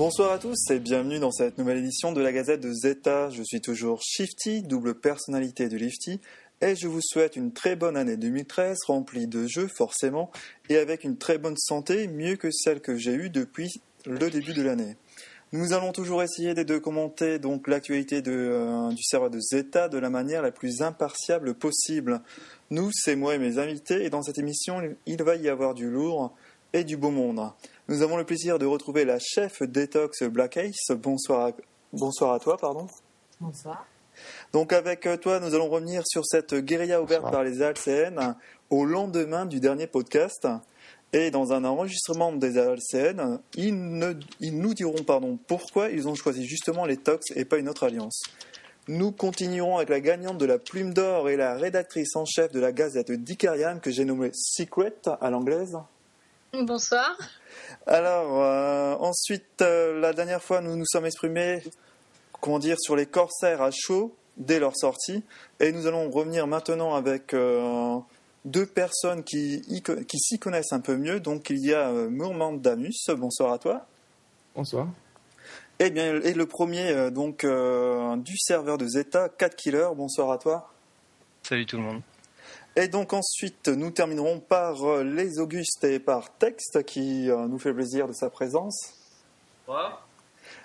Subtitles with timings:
[0.00, 3.28] Bonsoir à tous et bienvenue dans cette nouvelle édition de la Gazette de Zeta.
[3.28, 6.22] Je suis toujours Shifty, double personnalité de Lifty,
[6.62, 10.30] et je vous souhaite une très bonne année 2013 remplie de jeux forcément
[10.70, 14.54] et avec une très bonne santé, mieux que celle que j'ai eue depuis le début
[14.54, 14.96] de l'année.
[15.52, 20.08] Nous allons toujours essayer de commenter donc l'actualité euh, du serveur de Zeta de la
[20.08, 22.22] manière la plus impartiable possible.
[22.70, 25.90] Nous, c'est moi et mes invités, et dans cette émission, il va y avoir du
[25.90, 26.34] lourd
[26.72, 27.50] et du beau monde.
[27.90, 30.92] Nous avons le plaisir de retrouver la chef Detox Black Ace.
[30.96, 31.52] Bonsoir à,
[31.92, 32.86] bonsoir à toi, pardon.
[33.40, 33.84] Bonsoir.
[34.52, 38.36] Donc avec euh, toi, nous allons revenir sur cette guérilla ouverte par les ALCN
[38.70, 40.46] au lendemain du dernier podcast.
[41.12, 46.86] Et dans un enregistrement des ALCN, ils, nous diront pardon, pourquoi ils ont choisi justement
[46.86, 48.22] les Tox et pas une autre alliance.
[48.86, 52.60] Nous continuerons avec la gagnante de la Plume d'Or et la rédactrice en chef de
[52.60, 55.76] la gazette Dicariam que j'ai nommée Secret à l'anglaise.
[56.52, 57.16] Bonsoir.
[57.86, 61.62] Alors, euh, ensuite, euh, la dernière fois, nous nous sommes exprimés,
[62.40, 65.22] comment dire, sur les corsaires à chaud dès leur sortie.
[65.60, 67.96] Et nous allons revenir maintenant avec euh,
[68.44, 69.62] deux personnes qui,
[70.08, 71.20] qui s'y connaissent un peu mieux.
[71.20, 73.10] Donc, il y a Mourmand Damus.
[73.16, 73.86] Bonsoir à toi.
[74.56, 74.88] Bonsoir.
[75.78, 79.88] Et, eh bien, et le premier donc du serveur de Zeta, 4 Killer.
[79.96, 80.70] Bonsoir à toi.
[81.42, 82.02] Salut tout le monde.
[82.76, 87.58] Et donc ensuite, nous terminerons par euh, les Augustes et par Texte qui euh, nous
[87.58, 88.94] fait plaisir de sa présence.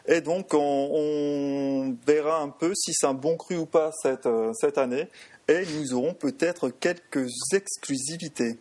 [0.08, 4.52] Et donc on, verra un peu si c'est un bon cru ou pas cette, euh,
[4.54, 5.08] cette année.
[5.48, 8.60] Et nous aurons peut-être quelques exclusivités.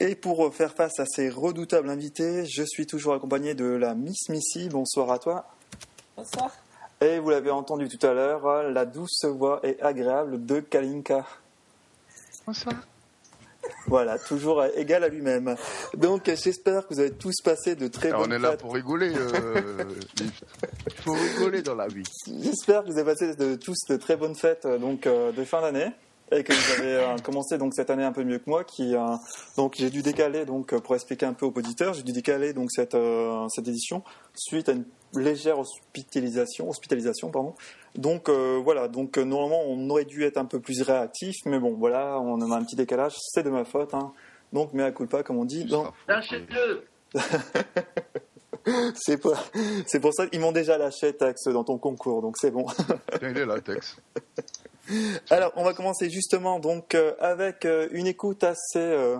[0.00, 4.28] Et pour faire face à ces redoutables invités, je suis toujours accompagné de la Miss
[4.28, 4.68] Missy.
[4.68, 5.46] Bonsoir à toi.
[6.16, 6.50] Bonsoir.
[7.00, 11.24] Et vous l'avez entendu tout à l'heure, la douce voix et agréable de Kalinka.
[12.46, 12.74] Bonsoir.
[13.86, 15.56] Voilà, toujours égal à lui-même.
[15.94, 18.28] Donc, j'espère que vous avez tous passé de très bonnes fêtes.
[18.28, 19.12] On est là pour rigoler.
[19.14, 19.84] Euh,
[20.86, 22.04] Il faut rigoler dans la vie.
[22.42, 25.44] J'espère que vous avez passé de, tous de très bonnes fêtes euh, donc, euh, de
[25.44, 25.90] fin d'année
[26.34, 28.64] et que vous avez euh, commencé donc cette année un peu mieux que moi.
[28.64, 29.16] Qui euh,
[29.56, 32.52] donc j'ai dû décaler donc euh, pour expliquer un peu aux auditeurs, j'ai dû décaler
[32.52, 32.96] donc cette
[33.48, 34.02] cette édition
[34.34, 34.84] suite à une
[35.14, 37.54] légère hospitalisation, hospitalisation pardon.
[37.94, 42.18] Donc voilà, donc normalement on aurait dû être un peu plus réactif, mais bon voilà,
[42.20, 43.94] on a un petit décalage, c'est de ma faute.
[43.94, 44.12] Hein.
[44.52, 45.68] Donc mais à pas comme on dit.
[46.08, 46.84] Lâchez-le.
[48.94, 49.36] c'est pour,
[49.86, 52.66] c'est pour ça qu'ils m'ont déjà lâché Tex dans ton concours, donc c'est bon.
[53.22, 53.96] il est là, Tex.
[55.30, 59.16] Alors, on va commencer justement donc euh, avec euh, une écoute assez euh,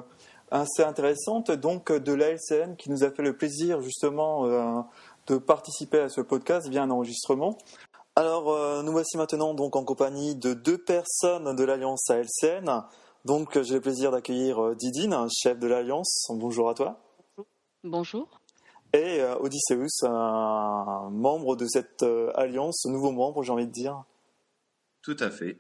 [0.51, 4.87] assez intéressante donc de l'ALCN qui nous a fait le plaisir justement
[5.27, 7.59] de participer à ce podcast via un enregistrement.
[8.15, 12.85] Alors, nous voici maintenant donc en compagnie de deux personnes de l'alliance ALCN.
[13.25, 16.29] Donc, j'ai le plaisir d'accueillir Didine, chef de l'alliance.
[16.29, 17.01] Bonjour à toi.
[17.83, 18.29] Bonjour.
[18.93, 22.05] Et Odysseus, un membre de cette
[22.37, 24.05] alliance, nouveau membre, j'ai envie de dire.
[25.05, 25.59] Tout à fait.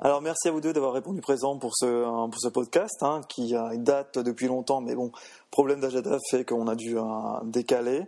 [0.00, 1.86] Alors merci à vous deux d'avoir répondu présent pour ce,
[2.28, 5.12] pour ce podcast hein, qui date depuis longtemps, mais bon,
[5.50, 7.02] problème d'agenda fait qu'on a dû euh,
[7.44, 8.02] décaler.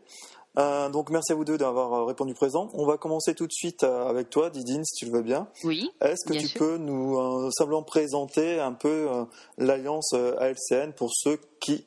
[0.58, 2.68] Euh, donc merci à vous deux d'avoir euh, répondu présent.
[2.74, 5.48] On va commencer tout de suite avec toi, Didine, si tu le veux bien.
[5.64, 5.88] Oui.
[6.00, 9.08] Est-ce que tu peux nous simplement présenter un peu
[9.56, 11.86] l'alliance ALCN pour ceux qui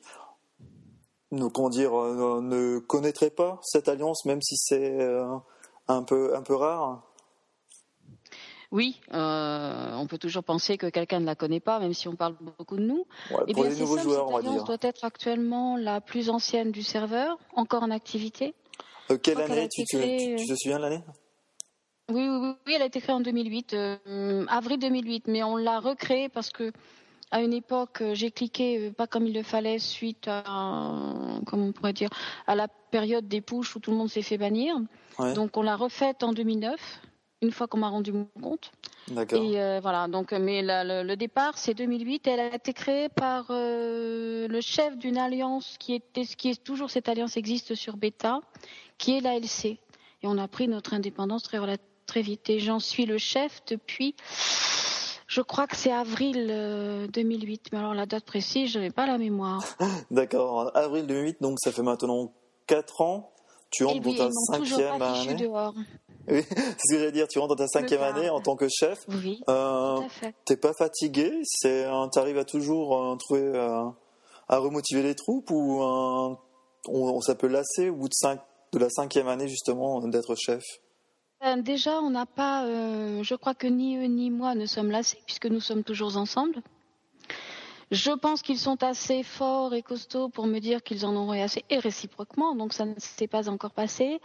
[1.52, 4.98] comment dire, ne connaîtraient pas cette alliance, même si c'est
[5.86, 7.09] un peu un peu rare?
[8.72, 12.14] Oui, euh, on peut toujours penser que quelqu'un ne la connaît pas, même si on
[12.14, 13.04] parle beaucoup de nous.
[13.30, 14.64] Ouais, eh bien, les nouveaux joueurs, on va dire.
[14.64, 18.54] doit être actuellement la plus ancienne du serveur, encore en activité.
[19.10, 21.02] Euh, quelle année tu, te souviens de l'année?
[22.10, 25.80] Oui, oui, oui, elle a été créée en 2008, euh, avril 2008, mais on l'a
[25.80, 26.72] recréée parce que
[27.32, 30.42] à une époque, j'ai cliqué pas comme il le fallait suite à,
[31.46, 32.10] comment on pourrait dire,
[32.48, 34.76] à la période des pushs où tout le monde s'est fait bannir.
[35.36, 37.00] Donc on l'a refaite en 2009
[37.42, 38.72] une fois qu'on m'a rendu mon compte.
[39.08, 39.42] D'accord.
[39.42, 42.26] Et euh, voilà, donc, mais le, départ, c'est 2008.
[42.26, 46.90] Elle a été créée par euh, le chef d'une alliance qui était, qui est toujours
[46.90, 48.40] cette alliance existe sur Beta,
[48.98, 49.64] qui est l'ALC.
[49.64, 49.78] Et
[50.24, 51.58] on a pris notre indépendance très,
[52.06, 52.50] très vite.
[52.50, 54.14] Et j'en suis le chef depuis,
[55.26, 57.60] je crois que c'est avril 2008.
[57.60, 59.64] Euh, mais alors la date précise, je n'ai pas la mémoire.
[60.10, 62.32] D'accord, avril 2008, donc ça fait maintenant
[62.66, 63.32] 4 ans.
[63.70, 65.34] Tu entres dans ta cinquième année.
[65.34, 65.74] Dehors.
[66.32, 67.28] Oui, c'est ce que j'allais dire.
[67.28, 68.98] Tu rentres dans ta cinquième année en tant que chef.
[69.08, 69.40] Oui.
[69.48, 70.00] Euh,
[70.44, 71.32] T'es pas fatigué?
[71.44, 73.84] C'est, tu arrives à toujours euh, trouver euh,
[74.48, 76.38] à remotiver les troupes ou on,
[76.88, 78.40] on ça peut lasser au bout de, cinq,
[78.72, 80.62] de la cinquième année justement d'être chef?
[81.40, 82.64] Ben, Déjà, on n'a pas.
[82.66, 86.16] Euh, je crois que ni eux ni moi ne sommes lassés puisque nous sommes toujours
[86.16, 86.62] ensemble.
[87.90, 91.64] Je pense qu'ils sont assez forts et costauds pour me dire qu'ils en auraient assez,
[91.70, 94.20] et réciproquement, donc ça ne s'est pas encore passé.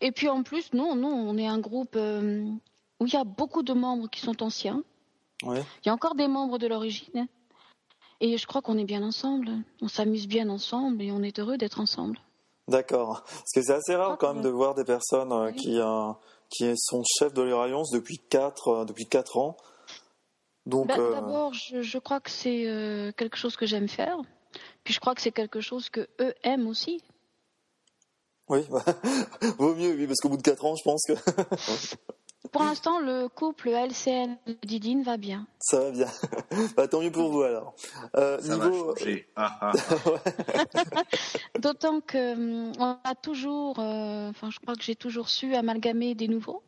[0.00, 2.44] Et puis en plus, non, non, on est un groupe euh,
[3.00, 4.82] où il y a beaucoup de membres qui sont anciens.
[5.42, 5.62] Ouais.
[5.84, 7.26] Il y a encore des membres de l'origine.
[8.20, 9.50] Et je crois qu'on est bien ensemble.
[9.80, 12.18] On s'amuse bien ensemble et on est heureux d'être ensemble.
[12.68, 13.24] D'accord.
[13.24, 15.56] Parce que c'est assez rare quand même de voir des personnes euh, Oui.
[15.56, 16.12] qui, euh,
[16.50, 19.56] qui sont chefs de leur alliance depuis 4 depuis quatre ans.
[20.66, 24.18] Donc, Bah, euh, D'abord, je, je crois que c'est quelque chose que j'aime faire.
[24.84, 27.02] Puis je crois que c'est quelque chose que eux aiment aussi.
[28.50, 28.66] Oui,
[29.58, 31.12] vaut mieux, oui, parce qu'au bout de 4 ans, je pense que
[32.52, 35.46] Pour l'instant, le couple LCN de Didine va bien.
[35.60, 36.08] ça va bien.
[36.76, 37.74] bah, tant mieux pour vous alors.
[38.16, 39.28] Euh, Ça niveau, va changer.
[39.36, 39.72] Ah, ah.
[41.60, 46.14] D'autant que hum, on a toujours, euh, enfin, je crois que j'ai toujours su amalgamer
[46.16, 46.62] des nouveaux,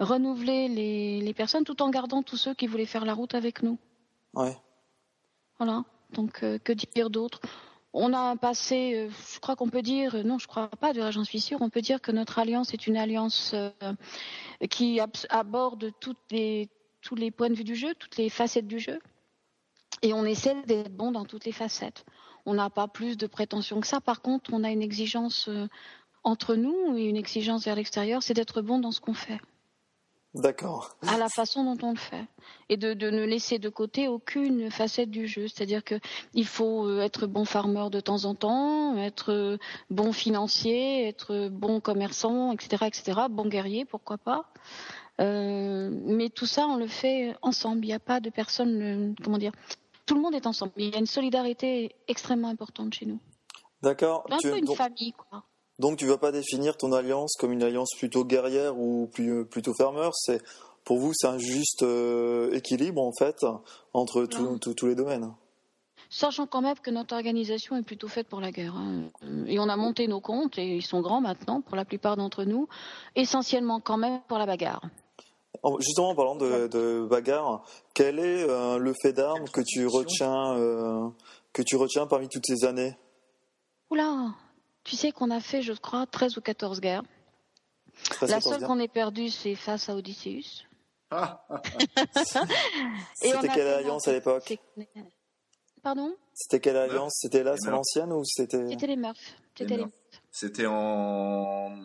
[0.00, 3.62] renouveler les, les personnes, tout en gardant tous ceux qui voulaient faire la route avec
[3.62, 3.78] nous.
[4.34, 4.56] ouais.
[5.58, 5.84] Voilà.
[6.10, 7.40] Donc, euh, que dire d'autre?
[7.94, 11.10] On a un passé, euh, je crois qu'on peut dire, non, je crois pas, de
[11.10, 13.70] j'en suis sûre, on peut dire que notre alliance est une alliance euh,
[14.70, 14.98] qui
[15.28, 18.98] aborde tous les points de vue du jeu, toutes les facettes du jeu.
[20.02, 22.04] Et on essaie d'être bon dans toutes les facettes.
[22.44, 24.00] On n'a pas plus de prétention que ça.
[24.00, 25.68] Par contre, on a une exigence euh,
[26.24, 29.40] entre nous et une exigence vers l'extérieur, c'est d'être bon dans ce qu'on fait,
[30.34, 30.96] D'accord.
[31.06, 32.24] à la façon dont on le fait,
[32.70, 35.46] et de, de ne laisser de côté aucune facette du jeu.
[35.46, 35.96] C'est-à-dire que
[36.32, 39.58] il faut euh, être bon farmer de temps en temps, être euh,
[39.90, 44.46] bon financier, être bon commerçant, etc., etc., bon guerrier, pourquoi pas.
[45.20, 47.84] Euh, mais tout ça, on le fait ensemble.
[47.84, 49.52] Il n'y a pas de personne, euh, comment dire.
[50.06, 50.72] Tout le monde est ensemble.
[50.78, 53.20] Il y a une solidarité extrêmement importante chez nous.
[53.82, 54.24] D'accord.
[54.30, 55.44] Un Tu- peu une donc, famille, quoi.
[55.78, 59.74] Donc tu vas pas définir ton alliance comme une alliance plutôt guerrière ou plus, plutôt
[59.74, 60.12] fermeur.
[60.14, 60.40] C'est
[60.84, 63.36] pour vous, c'est un juste euh, équilibre en fait
[63.94, 65.32] entre tous- les domaines.
[66.10, 68.74] Sachant quand même que notre organisation est plutôt faite pour la guerre.
[68.76, 69.04] hein.
[69.46, 72.44] Et on a monté nos comptes, et ils sont grands maintenant pour la plupart d'entre
[72.44, 72.68] nous,
[73.16, 74.82] essentiellement quand même pour la bagarre.
[75.62, 77.64] En- Justement, en parlant de, de bagarre,
[77.94, 81.08] quel est euh, le fait d'armes que tu retiens, euh,
[81.54, 82.94] que tu retiens parmi toutes ces années?
[83.90, 84.34] Oula
[84.84, 87.02] Tu sais qu'on a fait, je crois, 13 ou 14 guerres.
[88.22, 90.64] La c'est seule qu'on ait perdue, c'est face à Odysseus.
[91.14, 91.60] Ah, ah.
[93.14, 94.44] C'était quelle alliance à l'époque?
[94.48, 94.58] c'est-
[95.82, 96.16] Pardon?
[96.32, 97.12] C'était quelle alliance?
[97.20, 97.74] C'était là, Les son Murph.
[97.74, 99.18] Euh, ancienne ou c'était C'était les Murphs.
[99.54, 99.92] C'était les Murphs.
[100.30, 101.76] C'était en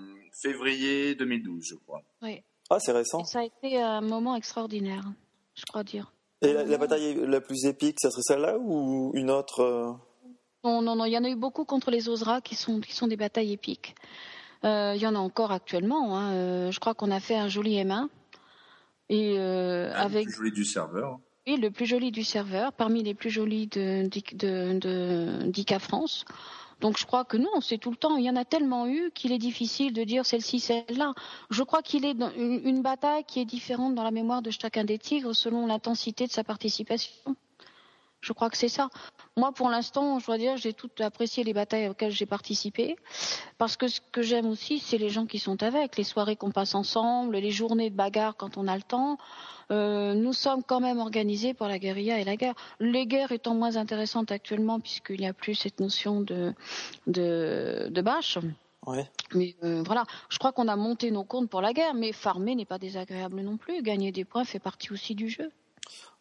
[0.41, 2.01] février 2012, je crois.
[2.21, 2.41] Oui.
[2.69, 3.19] Ah, c'est récent.
[3.19, 5.03] Et ça a été un moment extraordinaire,
[5.55, 6.13] je crois dire.
[6.41, 9.91] Et la, la bataille la plus épique, ça serait celle-là ou une autre euh
[10.63, 12.93] Non, non, non, il y en a eu beaucoup contre les Ozra qui sont, qui
[12.93, 13.95] sont des batailles épiques.
[14.65, 16.17] Euh, il y en a encore actuellement.
[16.17, 16.33] hein.
[16.33, 18.07] Euh, je crois qu'on a fait un joli M1.
[19.09, 21.19] Et euh, Ah, le avec plus joli du serveur.
[21.47, 26.25] oui, le plus joli du serveur, parmi les plus jolis de, de, de, d'ICA France.
[26.81, 28.17] Donc je crois que non, c'est tout le temps.
[28.17, 31.13] Il y en a tellement eu qu'il est difficile de dire celle-ci, celle-là.
[31.49, 34.51] Je crois qu'il est dans une, une bataille qui est différente dans la mémoire de
[34.51, 37.13] chacun des tigres selon l'intensité de sa participation.
[38.27, 38.89] Je crois que c'est ça.
[39.37, 42.97] Moi, pour l'instant, je dois dire, j'ai tout apprécié les batailles auxquelles j'ai participé,
[43.57, 46.51] parce que ce que j'aime aussi, c'est les gens qui sont avec, les soirées qu'on
[46.51, 49.17] passe ensemble, les journées de bagarre quand on a le temps.
[49.71, 52.55] Euh, nous sommes quand même organisés pour la guérilla et la guerre.
[52.81, 56.53] Les guerres étant moins intéressantes actuellement, puisqu'il n'y a plus cette notion de,
[57.05, 58.39] de, de bâche.
[58.85, 59.09] Ouais.
[59.33, 62.55] Mais euh, voilà, je crois qu'on a monté nos comptes pour la guerre, mais farmer
[62.55, 63.81] n'est pas désagréable non plus.
[63.81, 65.49] Gagner des points fait partie aussi du jeu.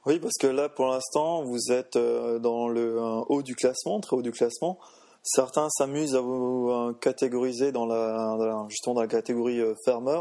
[0.06, 2.96] Oui, parce que là, pour l'instant, vous êtes euh, dans le
[3.28, 4.78] haut du classement, très haut du classement.
[5.24, 10.20] Certains s'amusent à vous euh, catégoriser dans la, justement dans la catégorie euh, farmer.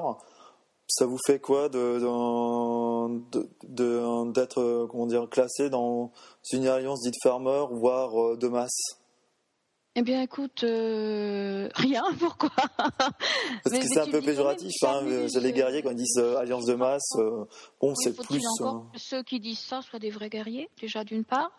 [0.88, 2.00] Ça vous fait quoi de
[4.32, 6.12] d'être classé dans
[6.52, 9.05] une alliance dite farmer, voire de masse?
[9.98, 12.50] Eh bien, écoute, euh, rien, pourquoi?
[12.78, 14.72] Parce que c'est un peu péjoratif.
[14.84, 17.46] Hein, t'amuses, les euh, guerriers quand ils disent euh, alliance de masse, euh,
[17.80, 18.42] bon, Oui, c'est plus.
[18.60, 21.52] encore euh, que ceux qui disent ça soient des vrais guerriers, déjà d'une part.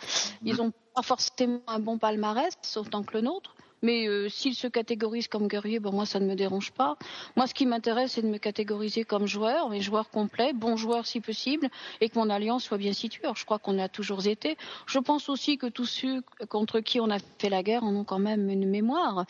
[0.45, 3.55] Ils n'ont pas forcément un bon palmarès, sauf tant que le nôtre.
[3.83, 6.97] Mais euh, s'ils se catégorisent comme guerriers, ben moi ça ne me dérange pas.
[7.37, 11.07] Moi, ce qui m'intéresse, c'est de me catégoriser comme joueur, mais joueur complet, bon joueur
[11.07, 11.69] si possible,
[12.01, 13.25] et que mon alliance soit bien située.
[13.25, 14.57] Alors, je crois qu'on a toujours été.
[14.87, 18.05] Je pense aussi que tous ceux contre qui on a fait la guerre en ont
[18.05, 19.27] quand même une mémoire,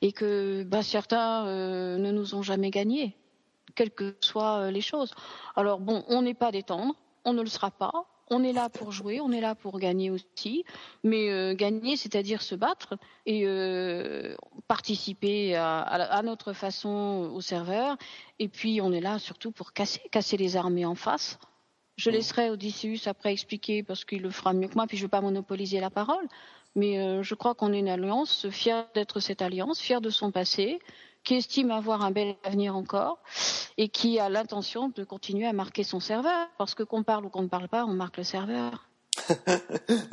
[0.00, 3.16] et que ben, certains euh, ne nous ont jamais gagnés,
[3.74, 5.14] quelles que soient euh, les choses.
[5.54, 7.92] Alors bon, on n'est pas des tendres, on ne le sera pas.
[8.32, 10.64] On est là pour jouer, on est là pour gagner aussi,
[11.04, 12.96] mais euh, gagner, c'est-à-dire se battre
[13.26, 14.34] et euh,
[14.68, 17.96] participer à, à la- à notre façon au serveur.
[18.38, 21.38] Et puis on est là surtout pour casser, casser les armées en face.
[21.96, 25.06] Je laisserai Odysseus après expliquer parce qu'il le fera mieux que moi, puis je ne
[25.06, 26.26] veux pas monopoliser la parole.
[26.74, 30.30] Mais euh, je crois qu'on est une alliance, fière d'être cette alliance, fière de son
[30.30, 30.78] passé,
[31.24, 33.18] qui estime avoir un bel avenir encore
[33.78, 36.48] et qui a l'intention de continuer à marquer son serveur.
[36.58, 38.88] Parce que qu'on parle ou qu'on ne parle pas, on marque le serveur.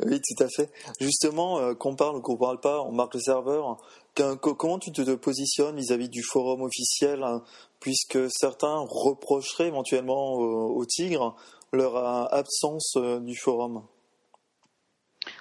[0.06, 0.70] oui, tout à fait.
[1.00, 3.78] Justement, euh, qu'on parle ou qu'on parle pas, on marque le serveur.
[4.14, 7.42] comment tu te, positionnes vis-à-vis du forum officiel, hein,
[7.80, 11.34] puisque certains reprocheraient éventuellement au, Tigre
[11.72, 13.82] leur euh, absence euh, du forum?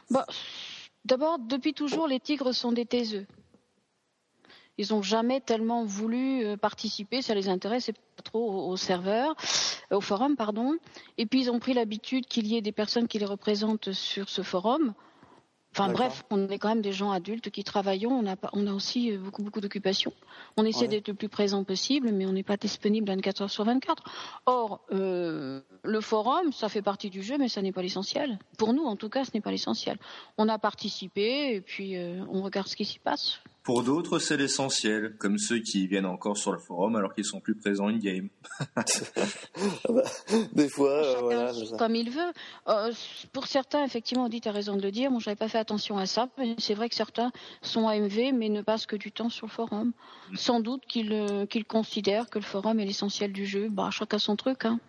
[0.10, 0.26] Bah,
[1.06, 3.26] D'abord, depuis toujours, les tigres sont des taiseux.
[4.80, 9.36] Ils n'ont jamais tellement voulu euh, participer, ça les intéresse pas trop au, serveur,
[9.92, 10.78] euh, au forum, pardon.
[11.18, 14.30] Et puis ils ont pris l'habitude qu'il y ait des personnes qui les représentent sur
[14.30, 14.94] ce forum.
[15.74, 18.74] Enfin bref, on est quand même des gens adultes qui travaillons, on a, on a
[18.74, 20.14] aussi euh, beaucoup, beaucoup d'occupations.
[20.58, 23.66] On essaie d'être le plus présent possible, mais on n'est pas disponible 24 heures sur
[23.66, 24.04] 24.
[24.48, 28.40] Or, euh, le forum, ça fait partie du jeu, mais ça n'est pas l'essentiel.
[28.58, 30.00] Pour nous, en tout cas, ce n'est pas l'essentiel.
[30.38, 33.40] On a participé et puis euh, on regarde ce qui s'y passe.
[33.70, 37.40] Pour d'autres, c'est l'essentiel, comme ceux qui viennent encore sur le forum alors qu'ils sont
[37.40, 38.30] plus présents in-game.
[40.54, 42.34] Des fois, euh, voilà, comme il veut.
[42.68, 42.92] Euh,
[43.32, 45.60] pour certains, effectivement, on dit, tu as raison de le dire, moi, j'avais pas fait
[45.60, 46.30] attention à ça.
[46.58, 49.92] C'est vrai que certains sont AMV, mais ne passent que du temps sur le forum.
[50.32, 50.36] Mm.
[50.36, 53.70] Sans doute qu'ils euh, considèrent que le forum est l'essentiel du jeu.
[53.70, 54.80] Bah, chacun son truc, hein.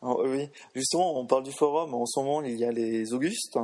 [0.00, 1.94] Oh, oui, justement, on parle du forum.
[1.94, 3.60] En ce moment, il y a les Augustes.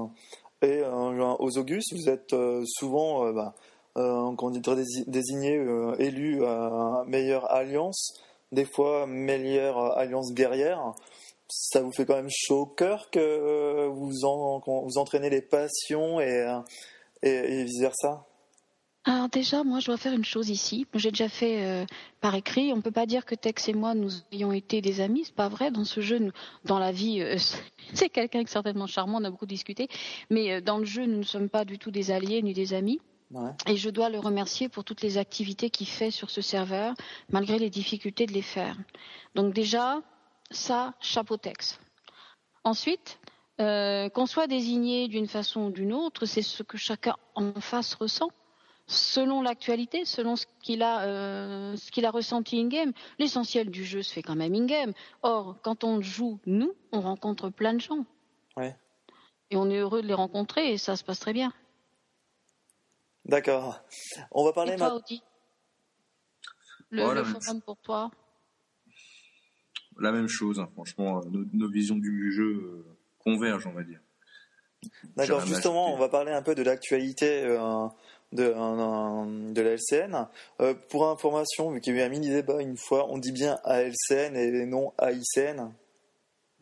[0.63, 3.33] Et aux Augustes, vous êtes souvent...
[3.33, 3.57] Bah,
[3.99, 4.75] un candidat
[5.07, 6.43] désigné, euh, élu
[7.07, 8.15] meilleure alliance,
[8.53, 10.93] des fois meilleure alliance guerrière.
[11.49, 16.21] Ça vous fait quand même chaud au cœur que euh, vous, vous entraînez les passions
[16.21, 16.61] et, euh,
[17.23, 18.25] et, vice versa
[19.05, 20.87] alors déjà, moi, je dois faire une chose ici.
[20.93, 21.87] J'ai déjà fait
[22.21, 22.75] par écrit.
[22.75, 25.23] On ne peut pas dire que Tex et moi nous ayons été des amis.
[25.25, 25.71] C'est pas vrai.
[25.71, 26.31] Dans ce jeu,
[26.67, 27.25] dans la vie,
[27.95, 29.17] c'est quelqu'un qui est certainement charmant.
[29.19, 29.89] On a beaucoup discuté,
[30.29, 33.01] mais dans le jeu, nous ne sommes pas du tout des alliés ni des amis.
[33.67, 36.95] Et je dois le remercier pour toutes les activités qu'il fait sur ce serveur,
[37.29, 38.77] malgré les difficultés de les faire.
[39.35, 40.01] Donc déjà,
[40.51, 41.81] ça, chapeau texte.
[42.65, 43.19] Ensuite,
[43.61, 47.95] euh, qu'on soit désigné d'une façon ou d'une autre, c'est ce que chacun en face
[47.95, 48.31] ressent,
[48.87, 52.93] selon l'actualité, selon ce qu'il a, euh, ce qu'il a ressenti in-game.
[53.19, 54.93] L'essentiel du jeu se fait quand même in-game.
[55.23, 58.07] Or, quand on joue, nous, on rencontre plein de gens.
[59.51, 61.53] Et on est heureux de les rencontrer et ça se passe très bien.
[63.29, 63.83] D'accord.
[64.33, 65.03] On va parler maintenant.
[66.91, 68.11] Le, le forum pour toi
[69.99, 70.69] La même chose, hein.
[70.73, 71.21] franchement,
[71.53, 74.01] nos, visions du jeu euh, convergent, on va dire.
[75.17, 77.87] D'accord, justement, on va parler un peu de l'actualité euh,
[78.33, 80.29] de, de la LCN.
[80.61, 83.59] Euh, pour information, vu qu'il y a eu un mini-débat une fois, on dit bien
[83.65, 85.73] ALCN et non AICN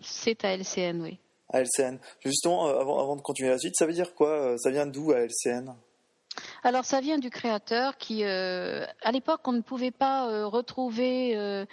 [0.00, 1.20] C'est ALCN, oui.
[1.50, 1.98] ALCN.
[2.24, 5.76] Justement, avant, avant de continuer la suite, ça veut dire quoi Ça vient d'où ALCN
[6.62, 11.36] alors ça vient du créateur qui, euh, à l'époque, on ne pouvait pas euh, retrouver,
[11.36, 11.64] euh,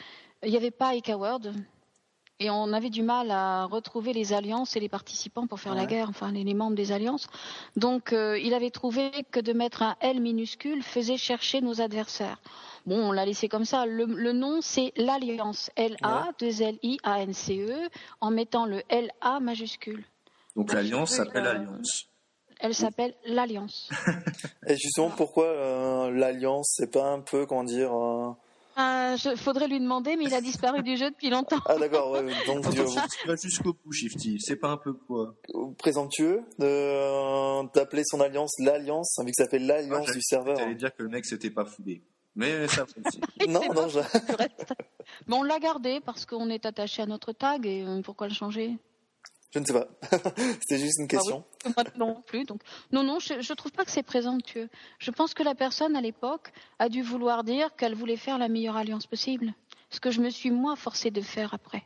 [0.44, 1.54] il n'y avait pas World
[2.40, 5.86] et on avait du mal à retrouver les alliances et les participants pour faire la
[5.86, 7.28] guerre, enfin les, membres des alliances.
[7.78, 12.42] Donc il avait trouvé que de mettre un L minuscule faisait chercher nos adversaires.
[12.86, 13.86] Bon, on l'a laissé comme ça.
[13.86, 15.72] Le, nom, c'est l'Alliance.
[15.78, 17.90] L-A, 2-L-I-A-N-C-E,
[18.20, 20.04] en mettant le L-A majuscule.
[20.56, 22.10] Donc l'Alliance s'appelle Alliance.
[22.64, 23.90] Elle s'appelle l'Alliance.
[24.68, 27.94] Et justement, pourquoi euh, l'Alliance C'est pas un peu, comment dire.
[27.94, 28.32] Euh...
[28.80, 31.60] euh faudrait lui demander, mais il a disparu du jeu depuis longtemps.
[31.66, 34.38] Ah d'accord, ouais, donc tu vas jusqu'au bout, Shifty.
[34.40, 35.36] C'est pas un peu quoi
[35.78, 40.56] Présomptueux d'appeler son alliance l'alliance, vu que ça fait l'alliance du serveur.
[40.56, 42.02] J'allais dire que le mec s'était pas foulé.
[42.38, 42.86] Mais ça
[43.50, 44.00] non, non, je...
[45.28, 48.78] Mais on l'a gardé parce qu'on est attaché à notre tag et pourquoi le changer?
[49.54, 49.88] Je ne sais pas.
[50.62, 51.44] C'était juste une question.
[51.66, 52.44] Moi non plus.
[52.44, 54.70] Donc, non, non, je ne trouve pas que c'est présomptueux.
[54.98, 58.48] Je pense que la personne à l'époque a dû vouloir dire qu'elle voulait faire la
[58.48, 59.54] meilleure alliance possible.
[59.92, 61.84] Ce que je me suis moi forcée de faire après.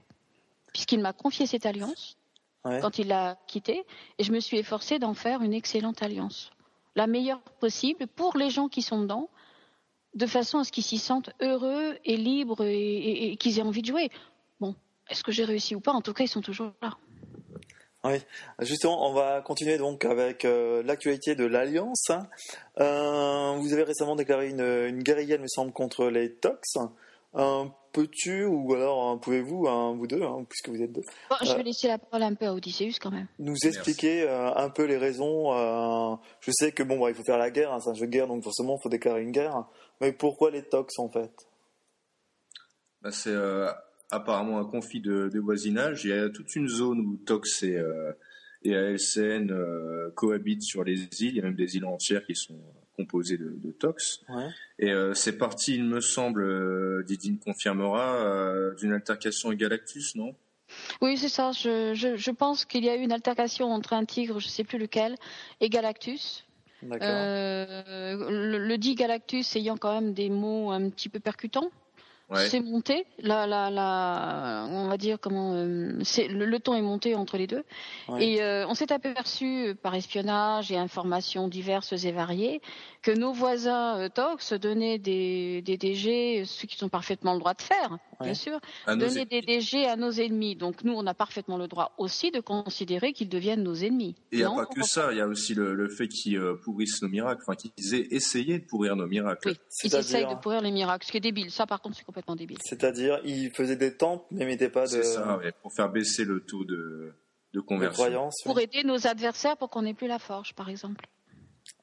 [0.72, 2.18] Puisqu'il m'a confié cette alliance
[2.64, 3.86] quand il l'a quittée,
[4.18, 6.52] et je me suis efforcée d'en faire une excellente alliance.
[6.96, 9.30] La meilleure possible pour les gens qui sont dedans,
[10.16, 13.84] de façon à ce qu'ils s'y sentent heureux et libres et, et qu'ils aient envie
[13.84, 14.10] de jouer.
[14.60, 14.76] Bon,
[15.10, 15.94] est-ce que j'ai réussi ou pas?
[15.94, 16.98] En tout cas, ils sont toujours là.
[18.08, 18.22] Oui,
[18.62, 22.08] justement, on va continuer donc avec euh, l'actualité de l'Alliance.
[22.80, 26.76] Euh, vous avez récemment déclaré une, une guérilla, il me semble, contre les Tox.
[27.36, 31.02] Euh, Peux-tu, ou alors pouvez-vous, hein, vous deux, hein, puisque vous êtes deux.
[31.44, 33.28] je vais laisser la parole un peu à Odysseus quand même.
[33.40, 36.18] Nous expliquer un peu les raisons.
[36.40, 38.12] je sais que bon, bah, il faut faire la guerre, hein, c'est un jeu de
[38.12, 39.66] guerre, donc forcément, il faut déclarer une guerre.
[40.00, 41.32] Mais pourquoi les Tox en fait?
[43.02, 43.34] Bah, C'est
[44.12, 46.06] apparemment un conflit de, voisinage.
[46.06, 48.12] Il y a toute une zone où Tox et, euh,
[48.64, 51.30] et ALCN euh, cohabitent sur les îles.
[51.30, 52.60] Il y a même des îles entières qui sont
[52.98, 54.22] composé de, de tox.
[54.28, 54.50] Ouais.
[54.80, 59.60] Et euh, c'est parti, il me semble, euh, Didi me confirmera, euh, d'une altercation avec
[59.60, 60.36] Galactus, non?
[61.02, 61.52] Oui, c'est ça.
[61.52, 64.52] Je, je, je pense qu'il y a eu une altercation entre un tigre, je ne
[64.52, 65.16] sais plus lequel,
[65.62, 66.44] et Galactus.
[66.84, 71.72] Euh, le, le dit Galactus ayant quand même des mots un petit peu percutants.
[72.30, 72.50] Ouais.
[72.50, 75.94] C'est monté, la, la, la, on va dire comment, euh,
[76.30, 77.64] le, le ton est monté entre les deux.
[78.10, 78.26] Ouais.
[78.28, 82.62] Et euh, on s'est aperçu euh, par espionnage et informations diverses et variées
[83.02, 87.54] que nos voisins euh, Tox donnaient des, des DG, ceux qui ont parfaitement le droit
[87.54, 88.26] de faire, Ouais.
[88.26, 90.56] bien sûr, donner des DG à nos ennemis.
[90.56, 94.16] Donc nous, on a parfaitement le droit aussi de considérer qu'ils deviennent nos ennemis.
[94.32, 96.42] Et il n'y a pas que ça, il y a aussi le, le fait qu'ils
[96.64, 99.50] pourrissent nos miracles, enfin qu'ils aient essayé de pourrir nos miracles.
[99.50, 101.52] Oui, ils essayent de pourrir les miracles, ce qui est débile.
[101.52, 102.58] Ça, par contre, c'est complètement débile.
[102.64, 106.26] C'est-à-dire, il faisait des temples, mais mettait pas de, C'est ça, ouais, pour faire baisser
[106.26, 107.14] le taux de,
[107.54, 108.04] de de conversion.
[108.04, 108.36] croyance.
[108.44, 111.08] Pour aider nos adversaires pour qu'on n'ait plus la forge, par exemple.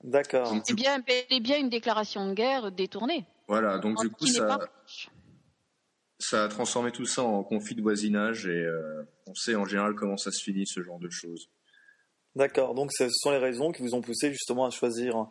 [0.02, 0.54] D'accord.
[0.64, 3.26] C'est bien, bel et bien une déclaration de guerre détournée.
[3.48, 4.58] Voilà, donc du coup, ça,
[6.18, 9.94] ça a transformé tout ça en conflit de voisinage et euh, on sait en général
[9.94, 11.50] comment ça se finit, ce genre de choses.
[12.34, 12.74] D'accord.
[12.74, 15.26] Donc, ce sont les raisons qui vous ont poussé justement à choisir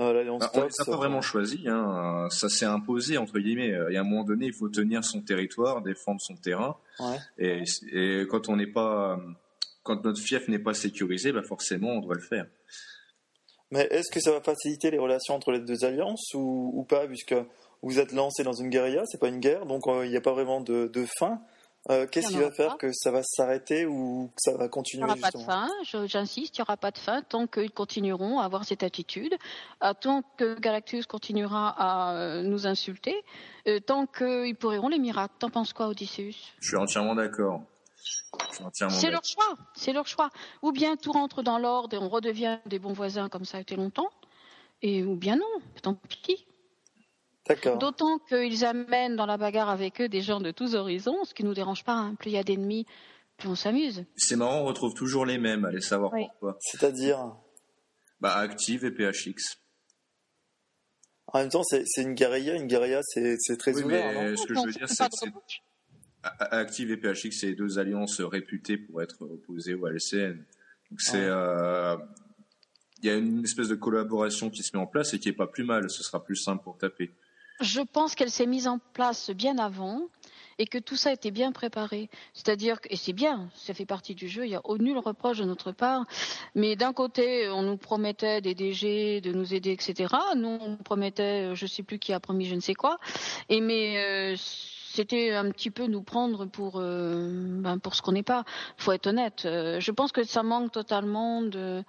[0.00, 0.80] euh, Bah, on Tox.
[0.80, 2.24] a pas vraiment choisi, hein.
[2.26, 3.72] euh, ça s'est imposé, entre guillemets.
[3.72, 6.76] Euh, Il y a un moment donné, il faut tenir son territoire, défendre son terrain.
[7.00, 7.16] Ouais.
[7.38, 7.62] Et,
[7.92, 9.18] et quand on n'est pas,
[9.82, 12.46] quand notre fief n'est pas sécurisé, bah forcément, on doit le faire.
[13.70, 17.06] Mais est-ce que ça va faciliter les relations entre les deux alliances ou, ou pas,
[17.06, 17.34] puisque
[17.82, 20.20] vous êtes lancé dans une guérilla, c'est pas une guerre, donc euh, il n'y a
[20.20, 21.40] pas vraiment de, de fin.
[21.90, 22.76] Euh, Qu'est-ce Il qui va faire pas.
[22.76, 25.68] que ça va s'arrêter ou que ça va Il continuer n'y aura pas de fin,
[25.84, 29.34] je- j'insiste, il n'y aura pas de fin tant qu'ils continueront à avoir cette attitude,
[29.82, 33.16] euh, tant que Galactus continuera à euh, nous insulter,
[33.86, 35.34] tant qu'ils pourriront les miracles.
[35.38, 36.34] T'en penses quoi, Odysseus?
[36.60, 37.62] Je suis entièrement d'accord.
[38.90, 40.30] C'est leur choix, c'est leur choix.
[40.62, 43.60] Ou bien tout rentre dans l'ordre et on redevient des bons voisins comme ça a
[43.60, 44.08] été longtemps,
[44.82, 45.46] et ou bien non,
[45.82, 46.46] tant pis.
[47.78, 51.44] D'autant qu'ils amènent dans la bagarre avec eux des gens de tous horizons, ce qui
[51.44, 51.94] nous dérange pas.
[51.94, 52.14] hein.
[52.16, 52.86] Plus il y a d'ennemis,
[53.36, 54.04] plus on s'amuse.
[54.16, 55.64] C'est marrant, on retrouve toujours les mêmes.
[55.64, 56.24] Allez savoir Oui.
[56.26, 56.58] pourquoi.
[56.60, 57.34] C'est-à-dire,
[58.20, 59.58] Bah, Active et PHX.
[61.28, 62.54] en même temps, c'est une guérilla.
[62.56, 65.08] Une guérilla, c'est très Oui, ouvert, mais non ce que Non, je veux dire, c'est
[65.08, 65.30] que
[66.50, 70.44] Active et PHX, c'est deux alliances réputées pour être opposées au LCN.
[70.90, 71.26] Donc c'est, Ouais.
[71.28, 71.96] euh,
[73.02, 75.32] il y a une espèce de collaboration qui se met en place et qui est
[75.34, 75.88] pas plus mal.
[75.90, 77.12] Ce sera plus simple pour taper.
[77.60, 80.02] Je pense qu'elle s'est mise en place bien avant
[80.58, 82.10] et que tout ça était bien préparé.
[82.34, 85.38] C'est-à-dire que, et c'est bien, ça fait partie du jeu, il n'y a nul reproche
[85.38, 86.04] de notre part.
[86.54, 90.14] Mais d'un côté, on nous promettait des DG, de nous aider, etc.
[90.36, 92.98] Nous, on nous promettait, euh, je sais plus qui a promis je ne sais quoi.
[93.48, 94.36] Et mais euh,
[94.98, 97.28] c'était un petit peu nous prendre pour, euh,
[97.60, 98.44] ben, pour ce qu'on n'est pas.
[98.76, 99.44] faut être honnête.
[99.44, 101.84] Euh, je pense que ça manque totalement de...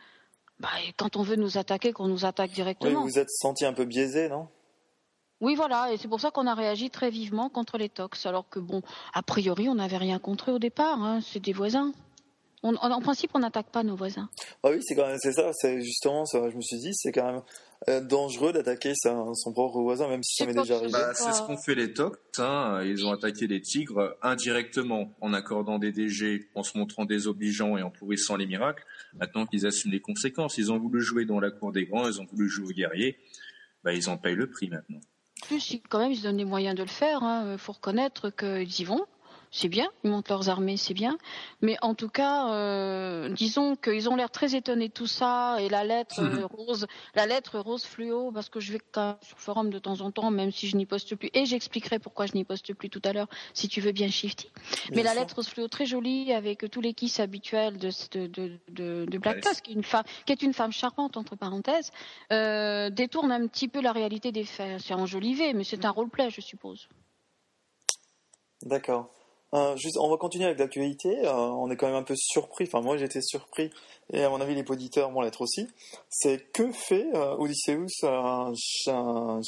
[0.60, 3.01] Bah, quand on veut nous attaquer, qu'on nous attaque Oui, directement.
[3.01, 4.47] vous êtes senti un peu biaisé, non?
[5.41, 8.49] Oui, voilà, et c'est pour ça qu'on a réagi très vivement contre les tox, alors
[8.49, 8.82] que bon,
[9.13, 11.93] a priori, on n'avait rien contre eux au départ, hein, c'est des voisins.
[12.62, 14.30] On- en, en principe, on n'attaque pas nos voisins.
[14.63, 15.52] Ah oui, c'est quand même c'est ça.
[15.54, 16.49] C'est justement ça.
[16.49, 17.41] Je me suis dit, c'est quand même
[17.88, 20.91] euh, dangereux d'attaquer son propre voisin, même si ça m'est déjà arrivé.
[20.91, 22.19] Bah, c'est ce qu'ont fait les Tox.
[22.38, 22.82] Hein.
[22.84, 27.82] Ils ont attaqué les tigres indirectement en accordant des DG, en se montrant désobligeants et
[27.82, 28.84] en pourrissant les miracles.
[29.13, 32.19] Maintenant qu'ils assument les conséquences, ils ont voulu jouer dans la cour des grands, ils
[32.19, 33.17] ont voulu jouer aux guerriers.
[33.86, 34.99] Bah, ils en payent le prix maintenant.
[35.50, 37.24] Plus, quand même, ils se donnent les moyens de le faire.
[37.52, 39.04] Il faut reconnaître qu'ils y vont.
[39.52, 41.18] C'est bien, ils montent leurs armées, c'est bien.
[41.62, 45.58] Mais en tout cas, euh, disons qu'ils ont l'air très étonnés de tout ça.
[45.60, 46.86] Et la lettre euh, rose,
[47.16, 50.02] la lettre rose fluo, parce que je vais quand même sur le forum de temps
[50.02, 51.32] en temps, même si je n'y poste plus.
[51.34, 54.52] Et j'expliquerai pourquoi je n'y poste plus tout à l'heure, si tu veux bien, Shifty.
[54.92, 58.60] Mais la lettre rose fluo très jolie avec tous les kisses habituels de, de, de,
[58.70, 61.92] de, de Black Tusk, qui est une femme, qui est une femme charmante entre parenthèses,
[62.32, 64.80] euh, détourne un petit peu la réalité des faits.
[64.80, 66.88] C'est enjolivé, mais c'est un roleplay, je suppose.
[68.62, 69.10] D'accord.
[69.56, 71.26] Euh, juste, on va continuer avec l'actualité.
[71.26, 72.66] Euh, on est quand même un peu surpris.
[72.68, 73.72] Enfin, moi, j'étais surpris,
[74.14, 75.68] et à mon avis, les auditeurs vont l'être aussi.
[76.10, 77.88] C'est que fait euh, Odysseus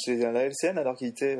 [0.04, 1.38] chez, la LCN alors qu'il était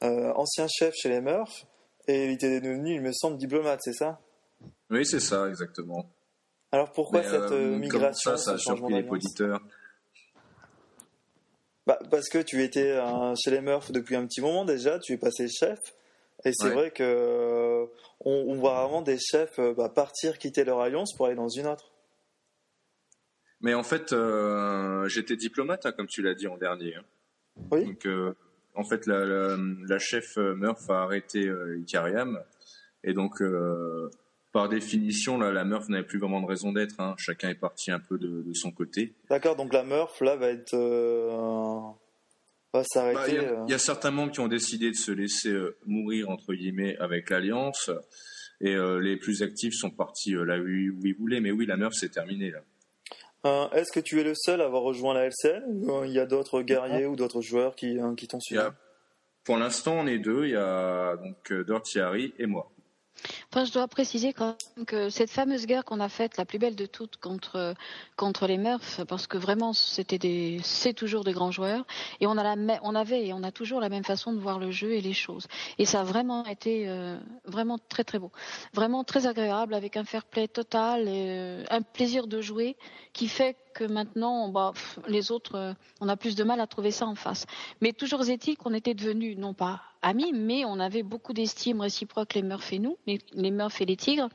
[0.00, 1.66] ancien chef chez les Murphs
[2.08, 4.20] et il était devenu, il me semble, diplomate, c'est ça?
[4.90, 6.06] Oui, c'est ça, exactement.
[6.72, 9.60] Alors pourquoi Mais, cette migration, ça, ça a surpris les auditeurs.
[11.86, 12.98] Bah, parce que tu étais
[13.42, 15.78] chez les Murphs depuis un petit moment déjà, tu es passé chef,
[16.44, 16.74] et c'est Ouais.
[16.74, 17.86] vrai que euh,
[18.20, 21.48] on, on voit vraiment des chefs euh, bah, partir, quitter leur alliance pour aller dans
[21.48, 21.90] une autre.
[23.60, 26.96] Mais en fait, euh, j'étais diplomate, hein, comme tu l'as dit en dernier.
[26.96, 27.04] hein.
[27.70, 27.84] Oui.
[27.86, 28.34] Donc, euh,
[28.74, 29.56] en fait, la, la,
[29.88, 32.42] la chef Murph a arrêté euh, Icariam.
[33.04, 33.42] Et donc,
[34.52, 36.98] par définition, là, la Murph n'avait plus vraiment de raison d'être.
[37.00, 37.14] hein.
[37.18, 39.14] Chacun est parti un peu de, de son côté.
[39.30, 40.74] D'accord, donc la Murph là va être
[42.74, 43.34] Bah, Il s'arrêter.
[43.34, 43.64] y, a- euh.
[43.68, 46.96] il y a certains membres qui ont décidé de se laisser euh, mourir entre guillemets
[46.98, 47.90] avec l'Alliance,
[48.60, 51.40] et euh, les plus actifs sont partis euh, là où, ils- où ils voulaient.
[51.40, 52.60] Mais oui, la Murph c'est terminé là.
[53.74, 56.24] Est-ce que tu es le seul à avoir rejoint la LCL ou il y a
[56.26, 58.74] d'autres guerriers ou d'autres joueurs qui, euh, qui t'ont suivi a-
[59.44, 60.44] pour l'instant, on est deux.
[60.46, 62.72] Il y a donc Dirty Harry et moi.
[63.50, 64.34] Enfin, je dois préciser
[64.86, 67.74] que cette fameuse guerre qu'on a faite, la plus belle de toutes contre
[68.16, 71.84] contre les Murphs, parce que vraiment c'était des, c'est toujours des grands joueurs,
[72.20, 74.58] et on a la, on avait et on a toujours la même façon de voir
[74.58, 75.46] le jeu et les choses,
[75.78, 78.30] et ça a vraiment été euh, vraiment très très beau,
[78.72, 82.76] vraiment très agréable avec un fair play total, et, euh, un plaisir de jouer
[83.12, 84.72] qui fait que maintenant, bah,
[85.08, 87.44] les autres, euh, on a plus de mal à trouver ça en face.
[87.80, 92.34] Mais toujours est-il qu'on était devenus, non pas amis, mais on avait beaucoup d'estime réciproque,
[92.34, 94.28] les Murphs et nous, les, les Murphs et les Tigres.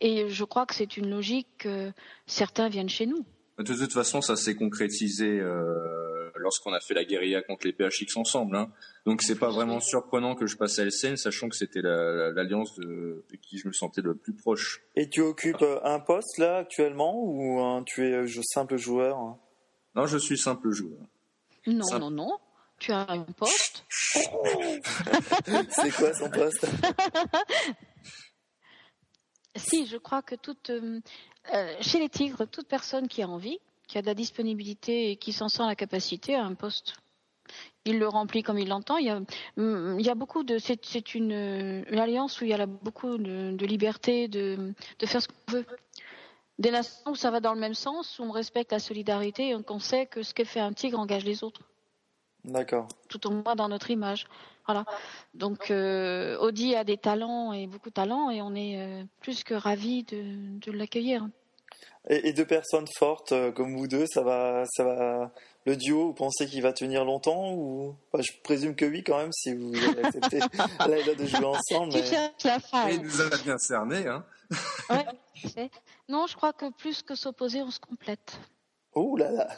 [0.00, 1.92] Et je crois que c'est une logique que
[2.26, 3.24] certains viennent chez nous.
[3.58, 8.16] De toute façon, ça s'est concrétisé euh, lorsqu'on a fait la guérilla contre les PHX
[8.16, 8.56] ensemble.
[8.56, 8.70] Hein.
[9.06, 12.30] Donc c'est pas vraiment surprenant que je passe à LCN, sachant que c'était la- la-
[12.32, 14.82] l'alliance de, de qui je me sentais le plus proche.
[14.96, 19.18] Et tu occupes euh, un poste là actuellement ou euh, tu es euh, simple joueur
[19.18, 19.38] hein?
[19.94, 20.98] Non, je suis simple joueur.
[21.66, 22.38] Non, non, non.
[22.78, 23.84] Tu as un poste.
[23.90, 24.30] C'est
[25.96, 26.66] quoi son poste?
[29.56, 31.00] Si, je crois que toute, euh,
[31.80, 33.58] chez les Tigres, toute personne qui a envie,
[33.90, 36.94] qui a de la disponibilité et qui s'en sent la capacité a un poste.
[37.84, 38.98] Il le remplit comme il l'entend.
[38.98, 39.20] Il y a,
[39.56, 42.56] hum, il y a beaucoup de, c'est, c'est une, une alliance où il y a
[42.56, 45.66] là beaucoup de, de liberté de, de faire ce qu'on veut.
[46.60, 49.62] Des nations où ça va dans le même sens, où on respecte la solidarité et
[49.64, 51.62] qu'on sait que ce que fait un tigre engage les autres
[52.44, 52.86] D'accord.
[53.08, 54.28] tout au moins dans notre image.
[54.66, 54.84] Voilà.
[55.34, 59.42] Donc euh, Audi a des talents et beaucoup de talents et on est euh, plus
[59.42, 61.26] que ravis de, de l'accueillir.
[62.08, 65.30] Et, et deux personnes fortes euh, comme vous deux, ça va, ça va.
[65.66, 69.18] Le duo, vous pensez qu'il va tenir longtemps ou Enfin, Je présume que oui quand
[69.18, 70.38] même si vous avez accepté
[70.78, 71.92] là de jouer ensemble.
[71.92, 72.94] Tu mais- cherches la Et faille.
[72.94, 74.24] il nous a bien cerné, hein.
[74.88, 75.70] Ouais, je sais.
[76.08, 78.40] Non, je crois que plus que s'opposer, on se complète.
[78.94, 79.48] Oh là là.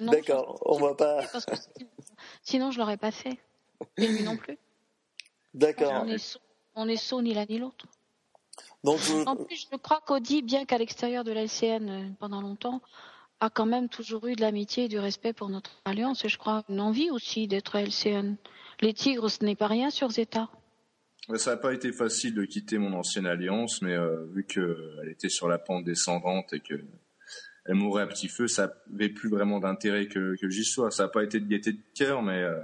[0.00, 1.22] D'accord, on va pas.
[1.30, 1.54] Parce que
[2.42, 3.36] sinon- je l'aurais pas fait.
[3.96, 4.58] Et lui non plus.
[5.54, 6.02] D'accord.
[6.04, 6.38] On est sot,
[6.74, 7.86] on est sot ni l'un ni l'autre.
[8.84, 12.40] Donc vous- En plus, je crois qu'Audi, bien qu'à l'extérieur de la LCN euh, pendant
[12.40, 12.80] longtemps,
[13.40, 16.24] a quand même toujours eu de l'amitié et du respect pour notre alliance.
[16.24, 18.36] Et je crois une envie aussi d'être à LCN.
[18.80, 20.48] Les Tigres, ce n'est pas rien sur Zeta.
[21.36, 25.28] Ça n'a pas été facile de quitter mon ancienne alliance, mais euh, vu qu'elle était
[25.28, 26.74] sur la pente descendante et que
[27.66, 30.90] elle mourait à petit feu, ça n'avait plus vraiment d'intérêt que, que j'y sois.
[30.90, 32.58] Ça n'a pas été de gaieté de cœur, mais euh,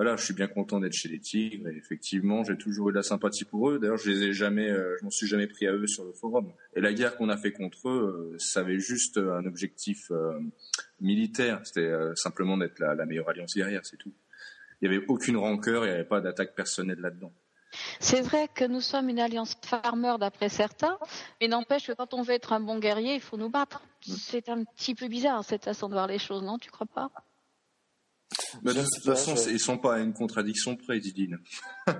[0.00, 1.68] voilà, je suis bien content d'être chez les Tigres.
[1.68, 3.78] Et effectivement, j'ai toujours eu de la sympathie pour eux.
[3.78, 6.12] D'ailleurs, je les ai jamais, euh, je m'en suis jamais pris à eux sur le
[6.14, 6.50] forum.
[6.74, 10.40] Et la guerre qu'on a fait contre eux, euh, ça avait juste un objectif euh,
[11.02, 11.60] militaire.
[11.64, 14.14] C'était euh, simplement d'être la, la meilleure alliance guerrière, c'est tout.
[14.80, 17.34] Il n'y avait aucune rancœur, il n'y avait pas d'attaque personnelle là-dedans.
[17.98, 20.96] C'est vrai que nous sommes une alliance farmer d'après certains,
[21.42, 23.82] mais n'empêche que quand on veut être un bon guerrier, il faut nous battre.
[24.00, 27.10] C'est un petit peu bizarre cette façon de voir les choses, non Tu crois pas?
[28.62, 30.76] Mais Je de sais toute pas, façon, je- c'est- ils sont pas à une contradiction
[30.76, 31.38] près, Didine.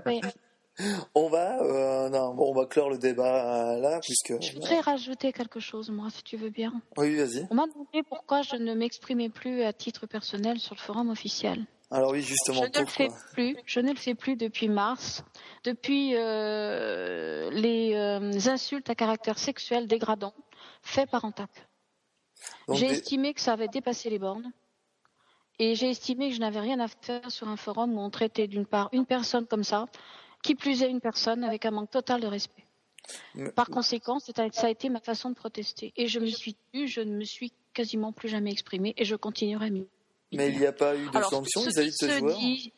[0.06, 0.20] Oui.
[1.14, 4.40] on va, euh, non, bon, on va clore le débat euh, là puisque.
[4.40, 6.72] Je voudrais rajouter quelque chose, moi, si tu veux bien.
[6.96, 7.46] Oui, vas-y.
[7.50, 11.66] On m'a demandé pourquoi je ne m'exprimais plus à titre personnel sur le forum officiel.
[11.92, 13.56] Alors oui, Je justement, ne le pourquoi fais plus.
[13.66, 15.24] Je ne le fais plus depuis mars,
[15.64, 20.32] depuis euh, les euh, insultes à caractère sexuel dégradant
[20.82, 21.50] faites par Antac.
[22.72, 24.52] J'ai des- estimé que ça avait dépassé les bornes.
[25.62, 28.48] Et j'ai estimé que je n'avais rien à faire sur un forum où on traitait
[28.48, 29.86] d'une part une personne comme ça,
[30.42, 32.64] qui plus est une personne avec un manque total de respect.
[33.54, 35.92] Par conséquent, ça a été ma façon de protester.
[35.96, 39.16] Et je me suis tue, je ne me suis quasiment plus jamais exprimée et je
[39.16, 39.70] continuerai à
[40.32, 42.72] Mais il n'y a pas eu de alors, ce vis-à-vis de ce se joueur dit-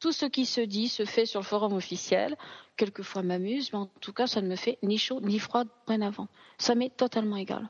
[0.00, 2.36] tout ce qui se dit se fait sur le forum officiel.
[2.76, 6.26] Quelquefois m'amuse, mais en tout cas, ça ne me fait ni chaud ni froid dorénavant.
[6.58, 7.68] Ça m'est totalement égal.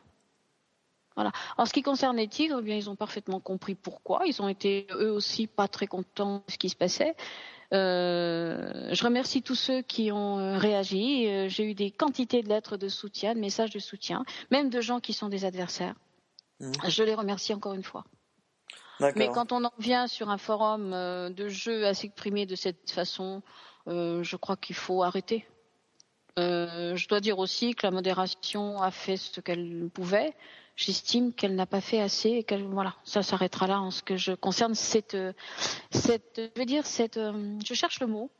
[1.17, 1.33] Voilà.
[1.57, 4.23] En ce qui concerne les Tigres, eh bien, ils ont parfaitement compris pourquoi.
[4.27, 7.15] Ils ont été eux aussi pas très contents de ce qui se passait.
[7.73, 11.27] Euh, je remercie tous ceux qui ont euh, réagi.
[11.29, 14.81] Euh, J'ai eu des quantités de lettres de soutien, de messages de soutien, même de
[14.81, 15.95] gens qui sont des adversaires.
[16.61, 16.73] Mhm.
[16.89, 18.05] Je les remercie encore une fois.
[19.17, 23.43] Mais quand on en vient sur un forum de jeu à s'exprimer de cette façon,
[23.89, 25.47] euh, je crois qu'il faut arrêter.
[26.39, 30.35] Euh, je dois dire aussi que la modération a fait ce qu'elle pouvait.
[30.77, 34.17] J'estime qu'elle n'a pas fait assez et qu'elle voilà, ça s'arrêtera là en ce que
[34.17, 35.17] je concerne cette
[35.93, 38.31] cette je veux dire cette euh, je cherche le mot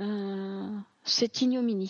[0.00, 1.88] euh, c'est ignominie.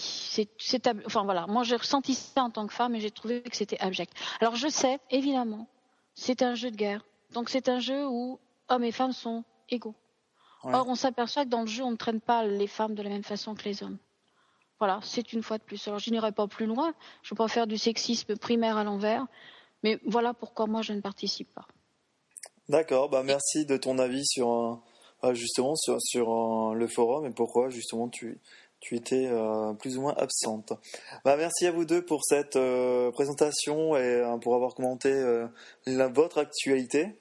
[0.59, 3.57] C'est, enfin voilà, moi j'ai ressenti ça en tant que femme et j'ai trouvé que
[3.57, 4.13] c'était abject.
[4.41, 5.69] Alors je sais, évidemment,
[6.15, 7.05] c'est un jeu de guerre.
[7.33, 8.39] Donc c'est un jeu où
[8.69, 9.95] hommes et femmes sont égaux.
[10.65, 10.75] Ouais.
[10.75, 13.11] Or on s'aperçoit que dans le jeu on ne traîne pas les femmes de la
[13.11, 13.99] même façon que les hommes.
[14.79, 15.87] Voilà, c'est une fois de plus.
[15.87, 16.95] Alors je n'irai pas plus loin.
[17.23, 19.27] Je ne veux pas faire du sexisme primaire à l'envers,
[19.83, 21.67] mais voilà pourquoi moi je ne participe pas.
[22.69, 24.81] D'accord, bah merci de ton avis sur
[25.23, 28.39] bah, justement sur, sur le forum et pourquoi justement tu,
[28.81, 30.73] tu étais euh, plus ou moins absente.
[31.25, 35.47] Bah, merci à vous deux pour cette euh, présentation et euh, pour avoir commenté euh,
[35.87, 37.19] la, votre actualité.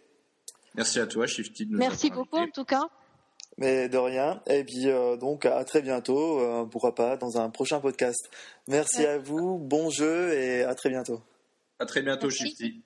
[0.75, 1.65] Merci à toi, Shifty.
[1.65, 2.87] de nous Merci beaucoup en tout cas.
[3.57, 4.41] Mais de rien.
[4.45, 8.29] Et puis euh, donc à très bientôt, euh, pourquoi pas dans un prochain podcast.
[8.67, 11.21] Merci à vous, bon jeu et à très bientôt.
[11.79, 12.47] À très bientôt, Merci.
[12.49, 12.81] Shifty.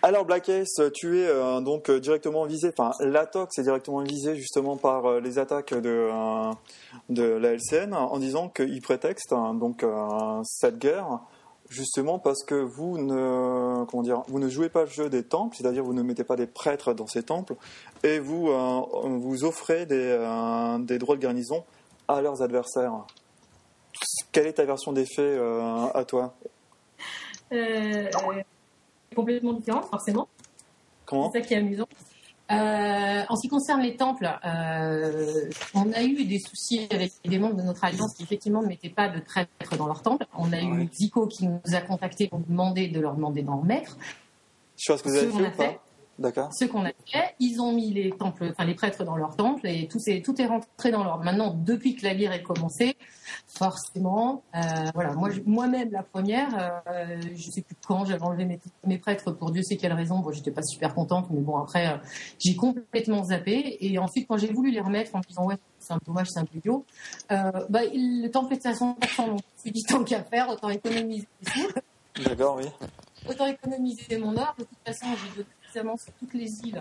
[0.00, 4.36] Alors Black Ace, tu es euh, donc euh, directement visé, enfin l'ATOX est directement visé
[4.36, 6.52] justement par euh, les attaques de, euh,
[7.08, 11.18] de la LCN en disant qu'ils prétextent hein, donc euh, cette guerre
[11.68, 15.56] justement parce que vous ne comment dire vous ne jouez pas le jeu des temples,
[15.56, 17.54] c'est-à-dire vous ne mettez pas des prêtres dans ces temples
[18.02, 21.64] et vous euh, vous offrez des, euh, des droits de garnison
[22.06, 23.04] à leurs adversaires.
[24.32, 26.34] Quelle est ta version des faits euh, à toi?
[27.52, 28.10] Euh,
[29.14, 30.28] complètement différent, forcément.
[31.06, 31.88] Comment C'est ça qui est amusant.
[32.50, 37.38] Euh, en ce qui concerne les temples, euh, on a eu des soucis avec des
[37.38, 40.26] membres de notre alliance qui effectivement ne mettaient pas de prêtres dans leur temple.
[40.36, 40.88] On a eu.
[40.92, 43.98] Zico qui nous a contactés pour demander de leur demander d'en mettre.
[44.78, 45.80] Je sais pas ce que vous avez fait ou pas fait.
[46.52, 49.66] Ce qu'on a fait, ils ont mis les temples, enfin les prêtres dans leur temple
[49.68, 51.22] et tout est, tout est rentré dans l'ordre.
[51.24, 52.96] Maintenant, depuis que la guerre est commencée,
[53.46, 54.58] forcément, euh,
[54.94, 59.30] voilà, moi, moi-même la première, euh, je sais plus quand j'avais enlevé mes, mes prêtres
[59.32, 60.18] pour Dieu sait quelle raison.
[60.18, 61.96] Bon, j'étais pas super contente, mais bon après, euh,
[62.38, 65.98] j'ai complètement zappé et ensuite quand j'ai voulu les remettre en disant ouais, c'est un
[65.98, 66.84] peu dommage, c'est un peu idiot,
[67.32, 70.22] euh, bah, il- le temple était à 100%, donc je me suis dit tant qu'à
[70.24, 71.26] faire, autant économiser
[72.24, 72.64] D'accord, oui.
[73.28, 74.54] autant économiser mon or.
[74.58, 76.80] De toute façon, j'ai donné suffisamment sur toutes les îles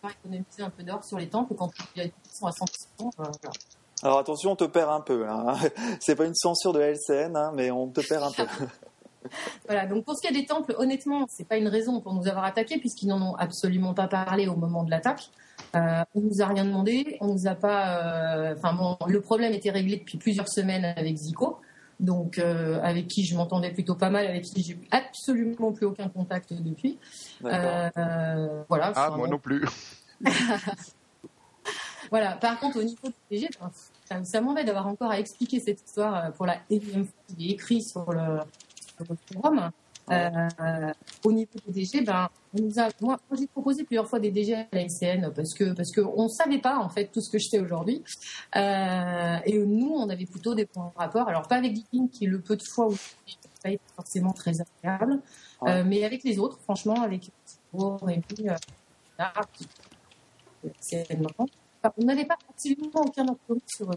[0.00, 1.70] pour économiser un peu d'or sur les temples quand
[2.32, 2.66] sont à 100%.
[3.00, 3.32] euh, voilà.
[4.02, 5.26] Alors attention, on te perd un peu.
[5.28, 5.54] Hein.
[6.00, 8.46] C'est pas une censure de la LCN, hein, mais on te perd un peu.
[9.66, 12.28] Voilà, donc pour ce qui est des temples, honnêtement, c'est pas une raison pour nous
[12.28, 15.30] avoir attaqués puisqu'ils n'en ont absolument pas parlé au moment de l'attaque.
[15.74, 18.02] Euh, on nous a rien demandé, on nous a pas.
[18.04, 21.56] euh, Enfin bon, le problème était réglé depuis plusieurs semaines avec Zico,
[22.00, 25.86] donc euh, avec qui je m'entendais plutôt pas mal, avec qui j'ai eu absolument plus
[25.86, 26.98] aucun contact depuis.
[27.44, 28.92] Euh, voilà.
[28.96, 29.64] Ah, moi non plus.
[32.10, 32.36] Voilà.
[32.36, 33.70] Par contre, au niveau du ben,
[34.04, 37.50] ça, ça m'embête d'avoir encore à expliquer cette histoire euh, pour la énième fois qu'il
[37.50, 38.40] est écrit sur le,
[38.96, 39.70] sur le forum.
[40.10, 40.92] Euh,
[41.24, 44.54] au niveau des DG, ben, on nous a, moi, j'ai proposé plusieurs fois des DG
[44.54, 47.38] à la LCN parce que parce que on savait pas en fait tout ce que
[47.38, 48.02] je sais aujourd'hui.
[48.56, 51.28] Euh, et nous, on avait plutôt des points de rapport.
[51.28, 52.94] Alors pas avec Geeking qui est le peu de fois où
[53.64, 55.20] pas été forcément très agréable,
[55.62, 55.70] Ouais.
[55.72, 57.30] euh, mais avec les autres, franchement, avec
[57.72, 58.54] Rémi, euh.
[60.62, 63.96] Enfin, on n'avait pas absolument aucun commun sur eux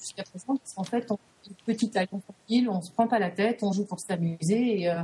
[0.00, 3.18] jusqu'à présent, parce qu'en fait, on est une petite alliance tranquille, on se prend pas
[3.18, 5.02] la tête, on joue pour s'amuser, et, euh,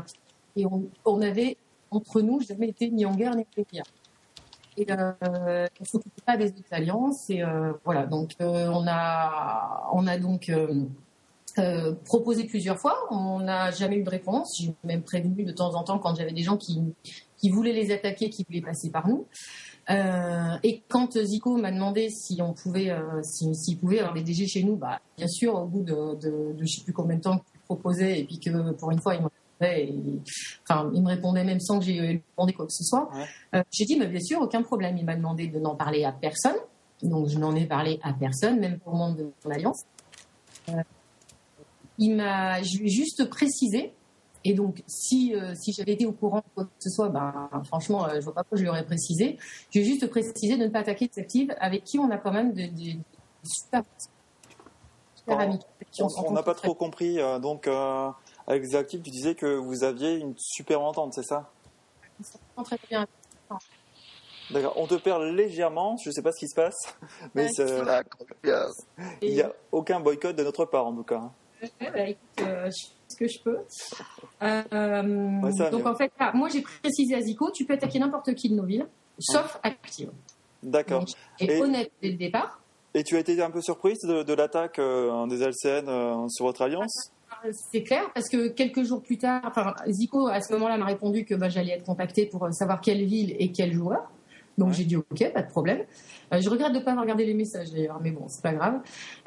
[0.59, 1.57] et on, on avait,
[1.91, 3.85] entre nous, jamais été ni en guerre ni en guerre.
[4.77, 8.87] Et euh, on ne s'occupait pas des autres alliances, et euh, voilà, donc euh, on,
[8.87, 9.91] a,
[12.05, 15.83] proposé plusieurs fois, on n'a jamais eu de réponse, j'ai même prévenu de temps en
[15.83, 16.81] temps quand j'avais des gens qui,
[17.51, 19.27] voulaient les attaquer, qui voulaient passer par nous.
[20.63, 24.63] Et quand Zico m'a demandé si on pouvait, si- s'il pouvait avoir des DG chez
[24.63, 28.21] nous, bah, bien sûr, au bout de, je sais plus combien de temps qu'il proposait,
[28.21, 29.29] et puis que pour une fois, il me
[29.61, 29.95] et,
[30.63, 33.09] enfin, il me répondait même sans que j'ai demandé quoi que ce soit.
[33.13, 33.27] Ouais.
[33.57, 34.97] Euh, j'ai dit, mais bien sûr, aucun problème.
[34.99, 36.57] Il m'a demandé de n'en parler à personne.
[37.03, 39.83] Donc, je n'en ai parlé à personne, même pour membre de mon alliance.
[40.69, 40.83] Euh,
[41.99, 43.93] il m'a, je lui ai juste précisé
[44.45, 47.51] et donc, si, euh, si j'avais été au courant de quoi que ce soit, ben,
[47.65, 49.37] franchement, euh, je vois pas pourquoi je lui aurais précisé.
[49.71, 52.53] J'ai juste précisé de ne pas attaquer des actives avec qui on a quand même
[52.53, 52.99] des de, de
[53.45, 53.83] super,
[55.17, 55.59] super amis.
[56.01, 57.19] On n'a pas trop compris.
[57.43, 57.69] donc,
[58.49, 61.49] avec Zactive, tu disais que vous aviez une super entente, c'est ça?
[62.19, 63.07] On s'entend très bien.
[64.51, 64.73] D'accord.
[64.77, 65.97] On te perd légèrement.
[66.03, 66.97] Je ne sais pas ce qui se passe,
[67.35, 68.03] mais Ouais.
[69.23, 71.23] il n'y a aucun boycott de notre part, en tout cas.
[71.63, 73.59] Ouais, bah, écoute, euh, je fais ce que je peux.
[74.43, 77.75] Euh, Ouais, ça va donc en fait, là, moi j'ai précisé à Zico, tu peux
[77.75, 78.87] attaquer n'importe qui de nos villes,
[79.19, 80.11] sauf active.
[80.63, 81.05] D'accord.
[81.41, 82.61] Et, Et- honnête dès le départ.
[82.95, 86.63] Et tu as été un peu surprise de, de l'attaque euh, des LCN sur votre
[86.63, 87.13] alliance?
[87.53, 91.25] C'est clair, parce que quelques jours plus tard, enfin, Zico, à ce moment-là, m'a répondu
[91.25, 94.11] que bah, j'allais être contacté pour euh, savoir quelle ville et quel joueur.
[94.57, 94.75] Donc Ouais.
[94.75, 95.85] j'ai dit ok, pas de problème.
[96.35, 98.53] Euh, je regrette de ne pas avoir regardé les messages d'ailleurs, mais bon, c'est pas
[98.53, 98.81] grave.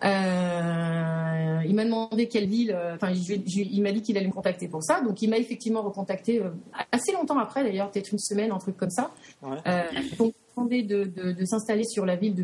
[0.03, 4.67] Euh, il m'a demandé quelle ville, euh, enfin, il m'a dit qu'il allait me contacter
[4.67, 4.99] pour ça.
[5.01, 6.49] Donc il m'a effectivement recontacté euh,
[6.91, 9.11] assez longtemps après, d'ailleurs, peut-être une semaine, un truc comme ça.
[9.41, 9.57] Ouais.
[9.67, 9.83] Euh,
[10.19, 12.43] donc demandé de, de, de s'installer sur la ville de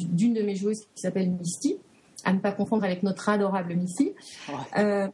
[0.00, 1.78] d'une de mes joueuses qui s'appelle Misty.
[2.26, 4.12] À ne pas confondre avec notre adorable Misty.
[4.76, 5.06] Euh,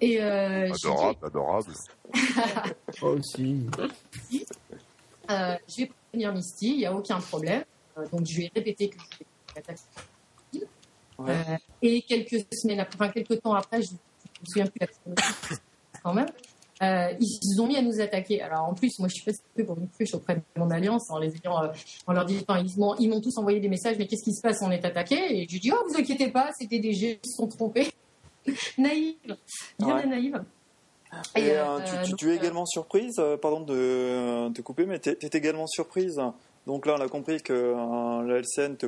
[0.00, 1.72] et euh, dit, Adorable, adorable.
[3.02, 3.66] Moi aussi.
[5.30, 7.62] Euh, je vais prévenir Misty, il n'y a aucun problème.
[7.98, 9.24] Euh, donc je ai répété que je
[9.54, 10.66] l'attaquer.
[11.18, 11.30] Ouais.
[11.30, 14.86] Euh, et quelques semaines après, enfin quelques temps après, je ne me souviens plus la
[16.02, 16.30] quand même,
[16.82, 18.40] euh, ils se ont mis à nous attaquer.
[18.42, 21.10] Alors en plus, moi je suis pas peu pour une cruche auprès de mon alliance
[21.10, 21.68] en les ayant, euh,
[22.06, 22.64] en leur disant, enfin,
[22.98, 24.58] ils m'ont, tous envoyé des messages, mais qu'est-ce qui se passe?
[24.62, 25.16] On est attaqué.
[25.42, 27.88] Et je dis, oh vous inquiétez pas, c'était des G, ils se sont trompés.
[28.78, 29.16] naïve,
[29.78, 30.06] bien Ouais.
[30.06, 30.42] naïve.
[31.36, 35.10] Et, euh, tu, tu- donc, tu es également surprise, pardon de te couper, mais tu
[35.10, 36.20] es également surprise.
[36.66, 37.74] Donc là, on a compris que
[38.26, 38.86] la LCN te,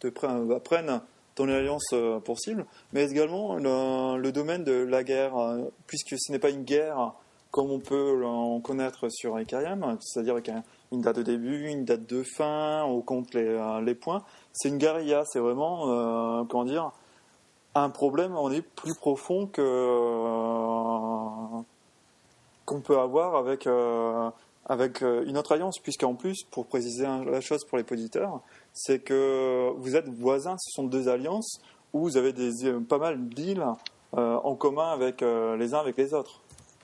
[0.00, 1.00] te va prenne
[1.40, 6.32] ton alliance euh, pour cible, mais également le, domaine de la guerre, euh, puisque ce
[6.32, 7.14] n'est pas une guerre
[7.50, 11.84] comme on peut en connaître sur Ikariam, c'est-à-dire avec un- une date de début, une
[11.84, 14.22] date de fin, on compte les, euh, les points.
[14.52, 16.90] C'est une guérilla, c'est vraiment, comment dire,
[17.74, 19.62] un problème, on est plus profond que
[22.66, 23.66] qu'on peut avoir avec
[24.70, 28.40] avec euh, une autre alliance, puisqu'en plus, pour préciser la chose pour les auditeurs,
[28.72, 31.60] c'est que vous êtes voisins, ce sont deux alliances
[31.92, 33.64] où vous avez des euh, pas mal d'îles
[34.16, 36.40] euh, en commun avec euh, les uns avec les autres.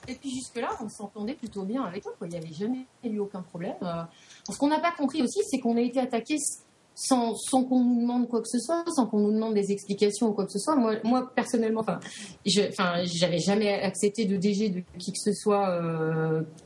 [0.09, 2.11] Et puis jusque-là, on s'entendait plutôt bien avec eux.
[2.23, 3.75] Il n'y avait jamais eu aucun problème.
[4.49, 6.37] Ce qu'on n'a pas compris aussi, c'est qu'on a été attaqué
[6.95, 10.33] sans, qu'on nous demande quoi que ce soit, sans qu'on nous demande des explications ou
[10.33, 10.77] quoi que ce soit.
[10.77, 11.83] Moi, personnellement,
[12.45, 15.77] je, enfin, j'avais jamais accepté de DG de qui que ce soit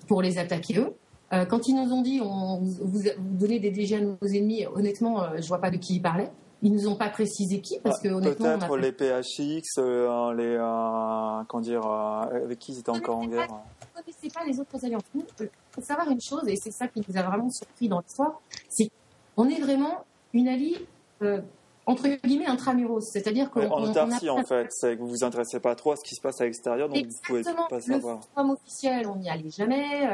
[0.07, 0.93] pour les attaquer eux.
[1.33, 3.03] Euh, quand ils nous ont dit on vous, vous
[3.39, 6.31] donnez des DG à nos ennemis, honnêtement, euh, je vois pas de qui ils parlaient.
[6.63, 10.33] Ils nous ont pas précisé qui parce que Ah, honnêtement, Peut-être pas- les PHX, euh,
[10.35, 13.47] les euh, comment dire, euh, avec qui ils étaient encore en guerre.
[13.47, 15.01] ne connaissez pas les autres alliances.
[15.15, 17.99] Nous, il faut savoir une chose, et c'est ça qui nous a vraiment surpris dans
[18.01, 18.39] l'histoire,
[18.69, 18.91] c'est
[19.35, 20.75] qu'on est vraiment une allie,
[21.23, 21.41] euh,
[21.87, 23.01] entre guillemets, intramuros.
[23.11, 25.73] C'est-à-dire qu'on Ouais, en on autarcie, a- en fait, c'est que vous vous intéressez pas
[25.75, 28.19] trop à ce qui se passe à l'extérieur, donc vous pouvez pas Le savoir.
[28.35, 30.05] forum officiel, on n'y allait jamais.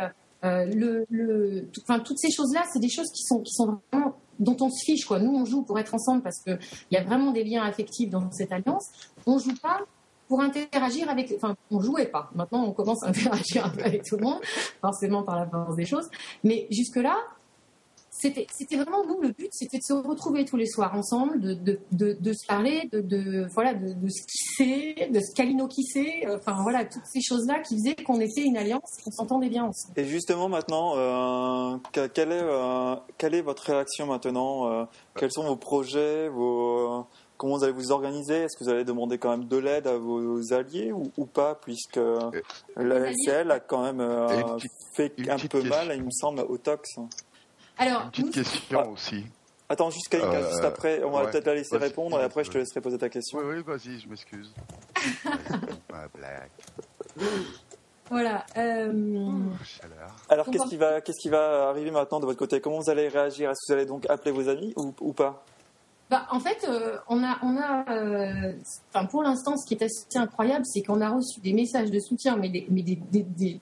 [0.44, 4.16] Euh, le, le, enfin, toutes ces choses-là, c'est des choses qui sont, qui sont vraiment
[4.40, 5.06] dont on se fiche.
[5.06, 5.20] Quoi.
[5.20, 6.60] Nous, on joue pour être ensemble parce qu'il
[6.92, 8.88] y a vraiment des liens affectifs dans cette alliance.
[9.26, 9.82] On joue pas
[10.28, 11.34] pour interagir avec.
[11.36, 12.30] Enfin, on jouait pas.
[12.36, 14.40] Maintenant, on commence à interagir un peu avec tout le monde,
[14.82, 16.08] forcément par la force des choses.
[16.44, 17.18] Mais jusque-là,
[18.20, 21.54] c'était c'était vraiment nous le but, c'était de se retrouver tous les soirs ensemble, de,
[21.54, 25.68] de, de, de se parler, de, de voilà, de, de se kisser, de se calino
[25.68, 29.50] kisser, euh, enfin voilà, toutes ces choses-là qui faisaient qu'on était une alliance qu'on s'entendait
[29.50, 29.94] bien ensemble.
[30.00, 35.32] Et justement, maintenant, euh, que- quelle, est, euh, quelle est votre réaction maintenant euh, Quels
[35.32, 37.06] sont vos projets vos,
[37.38, 38.34] Comment vous allez vous organiser?
[38.34, 41.54] Est-ce que vous allez demander quand même de l'aide à vos alliés ou, ou pas
[41.54, 42.00] Puisque
[42.76, 44.58] la LCL a quand même euh,
[44.96, 45.70] fait un peu question.
[45.70, 46.96] mal, il me semble, au Tox.
[47.78, 48.90] Alors, Une petite question Ah.
[48.90, 49.24] aussi.
[49.70, 51.32] Attends, juste Kaika, Euh, juste après, on va ouais.
[51.32, 53.40] peut-être la laisser répondre et après je te laisserai poser ta question.
[53.40, 54.54] Oui, oui, vas-y, je m'excuse.
[55.92, 56.50] Ma blague.
[58.10, 58.46] voilà.
[58.58, 58.92] euh,
[59.66, 60.16] Chaleur.
[60.30, 62.62] Alors, qu'est-ce qui, va, qu'est-ce qui va arriver maintenant de votre côté?
[62.62, 63.50] Comment vous allez réagir?
[63.50, 65.44] Est-ce que vous allez donc appeler vos amis ou, ou pas?
[66.10, 68.54] Bah, en fait, euh, on a, on a, euh,
[68.94, 72.00] enfin, pour l'instant, ce qui est assez incroyable, c'est qu'on a reçu des messages de
[72.00, 73.60] soutien, mais des, mais des, des, des,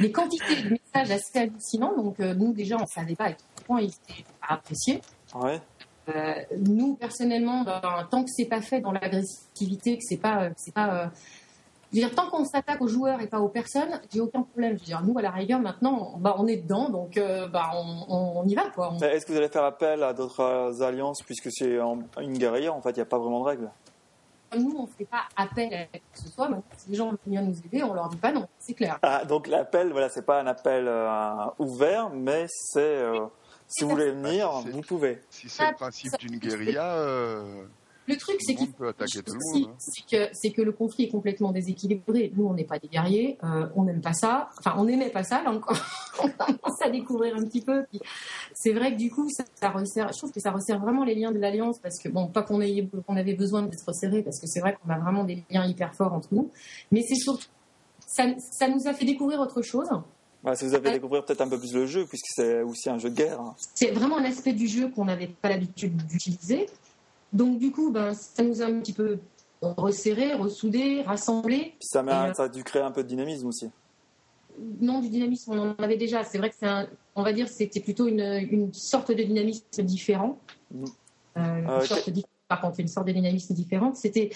[0.00, 1.94] des quantités de messages assez hallucinants.
[1.96, 5.00] Donc, euh, nous, déjà, on ne savait pas à quel point ils étaient appréciés.
[5.34, 5.60] Ouais.
[6.08, 7.80] Euh, nous, personnellement, ben,
[8.10, 11.06] tant que c'est pas fait dans l'agressivité, que c'est pas, euh, c'est pas, euh,
[11.92, 14.74] je veux dire, tant qu'on s'attaque aux joueurs et pas aux personnes, j'ai aucun problème.
[14.74, 17.20] Je veux dire, nous, à la rigueur, maintenant, bah, on est dedans, donc,
[17.52, 17.70] bah,
[18.08, 18.92] on, y va, quoi.
[18.94, 21.78] On- Est-ce que vous allez faire appel à d'autres alliances puisque c'est
[22.20, 23.70] une guérilla En fait, il n'y a pas vraiment de règles?
[24.58, 26.48] Nous, on ne fait pas appel à qui que ce soit.
[26.48, 28.98] Maintenant, si les gens veulent venir nous aider, on leur dit pas non, c'est clair.
[29.02, 33.26] Ah, donc l'appel, voilà, c'est pas un appel euh, ouvert, mais c'est euh,
[33.68, 35.20] si vous voulez venir, vous pouvez.
[35.30, 37.64] Si c'est le principe d'une guérilla, euh,
[38.06, 39.70] Le truc, c'est tout le qu'il monde peut attaquer tout le aussi, monde.
[39.70, 39.76] hein.
[39.78, 42.32] c'est que, c'est que le conflit est complètement déséquilibré.
[42.36, 44.50] Nous, on n'est pas des guerriers, euh, on n'aime pas ça.
[44.58, 45.78] Enfin, on n'aimait pas ça, là encore.
[46.22, 47.84] on commence à découvrir un petit peu.
[48.54, 51.14] C'est vrai que du coup, ça, ça resserre, je trouve que ça resserre vraiment les
[51.14, 54.40] liens de l'Alliance parce que, bon, pas qu'on ait- qu'on avait besoin d'être resserrés parce
[54.40, 56.50] que c'est vrai qu'on a vraiment des liens hyper forts entre nous.
[56.90, 57.46] Mais c'est surtout,
[58.06, 59.88] ça, ça nous a fait découvrir autre chose.
[60.54, 63.10] Si vous avez découvrir peut-être un peu plus le jeu, puisque c'est aussi un jeu
[63.10, 63.38] de guerre.
[63.74, 66.66] c'est vraiment un aspect du jeu qu'on n'avait pas l'habitude d'utiliser.
[67.32, 69.18] Donc du coup, ben, ça nous a un petit peu
[69.62, 71.74] resserré, ressoudé, rassemblé.
[71.80, 73.70] Ça, euh, ça a dû créer un peu de dynamisme aussi.
[74.80, 76.24] non, du dynamisme, on en avait déjà.
[76.24, 78.20] C'est vrai que c'est un, on va dire, c'était plutôt une,
[78.50, 80.38] une sorte de dynamisme différent.
[80.70, 80.84] Mm.
[81.36, 83.96] Euh, Euh, sorte de- par contre, une sorte de dynamisme différente.
[83.96, 84.30] C'était,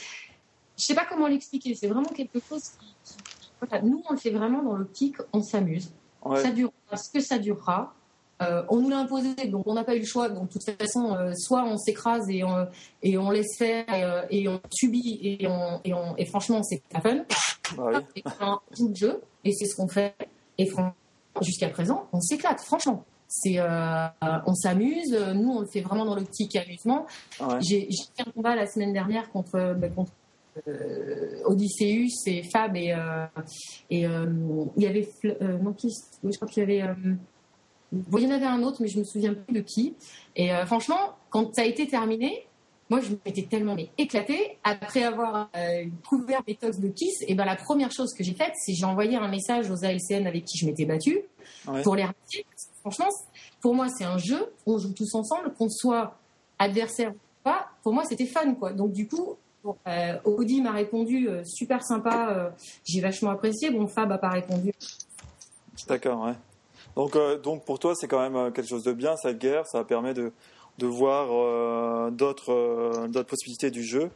[0.76, 1.74] je sais pas comment l'expliquer.
[1.74, 5.42] C'est vraiment quelque chose qui, qui- voilà, nous, on le fait vraiment dans l'optique, on
[5.42, 5.90] s'amuse.
[6.24, 6.40] Ouais.
[6.42, 7.94] Ça durera ce que ça durera.
[8.42, 10.28] Euh, on nous l'a imposé, donc on n'a pas eu le choix.
[10.28, 12.66] Donc, de toute façon, euh, soit on s'écrase et on,
[13.02, 16.62] et on laisse faire et, euh, et on subit et, on, et, on, et franchement,
[16.62, 17.24] c'est pas fun.
[17.76, 18.00] Bah oui.
[18.16, 20.14] Et on joue le jeu et c'est ce qu'on fait.
[20.58, 20.70] Et
[21.42, 23.04] jusqu'à présent, on s'éclate, franchement.
[23.28, 24.06] C'est, euh,
[24.46, 25.12] on s'amuse.
[25.34, 27.06] Nous, on le fait vraiment dans l'optique amusement.
[27.40, 27.60] Ouais.
[27.60, 30.12] J'ai j'ai fait un combat la semaine dernière contre, bah, contre
[30.68, 33.26] euh, Odysseus et Fab et, euh,
[33.90, 34.26] et euh,
[34.76, 35.88] il y avait euh, non qui
[36.22, 36.94] oui, je crois qu'il y avait euh,
[37.94, 39.94] bon, il y en avait un autre mais je me souviens plus de qui
[40.36, 42.46] et euh, franchement quand ça a été terminé
[42.90, 47.44] moi je m'étais tellement éclatée après avoir euh, couvert mes tox de Kiss et ben
[47.44, 50.58] la première chose que j'ai faite c'est j'ai envoyé un message aux ALCN avec qui
[50.58, 51.20] je m'étais battue
[51.66, 51.82] Ouais.
[51.82, 52.44] pour les remercier
[52.80, 53.08] franchement
[53.60, 56.16] pour moi c'est un jeu on joue tous ensemble qu'on soit
[56.58, 60.72] adversaire ou pas pour moi c'était fun quoi donc du coup Bon, euh, Audi m'a
[60.72, 62.50] répondu euh, super sympa, euh,
[62.84, 63.70] j'ai vachement apprécié.
[63.70, 64.72] Bon, Fab a pas répondu.
[65.88, 66.34] D'accord, ouais.
[66.96, 69.66] Donc, euh, donc pour toi, c'est quand même euh, quelque chose de bien cette guerre.
[69.66, 70.32] Ça permet de,
[70.78, 74.10] de voir euh, d'autres euh, possibilités du jeu.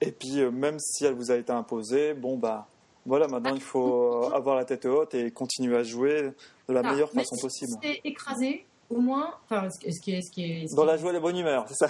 [0.00, 2.66] Et puis, même si elle vous a été imposée, bon bah
[3.06, 6.32] voilà, maintenant il faut avoir la tête haute et continuer à jouer
[6.68, 7.72] de la Ah, meilleure façon si possible.
[7.82, 10.96] C'est écrasé, au moins, enfin, ce, qui- ce qui est, ce qui est, Dans la
[10.96, 11.88] joie et la bonne humeur, c'est ça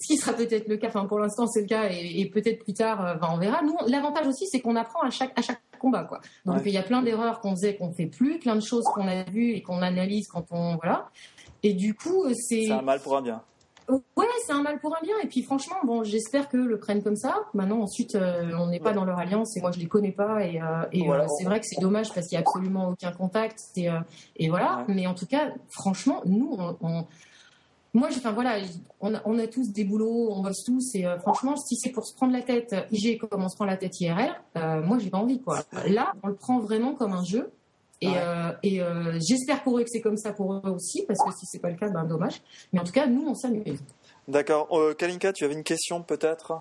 [0.00, 0.88] ce qui sera peut-être le cas.
[0.88, 3.62] Enfin, pour l'instant, c'est le cas, et, et peut-être plus tard, ben, on verra.
[3.62, 6.20] Nous, l'avantage aussi, c'est qu'on apprend à chaque à chaque combat, quoi.
[6.44, 6.62] Donc, Ouais.
[6.66, 9.22] il y a plein d'erreurs qu'on faisait, qu'on fait plus, plein de choses qu'on a
[9.24, 11.08] vues et qu'on analyse quand on voilà.
[11.62, 13.42] Et du coup, euh, c'est C'est un mal pour un bien.
[14.16, 15.14] Ouais, c'est un mal pour un bien.
[15.22, 17.34] Et puis franchement, bon, j'espère que le prennent comme ça.
[17.54, 18.94] Maintenant, ensuite, euh, on n'est pas Ouais.
[18.94, 20.44] dans leur alliance et moi, je les connais pas.
[20.44, 21.24] Et, euh, et, Voilà.
[21.24, 23.58] euh, c'est vrai que c'est dommage parce qu'il y a absolument aucun contact.
[23.76, 23.98] Et, euh,
[24.36, 24.84] et voilà.
[24.86, 24.94] Ouais.
[24.94, 27.06] Mais en tout cas, franchement, nous, on, on-
[27.94, 28.58] moi, enfin voilà,
[29.00, 30.94] on a, on a tous des boulots, on bosse tous.
[30.94, 33.64] Et euh, franchement, si c'est pour se prendre la tête, IG comme on se prend
[33.64, 35.62] la tête IRL, euh, moi, j'ai pas envie quoi.
[35.86, 37.50] Là, on le prend vraiment comme un jeu.
[38.00, 38.14] Et, Ouais.
[38.16, 41.32] euh, et euh, j'espère pour eux que c'est comme ça pour eux aussi, parce que
[41.36, 42.40] si c'est pas le cas, ben dommage.
[42.72, 43.80] Mais en tout cas, nous, on s'amuse.
[44.28, 44.68] D'accord.
[44.70, 46.60] Euh, Kalinka, tu avais une question peut-être?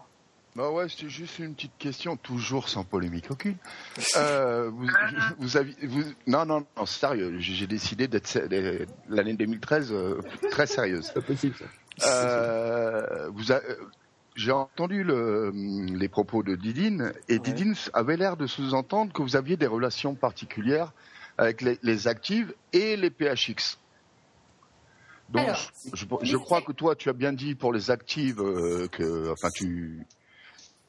[0.58, 3.58] Bah ouais, c'était juste une petite question, toujours sans polémique aucune.
[4.18, 4.88] Euh, vous,
[5.39, 8.39] vous aviez, vous, non, non, non, sérieux, j'ai décidé d'être
[9.08, 11.05] l'année 2013 euh, très sérieuse.
[11.14, 11.55] C'est pas possible,
[11.99, 12.08] ça.
[12.08, 13.43] Euh, vous
[14.36, 19.36] j'ai entendu le- les propos de Didine et Didine avait l'air de sous-entendre que vous
[19.36, 20.91] aviez des relations particulières
[21.38, 23.78] avec les, les actives et les PHX.
[25.30, 28.88] Donc, Alors, je, je crois que toi, tu as bien dit pour les actives euh,
[28.88, 30.05] que, enfin, tu,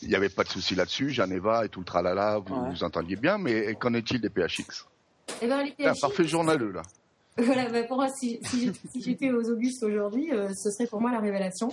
[0.03, 1.11] il n'y avait pas de souci là-dessus.
[1.11, 2.71] Geneva et tout le tralala, vous Ouais.
[2.71, 4.87] vous entendiez bien, mais qu'en est-il des PHX
[5.43, 6.83] Eh ben, les PHI, parfait journaleux là.
[7.39, 10.87] Voilà, bah, pour moi, si, si j'étais- si j'étais aux Augustes aujourd'hui, euh, ce serait
[10.89, 11.69] pour moi la révélation.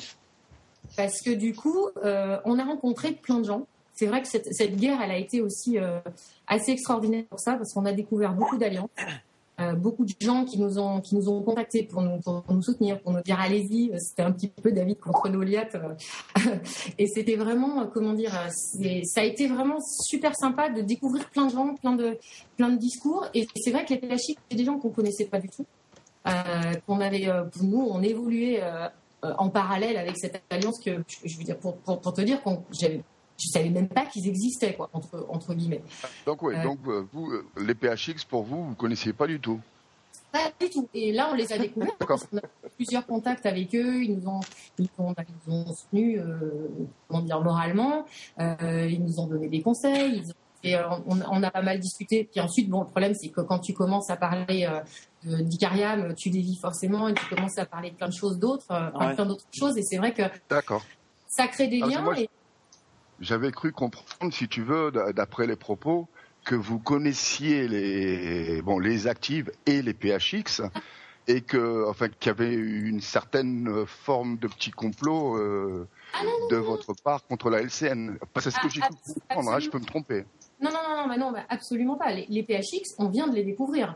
[0.96, 3.66] Parce que du coup, euh, on a rencontré plein de gens.
[3.96, 6.00] C'est vrai que cette, cette guerre, elle a été aussi euh,
[6.48, 8.90] assez extraordinaire pour ça, parce qu'on a découvert beaucoup d'alliances,
[9.78, 13.00] beaucoup de gens qui nous ont qui nous ont contactés pour nous pour nous soutenir,
[13.00, 13.92] pour nous dire allez-y.
[13.92, 15.96] Euh, C'était un petit peu David contre Goliath, euh,
[16.98, 21.30] et c'était vraiment euh, comment dire, euh, ça a été vraiment super sympa de découvrir
[21.30, 22.18] plein de gens, plein de
[22.58, 23.26] plein de discours.
[23.34, 25.66] Et c'est vrai que les PHI, c'est des gens qu'on connaissait pas du tout,
[26.28, 26.32] euh,
[26.86, 28.88] qu'on avait, euh, pour nous, on évoluait euh,
[29.24, 32.42] euh, en parallèle avec cette alliance que je veux dire pour, pour, pour te dire
[32.44, 33.02] qu'on j'avais
[33.38, 35.82] je savais même pas qu'ils existaient quoi entre entre guillemets.
[36.26, 36.64] Donc oui, Ouais.
[36.64, 39.60] donc euh, vous, euh, les PHX pour vous, vous connaissiez pas du tout.
[40.32, 40.90] Pas du tout.
[40.94, 41.96] Et là, on les a découverts.
[41.98, 44.04] Parce qu'on a eu plusieurs contacts avec eux.
[44.04, 44.40] Ils nous ont,
[44.78, 46.68] ils nous ont, ils nous ont soutenus, euh,
[47.08, 48.06] comment dire, moralement.
[48.40, 50.18] Euh, ils nous ont donné des conseils.
[50.26, 52.28] Ils ont fait, euh, on, on a pas mal discuté.
[52.30, 54.68] Puis ensuite, bon, le problème, c'est que quand tu commences à parler
[55.26, 58.72] euh, d'Icariam, tu dévis forcément et tu commences à parler de plein de choses d'autres,
[58.72, 59.16] euh, Ouais.
[59.16, 59.78] plein d'autres choses.
[59.78, 60.84] Et c'est vrai que D'accord.
[61.28, 62.02] ça crée des liens.
[62.02, 62.30] moi, et-
[63.20, 66.08] J'avais cru comprendre, si tu veux, d'après les propos,
[66.44, 70.62] que vous connaissiez les bon les actives et les PHX
[71.28, 76.30] et que enfin qu'il y avait une certaine forme de petit complot euh, Ah, non,
[76.42, 76.62] non, de non.
[76.64, 78.18] votre part contre la LCN.
[78.38, 78.90] C'est ce que Ah, j'ai cru
[79.30, 79.54] comprendre.
[79.54, 80.26] hein, je peux me tromper.
[80.62, 82.12] Non, non, non, non, non, bah absolument pas.
[82.12, 83.96] Les, les PHX, on vient de les découvrir.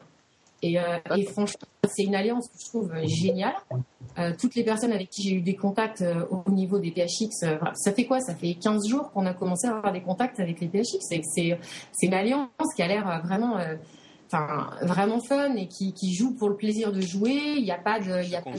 [0.62, 3.56] Et, euh, et franchement, c'est une alliance que je trouve euh, géniale.
[4.18, 7.44] Euh, toutes les personnes avec qui j'ai eu des contacts euh, au niveau des PHX,
[7.44, 8.20] euh, ça fait quoi?
[8.20, 11.00] Ça fait 15 jours qu'on a commencé à avoir des contacts avec les PHX.
[11.32, 11.58] C'est
[12.02, 13.58] une alliance qui a l'air euh, vraiment...
[14.32, 17.56] enfin, vraiment fun et qui, qui jouent pour le plaisir de jouer.
[17.58, 18.58] Il n'y a pas de, il y a pas de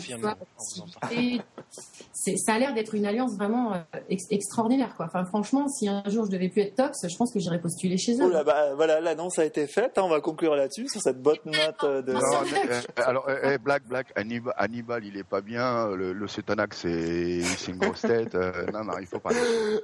[2.15, 5.07] ça a l'air d'être une alliance vraiment euh, ex- extraordinaire, quoi.
[5.07, 7.97] Enfin, franchement, si un jour je devais plus être Tox, je pense que j'irais postuler
[7.97, 8.25] chez eux.
[8.25, 9.97] Oh là, bah, voilà, l'annonce a été faite.
[9.97, 12.13] hein, on va conclure là-dessus sur cette botte note euh, de.
[12.13, 15.89] Mais, euh, alors, euh, eh, Black, Black, Hannibal, Hannibal, il est pas bien.
[15.91, 18.35] Le, le Cetanac, c'est c'est une grosse tête.
[18.35, 19.31] euh, non, non, il faut pas.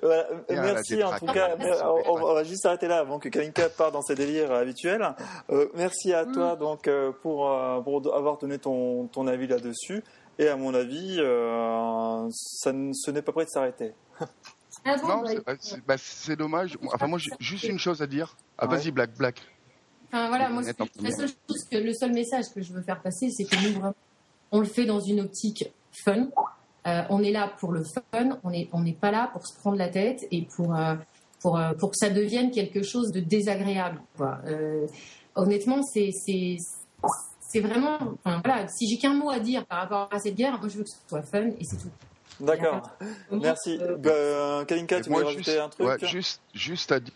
[0.03, 1.57] Voilà, merci en tout cas.
[2.07, 5.07] on, on va juste s'arrêter là avant que Kalinka parte dans ses délires habituels.
[5.77, 10.03] Merci à toi donc euh, pour, euh, pour avoir donné ton, ton avis là-dessus.
[10.39, 13.93] Et à mon avis, euh, ça ce n'est pas prêt de s'arrêter.
[14.85, 15.45] Ah bon, Non, bah, c'est
[15.87, 16.79] bah, c'est- bah, dommage.
[16.93, 18.37] Enfin, moi, j'ai juste une chose à dire.
[18.59, 19.43] Ah, vas-y, Black, Black.
[20.09, 22.73] Enfin voilà, moi, ce Attends, que- la seule chose que le seul message que je
[22.73, 23.95] veux faire passer, c'est que nous, vraiment,
[24.53, 25.71] on le fait dans une optique
[26.05, 26.29] fun.
[26.87, 29.59] Euh, on est là pour le fun, on n'est on n'est pas là pour se
[29.59, 30.95] prendre la tête et pour, euh,
[31.41, 34.01] pour, euh, pour que ça devienne quelque chose de désagréable.
[34.17, 34.39] quoi.
[35.37, 36.57] Honnêtement, c'est c'est-
[37.61, 37.99] vraiment.
[38.25, 40.77] Enfin, voilà, si j'ai qu'un mot à dire par rapport à cette guerre, moi je
[40.79, 41.89] veux que ce soit fun et c'est tout.
[42.39, 42.91] D'accord.
[43.31, 43.79] Merci.
[43.81, 47.15] Euh, Euh, Kalinka, tu moi, voulais rajouter juste, un truc ouais, juste, juste à dire,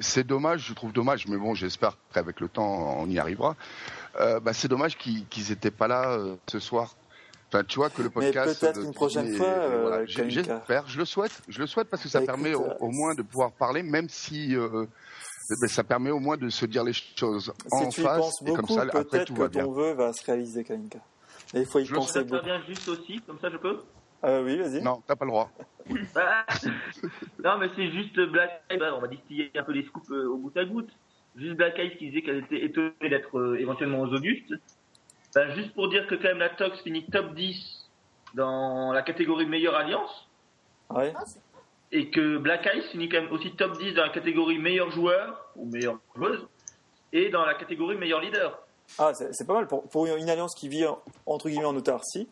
[0.00, 3.54] c'est- dommage, je trouve dommage, mais bon, j'espère qu'avec le temps, on y arrivera.
[4.18, 6.94] Euh, bah, c'est dommage qu'ils qu'ils étaient pas là euh, ce soir.
[7.48, 8.60] Enfin, tu vois que le Mais podcast.
[8.60, 10.06] peut-être une prochaine fois, voilà.
[10.06, 12.90] J'espère, je le souhaite, je le souhaite parce que ça Bah, permet écoute, au, au
[12.90, 14.56] moins de pouvoir parler, même si.
[15.50, 18.04] Euh, ben, ça permet au moins de se dire les choses Si en tu y
[18.04, 19.64] face penses et comme ça après peut-être tout que va bien.
[19.64, 20.98] ton vœu va se réaliser, Kalinka.
[21.54, 22.44] Mais il faut y Je le penser Ça beaucoup.
[22.44, 23.80] bien juste aussi, comme ça je peux?
[24.24, 24.80] Euh, oui, vas-y.
[24.82, 25.50] Non, t'as pas le droit.
[26.14, 26.46] Ah
[27.42, 30.36] Non, mais c'est juste Black Eyes, on va distiller un peu les scoops euh, au
[30.36, 30.90] bout à goutte.
[31.34, 34.54] Juste Black Eyes qui disait qu'elle était étonnée d'être euh, éventuellement aux Augustes.
[35.34, 37.88] Ben, juste pour dire que quand même la Tox finit top 10
[38.34, 40.28] dans la catégorie meilleure alliance
[40.90, 41.12] Ouais.
[41.92, 45.50] Et que Black Eyes finit quand même aussi top 10 dans la catégorie meilleur joueur
[45.56, 46.46] ou meilleure joueuse
[47.12, 48.62] et dans la catégorie meilleur leader.
[48.98, 49.66] Ah, c'est pas mal.
[49.66, 52.28] Pour, pour une alliance qui vit en- entre guillemets en autarcie,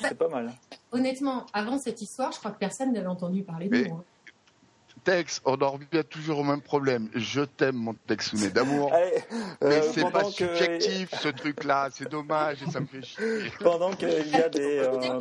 [0.00, 0.52] c'est pas mal.
[0.92, 3.96] Honnêtement, avant cette histoire, je crois que personne n'avait entendu parler de Mais- nous.
[3.96, 4.04] hein.
[5.04, 7.08] Tex, on en revient toujours au même problème.
[7.16, 8.92] Je t'aime, mon Texounet d'amour.
[8.94, 9.24] Allez,
[9.60, 13.50] Mais euh, c'est pas que subjectif ce truc-là, c'est dommage et ça me fait chier.
[13.60, 15.18] pendant qu'il y a des euh,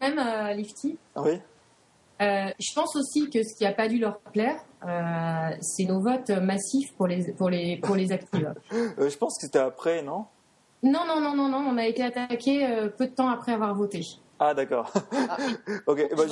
[0.00, 0.98] même, euh, Lifty?
[1.14, 1.38] Ah oui.
[2.22, 4.56] Euh, je pense aussi que ce qui n'a pas dû leur plaire,
[4.86, 8.54] euh, c'est nos votes massifs pour les, pour les, pour les actives.
[8.98, 10.26] Euh, je pense que c'était après, non?
[10.82, 13.74] Non, non, non, non, non, on a été attaqué euh, peu de temps après avoir
[13.74, 14.02] voté.
[14.38, 14.92] Ah d'accord.
[15.86, 16.28] ok, eh ben,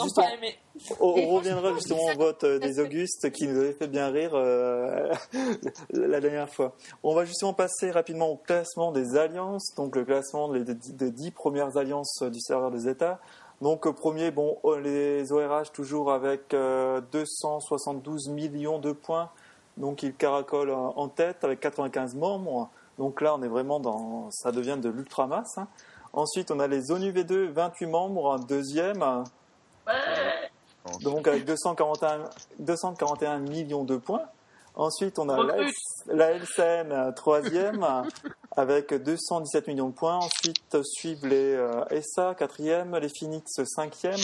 [1.00, 4.32] on, on reviendra justement au vote euh, des Augustes qui nous avait fait bien rire
[4.34, 5.10] euh,
[5.90, 6.74] la dernière fois.
[7.02, 11.76] On va justement passer rapidement au classement des alliances, donc le classement des dix premières
[11.78, 13.20] alliances du serveur des États.
[13.62, 19.30] Donc euh, premier, bon, oh, les ORH toujours avec euh, 272 millions de points,
[19.76, 22.68] donc ils caracolent en en tête avec 95 membres.
[22.98, 25.58] Donc là, on est vraiment dans, ça devient de l'ultramasse.
[25.58, 25.68] hein.
[26.12, 29.04] Ensuite, on a les ONU V2, 28 membres, un deuxième.
[31.02, 34.24] Donc avec 241, 241 millions de points.
[34.74, 35.74] Ensuite, on a la, Recrute.
[36.06, 37.86] la LCN euh, troisième
[38.56, 40.16] avec 217 millions de points.
[40.16, 44.20] Ensuite suivent les euh, ESA quatrième, les Phoenix cinquième,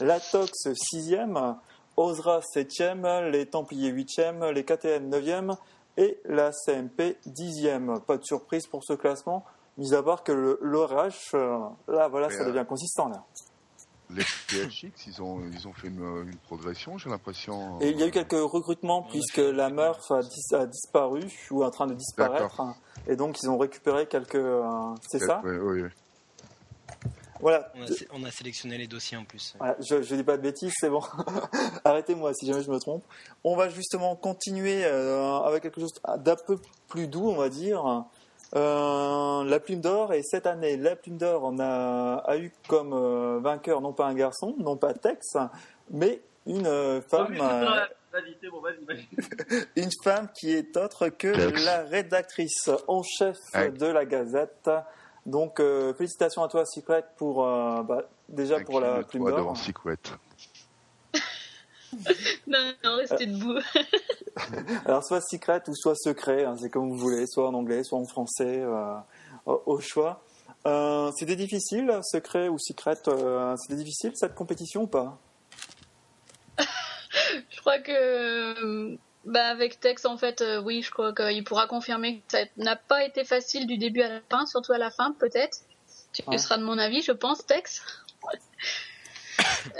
[0.00, 1.56] l'Atox sixième,
[1.96, 5.54] Osra septième, les Templiers huitième, les KTN neuvième
[5.98, 8.00] et la CMP dixième.
[8.00, 9.44] Pas de surprise pour ce classement,
[9.76, 13.22] mis à part que le- l'ORH, euh, là voilà, Mais, ça euh, devient consistant là.
[14.14, 17.78] Les PHX, ils ont, ils ont fait une, une progression, j'ai l'impression.
[17.80, 21.62] Et il y a eu quelques recrutements puisque la Murph a, dis- a disparu ou
[21.62, 22.60] est en train de disparaître.
[23.06, 24.34] Et donc ils ont récupéré quelques.
[24.34, 24.62] euh,
[25.08, 25.40] c'est ça?
[25.44, 25.88] Oui, oui, oui.
[27.40, 27.72] Voilà.
[27.74, 29.54] On a, sé- on a sélectionné les dossiers en plus.
[29.58, 31.00] Voilà, je ne dis pas de bêtises, c'est bon.
[31.84, 33.02] Arrêtez-moi si jamais je me trompe.
[33.44, 36.58] On va justement continuer euh, avec quelque chose d'un peu
[36.88, 38.04] plus doux, on va dire.
[38.56, 42.92] Euh, la plume d'or, et cette année, la plume d'or on a, a eu comme
[42.92, 45.36] euh, vainqueur non pas un garçon, non pas Tex,
[45.90, 47.36] mais une euh, femme.
[48.12, 49.66] Vas-y, c'est bon, vas-y, vas-y.
[49.76, 51.28] une femme qui est autre que
[51.64, 54.68] la rédactrice en chef de la Gazette.
[55.26, 59.54] Donc euh, félicitations à toi Secret pour euh, bah, déjà pour la plume d'or.
[62.46, 63.58] Non, non, restez debout.
[64.86, 67.98] Alors soit Secret ou soit Secret, hein, c'est comme vous voulez, soit en anglais, soit
[67.98, 68.94] en français, euh,
[69.46, 70.22] au, au choix.
[70.66, 75.18] Euh, c'était difficile, Secret ou Secret, euh, c'était difficile cette compétition ou pas?
[77.50, 81.66] Je crois que euh, bah, avec Tex, en fait, euh, oui, je crois qu'il pourra
[81.66, 84.90] confirmer que ça n'a pas été facile du début à la fin, surtout à la
[84.90, 85.58] fin, peut-être.
[86.12, 86.38] Tu Ouais.
[86.38, 87.82] seras de mon avis, je pense, Tex.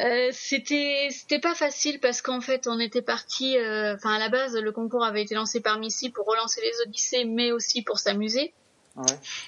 [0.01, 4.29] Euh, c'était c'était pas facile parce qu'en fait on était parti euh, enfin à la
[4.29, 7.99] base le concours avait été lancé par Missy pour relancer les Odyssées mais aussi pour
[7.99, 8.53] s'amuser
[8.97, 9.05] Ouais.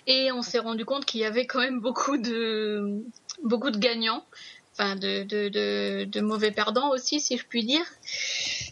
[0.07, 3.03] et on s'est rendu compte qu'il y avait quand même beaucoup de
[3.43, 4.25] beaucoup de gagnants
[4.73, 7.85] enfin de, de, de, de mauvais perdants aussi si je puis dire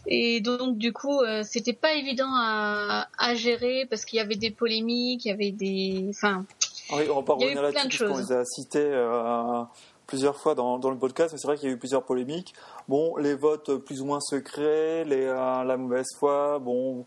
[0.07, 4.35] et donc du coup euh, c'était pas évident à, à gérer parce qu'il y avait
[4.37, 6.45] des polémiques il y avait des enfin
[6.93, 8.29] Oui, on va revenir là-dessus plein de puisqu'on choses.
[8.29, 9.61] les a cités euh,
[10.11, 12.53] plusieurs fois dans, dans le podcast, mais c'est vrai qu'il y a eu plusieurs polémiques.
[12.89, 17.05] Bon, les votes plus ou moins secrets, les, euh, la mauvaise foi, bon,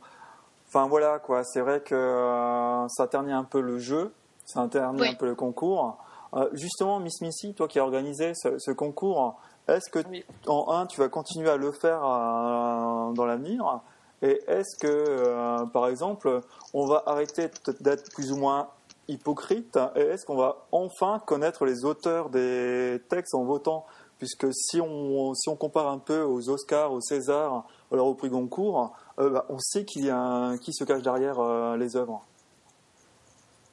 [0.67, 1.45] enfin voilà quoi.
[1.45, 4.15] C'est vrai que euh, ça ternit un peu le jeu,
[4.47, 5.09] ça ternit Oui.
[5.11, 5.99] un peu le concours.
[6.33, 9.39] Euh, justement, Miss Missy, toi qui as organisé ce, ce concours,
[9.69, 10.25] est-ce que Oui.
[10.47, 13.81] en un, tu vas continuer à le faire dans l'avenir?
[14.23, 16.41] Et est-ce que, euh, par exemple,
[16.73, 17.51] on va arrêter
[17.81, 18.69] d'être plus ou moins
[19.09, 23.87] hypocrite Et est-ce qu'on va enfin connaître les auteurs des textes en votant?
[24.19, 28.29] Puisque si on, si on compare un peu aux Oscars, aux Césars, alors au prix
[28.31, 31.97] Goncourt, euh, bah, on sait qu'il y a un- qui se cache derrière euh, les
[31.97, 32.25] œuvres.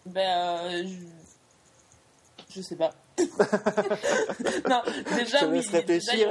[0.06, 0.84] Ben, euh,
[2.50, 2.56] je...
[2.56, 2.90] je sais pas.
[4.70, 4.82] non,
[5.16, 5.60] déjà, Je oui.
[5.60, 6.28] réfléchir.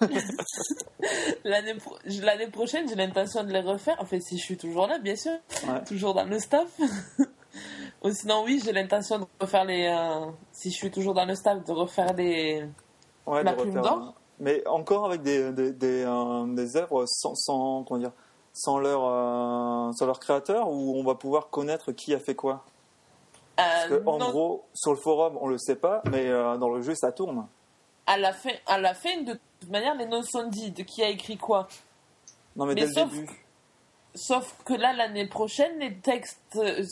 [1.44, 3.96] L'année pro- l'année prochaine, j'ai l'intention de les refaire.
[4.00, 5.32] Enfin, si je suis toujours là, bien sûr.
[5.68, 5.82] Ouais.
[5.86, 6.68] Toujours dans le staff.
[8.04, 9.86] Ou sinon, oui, j'ai l'intention de refaire les.
[9.86, 12.66] euh, si je suis toujours dans le staff, de refaire les.
[13.26, 17.84] Ouais, de plume d'or Mais encore avec des, des, des, euh, des œuvres sans, sans,
[17.84, 18.12] comment dire,
[18.52, 22.64] sans, leur, euh, sans leur créateur, où on va pouvoir connaître qui a fait quoi?
[23.54, 26.28] Parce que, en non, gros, sur le forum, on le sait pas, mais
[26.58, 27.46] dans le jeu, ça tourne.
[28.06, 31.04] à la fin, à la fin, de toute manière, les noms sont dits de qui
[31.04, 31.68] a écrit quoi.
[32.56, 33.28] Non, mais, Mais dès le début.
[34.14, 36.84] Sauf que là, l'année prochaine, les textes, euh,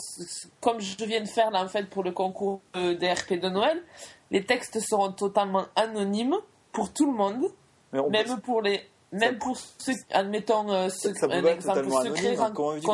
[0.61, 3.49] comme je viens de faire là en fait pour le concours euh, des RP de
[3.51, 3.83] Noël,
[4.31, 6.37] les textes seront totalement anonymes
[6.73, 7.45] pour tout le monde,
[7.93, 8.81] même peut- pour les,
[9.13, 12.53] même pour ceux, admettons, euh, ça, ceux- ça peut un être exemple totalement secret anonyme.
[12.55, 12.87] Comment veux-tu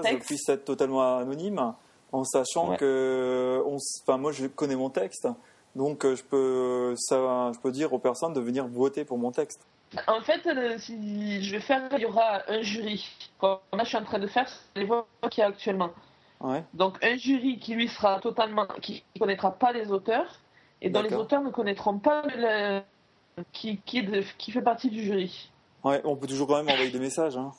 [0.00, 0.26] que texte.
[0.26, 1.74] puisse être totalement anonyme
[2.12, 2.76] en sachant Ouais.
[2.76, 5.28] que, on enfin, moi, je connais mon texte,
[5.76, 9.60] donc je peux, ça, je peux dire aux personnes de venir voter pour mon texte.
[10.06, 13.04] En fait, euh, si je vais faire, il y aura un jury.
[13.38, 15.90] Comme là, je suis en train de faire les voix qu'il y a actuellement.
[16.40, 16.62] Ouais.
[16.74, 20.40] Donc un jury qui lui sera totalement, qui ne connaîtra pas les auteurs
[20.80, 22.80] et dont les auteurs ne connaîtront pas le,
[23.52, 24.06] qui, qui,
[24.38, 25.50] qui fait partie du jury.
[25.84, 27.36] Ouais, on peut toujours quand même envoyer des messages.
[27.36, 27.52] Hein.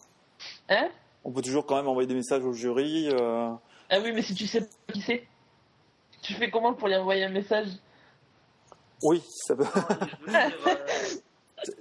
[0.69, 0.89] Hein?
[1.23, 3.09] On peut toujours quand même envoyer des messages au jury.
[3.11, 3.51] euh,
[3.89, 5.27] Ah oui, mais si tu sais pas qui c'est,
[6.21, 7.67] tu fais comment pour lui envoyer un message?
[9.03, 9.65] Oui, ça peut.
[9.65, 10.75] Je veux dire, euh,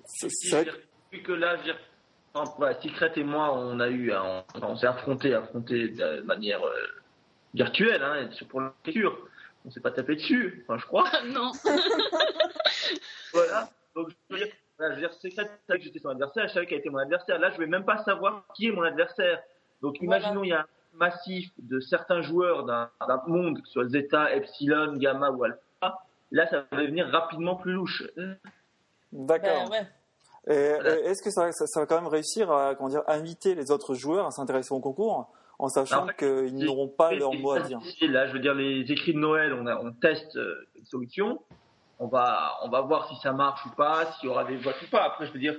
[0.06, 0.64] c'est-
[1.12, 1.56] vu que là,
[2.58, 6.72] voilà, Secret et moi, on a eu, on, on s'est affronté, affronté de manière euh,
[7.54, 9.18] virtuelle, hein, pour l'écriture.
[9.64, 11.10] On s'est pas tapé dessus, enfin, je crois.
[11.26, 11.52] non
[13.32, 13.68] Voilà.
[13.94, 16.52] Donc, je veux dire, voilà, je veux dire, Secret savait que j'étais son adversaire, je
[16.54, 17.38] savais qu'elle était mon adversaire.
[17.38, 19.40] Là, je vais même pas savoir qui est mon adversaire.
[19.82, 20.20] Donc, Voilà.
[20.22, 23.88] imaginons, il y a un massif de certains joueurs d'un d'un monde, que ce soit
[23.88, 25.98] Zeta, Epsilon, Gamma ou Alpha.
[26.32, 28.04] Là, ça va devenir rapidement plus louche.
[29.12, 29.68] D'accord.
[29.68, 29.86] Ben ouais.
[30.46, 30.98] Voilà.
[31.00, 33.94] Est-ce que ça, ça- ça va quand même réussir à comment dire, inviter les autres
[33.94, 37.60] joueurs à s'intéresser au concours en sachant En fait, qu'ils n'auront pas leur mot à
[37.60, 37.78] dire?
[37.78, 40.84] difficile, Là, je veux dire, les écrits de Noël, on, a- on teste euh, une
[40.86, 41.40] solution.
[41.98, 44.80] On va, on va voir si ça marche ou pas, s'il y aura des votes
[44.82, 45.02] ou pas.
[45.04, 45.54] Après, je veux dire,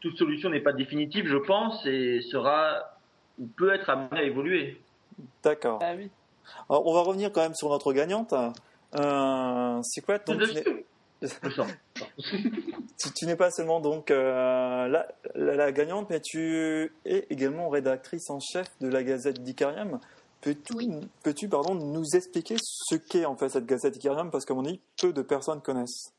[0.00, 2.96] toute solution n'est pas définitive, je pense, et sera
[3.38, 4.80] ou peut être amenée à évoluer.
[5.42, 5.80] D'accord.
[5.80, 6.10] Bah oui.
[6.70, 8.32] Alors, on va revenir quand même sur notre gagnante.
[8.94, 10.40] Euh, Secret, donc,
[11.28, 11.70] tu n'es- Je sens.
[12.98, 17.68] tu, tu n'es pas seulement donc euh, la, la- la gagnante, mais tu es également
[17.68, 20.00] rédactrice en chef de la Gazette d'Icarium.
[20.40, 20.74] Peux-tu,
[21.22, 24.30] peux-tu pardon, nous expliquer ce qu'est en fait cette Gazette d'Icarium?
[24.30, 26.12] Parce qu'à mon avis, peu de personnes connaissent.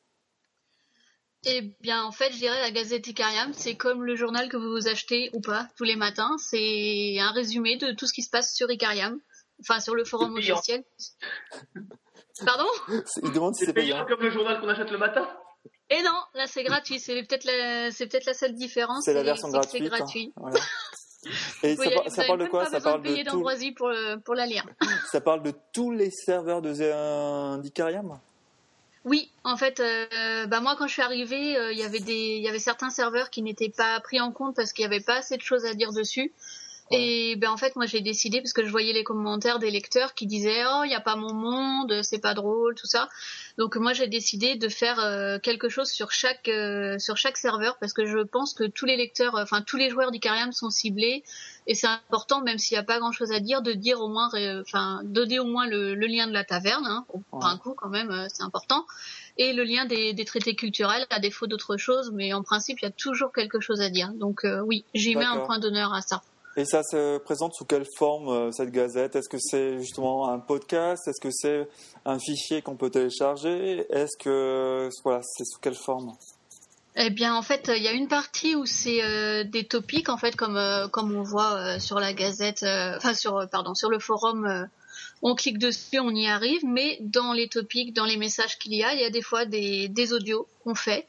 [1.48, 4.88] Eh bien, en fait, je dirais la Gazette Icarium, c'est comme le journal que vous
[4.88, 6.36] achetez ou pas tous les matins.
[6.40, 9.20] C'est un résumé de tout ce qui se passe sur Icarium,
[9.60, 10.84] enfin sur le forum officiel.
[12.44, 12.66] Pardon
[13.06, 14.06] C'est- Ils demandent si C'est payant payant.
[14.08, 15.28] comme le journal qu'on achète le matin
[15.90, 17.00] Et non, là c'est gratuit.
[17.00, 19.06] C'est peut-être la, c'est peut-être la seule différence.
[19.06, 20.34] C'est la version c'est que C'est gratuite.
[20.34, 20.34] gratuit.
[20.36, 20.60] Voilà.
[21.64, 24.18] Et ça, par- parle de quoi ça parle de payer de, tout, d'ambroisie pour, le-
[24.18, 24.64] pour la lire.
[25.12, 28.20] ça parle de tous les serveurs de d'Icarium
[29.06, 32.14] Oui, en fait, euh, bah moi quand je suis arrivée, euh, il y avait des,
[32.14, 35.04] il y avait certains serveurs qui n'étaient pas pris en compte parce qu'il n'y avait
[35.04, 36.32] pas assez de choses à dire dessus.
[36.92, 40.14] Et ben en fait moi j'ai décidé parce que je voyais les commentaires des lecteurs
[40.14, 43.10] qui disaient oh il y a pas mon monde c'est pas drôle tout ça
[43.58, 47.78] donc moi j'ai décidé de faire euh, quelque chose sur chaque euh, sur chaque serveur
[47.80, 51.24] parce que je pense que tous les lecteurs enfin tous les joueurs d'Icarium sont ciblés
[51.66, 54.08] et c'est important même s'il n'y a pas grand chose à dire de dire au
[54.08, 57.58] moins euh, enfin donner au moins le, le lien de la taverne hein, pour un
[57.58, 58.86] coup quand même euh, c'est important
[59.38, 62.86] et le lien des, des traités culturels à défaut d'autre chose mais en principe il
[62.86, 64.10] y a toujours quelque chose à dire.
[64.14, 66.22] Donc euh, oui j'y mets un point d'honneur à ça
[66.58, 69.18] Et ça se présente sous quelle forme euh, cette gazette?
[69.18, 71.06] Est-ce que c'est justement un podcast?
[71.06, 71.68] Est-ce que c'est
[72.06, 73.86] un fichier qu'on peut télécharger?
[73.90, 76.14] Est-ce que voilà, c'est sous quelle forme?
[76.96, 80.16] Eh bien, en fait, il y a une partie où c'est euh, des topics, en
[80.16, 84.70] fait, comme euh, comme on voit sur la Gazette, enfin sur pardon, sur le forum.
[85.22, 88.82] on clique dessus, on y arrive, mais dans les topics, dans les messages qu'il y
[88.82, 91.06] a, il y a des fois des, des audios qu'on fait.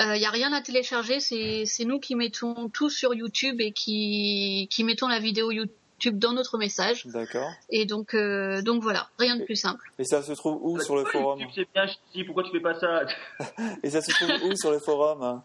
[0.00, 3.60] Euh, Il y a rien à télécharger, c'est c'est nous qui mettons tout sur YouTube
[3.60, 7.06] et qui qui mettons la vidéo YouTube dans notre message.
[7.06, 7.50] D'accord.
[7.70, 9.90] Et donc euh, donc voilà, rien de plus simple.
[9.98, 12.78] Et ça se trouve où sur le forum C'est bien, Ch'ti, pourquoi tu fais pas
[12.78, 13.04] ça
[13.82, 15.42] Et ça se trouve où sur le forum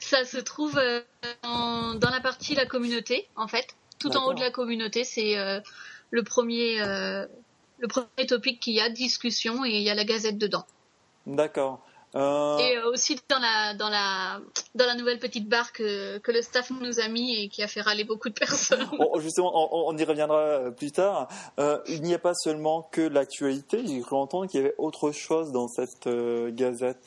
[0.00, 1.00] Ça se trouve euh,
[1.44, 3.66] en- dans la partie la communauté, en fait.
[4.00, 5.60] Tout en haut de la communauté, c'est euh,
[6.10, 7.26] le premier euh,
[7.78, 10.64] le premier topic qu'il y a, discussion, et il y a la gazette dedans.
[11.26, 11.80] D'accord.
[12.14, 14.40] Euh, Et euh, aussi dans la dans la
[14.74, 17.68] dans la nouvelle petite barre que, que le staff nous a mis et qui a
[17.68, 18.86] fait râler beaucoup de personnes.
[18.98, 21.28] on- justement, on, on y reviendra euh, plus tard.
[21.58, 23.82] Euh, il n'y a pas seulement que l'actualité.
[23.86, 27.02] J'ai cru entendre qu'il y avait autre chose dans cette euh, gazette.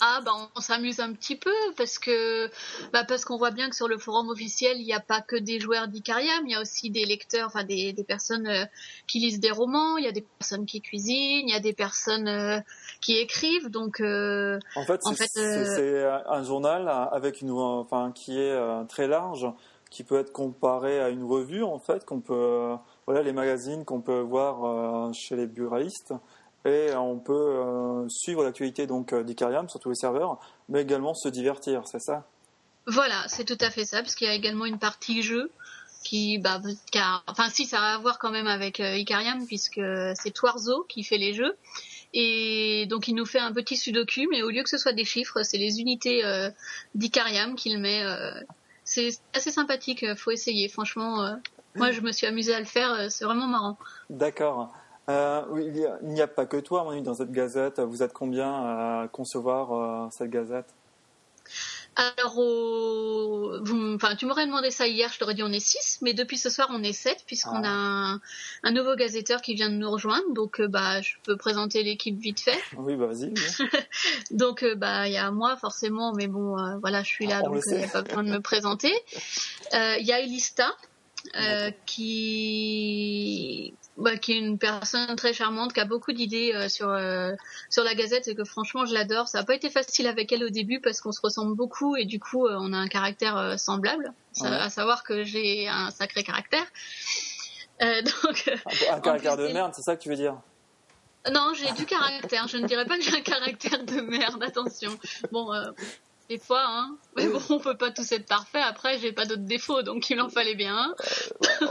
[0.00, 2.48] Ah bah on s'amuse un petit peu parce que
[2.92, 5.36] bah parce qu'on voit bien que sur le forum officiel il n'y a pas que
[5.36, 8.64] des joueurs d'Icariam, il y a aussi des lecteurs, enfin des, des personnes euh,
[9.06, 11.72] qui lisent des romans, il y a des personnes qui cuisinent, il y a des
[11.72, 12.60] personnes euh,
[13.00, 19.06] qui écrivent donc euh, En fait, c'est un journal avec une, enfin, qui est très
[19.06, 19.46] large,
[19.90, 22.74] qui peut être comparé à une revue, en fait, qu'on peut,
[23.06, 26.14] voilà, les magazines qu'on peut voir chez les buralistes.
[26.66, 30.38] Et on peut euh, suivre l'actualité donc euh, d'Icariam sur tous les serveurs,
[30.68, 32.26] mais également se divertir, c'est ça?
[32.86, 35.50] Voilà c'est tout à fait ça parce qu'il y a également une partie jeu
[36.02, 39.46] qui bah qui a- enfin si ça a à voir quand même avec euh, Icariam
[39.46, 39.80] puisque
[40.14, 41.56] c'est Toirzo qui fait les jeux.
[42.14, 45.04] Et donc il nous fait un petit sudoku mais au lieu que ce soit des
[45.04, 46.50] chiffres c'est les unités euh,
[46.94, 48.32] d'Icariam qu'il met euh,
[48.84, 50.68] c'est assez sympathique faut essayer.
[50.68, 51.36] Franchement
[51.76, 53.78] moi je me suis amusée à le faire c'est vraiment marrant.
[54.08, 54.72] D'accord.
[55.10, 55.70] Euh, oui,
[56.02, 57.80] il n'y a pas que toi, à mon avis, dans cette gazette.
[57.80, 60.66] Vous êtes combien à concevoir euh, cette gazette?
[61.96, 66.14] Alors, vous- enfin, tu m'aurais demandé ça hier, je t'aurais dit on est 6, mais
[66.14, 67.68] depuis ce soir on est 7, puisqu'on Ah.
[67.68, 67.70] a
[68.14, 68.20] un,
[68.62, 72.16] un nouveau gazetteur qui vient de nous rejoindre, donc euh, bah, je peux présenter l'équipe
[72.16, 72.56] vite fait.
[72.78, 73.32] Oui, bah vas-y.
[73.34, 73.66] oui.
[74.30, 77.40] Donc, euh, bah, il y a moi forcément, mais bon, euh, voilà, je suis là,
[77.42, 78.92] Ah, on donc il n'y a pas besoin de me présenter.
[79.72, 80.70] Il y a Elista,
[81.86, 87.32] qui, bah, qui est une personne très charmante, qui a beaucoup d'idées euh, sur euh,
[87.68, 89.28] sur la Gazette et que franchement je l'adore.
[89.28, 92.04] Ça n'a pas été facile avec elle au début parce qu'on se ressemble beaucoup et
[92.06, 94.12] du coup euh, on a un caractère semblable.
[94.32, 94.56] Ça- Ouais.
[94.56, 96.64] À savoir que j'ai un sacré caractère.
[97.80, 98.50] Donc
[98.90, 100.36] Un, un caractère de merde, c'est ça que tu veux dire?
[101.32, 102.46] Non, j'ai du caractère.
[102.48, 104.42] Je ne dirais pas que j'ai un caractère de merde.
[104.42, 104.90] Attention.
[105.32, 105.52] Bon,
[106.30, 106.96] des fois, hein.
[107.16, 108.60] Mais bon, on peut pas tous être parfait.
[108.62, 110.94] Après, j'ai pas d'autres défauts, donc il en fallait bien un.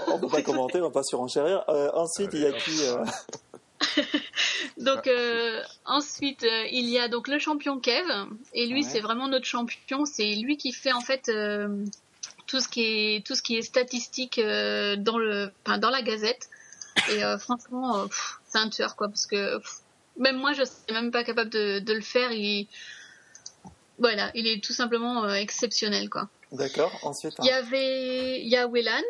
[0.08, 1.64] On peut pas commenter, on va pas surenchérir.
[1.70, 3.06] Euh, ensuite, il y a qui euh,
[4.78, 8.06] Donc euh, ensuite, euh, il y a donc le champion Kev,
[8.54, 8.90] et lui, Ouais.
[8.90, 10.04] c'est vraiment notre champion.
[10.06, 11.86] C'est lui qui fait en fait euh,
[12.46, 16.02] tout ce qui est tout ce qui est statistique euh, dans le, enfin, dans la
[16.02, 16.50] Gazette.
[17.14, 18.06] Et euh, franchement, euh,
[18.46, 19.72] c'est un tueur quoi, parce que pff,
[20.18, 22.34] même moi, je suis même pas capable de, de le faire.
[22.34, 22.68] Il,
[24.00, 26.28] voilà, il est tout simplement euh, exceptionnel quoi.
[26.52, 26.92] D'accord.
[27.04, 29.04] Ensuite, Il y avait, il y a Wellan.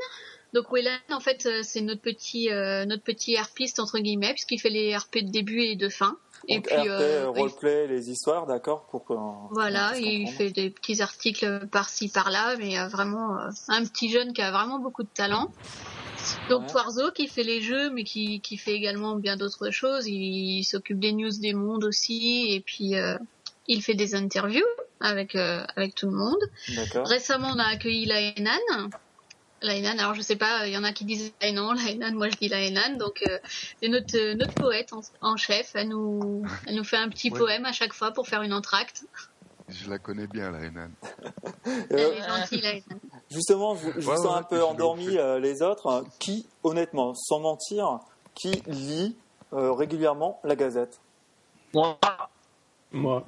[0.54, 4.60] Donc Wellan, en fait, euh, c'est notre petit, euh, notre petit RPiste entre guillemets, puisqu'il
[4.60, 6.18] fait les RP de début et de fin.
[6.48, 9.14] Et puis RP, euh, euh, il- roleplay, les histoires, d'accord, pour que.
[9.52, 10.38] voilà, il comprendre.
[10.38, 14.50] fait des petits articles par-ci par-là, mais euh, vraiment euh, un petit jeune qui a
[14.52, 15.52] vraiment beaucoup de talent.
[16.50, 16.68] Donc Ouais.
[16.72, 20.08] Toirzo qui fait les jeux, mais qui, qui fait également bien d'autres choses.
[20.08, 23.18] Il, s'occupe des news des mondes aussi, et puis euh,
[23.70, 24.66] il fait des interviews
[25.00, 26.42] avec euh, avec tout le monde.
[27.06, 28.90] Récemment, on a accueilli la Hénan.
[29.62, 31.76] La Hénan, alors je sais pas, il y en a qui disent la Hénan,
[32.14, 32.98] moi je dis la Hénan.
[32.98, 33.38] Donc, euh,
[33.82, 35.72] c'est notre, euh, notre poète en, en chef.
[35.76, 37.40] Elle nous, elle nous fait un petit Ouais.
[37.40, 39.04] poème à chaque fois pour faire une entracte.
[39.68, 40.90] Je la connais bien, la Hénan.
[41.92, 43.00] Elle est gentille, la Hénan.
[43.30, 46.06] justement, je, je Ouais, sens ouais, un peu endormi euh, les autres.
[46.20, 48.00] Qui, honnêtement, sans mentir,
[48.36, 49.16] qui lit
[49.54, 51.00] euh, régulièrement la Gazette?
[51.74, 52.00] Moi,
[52.94, 53.26] Moi.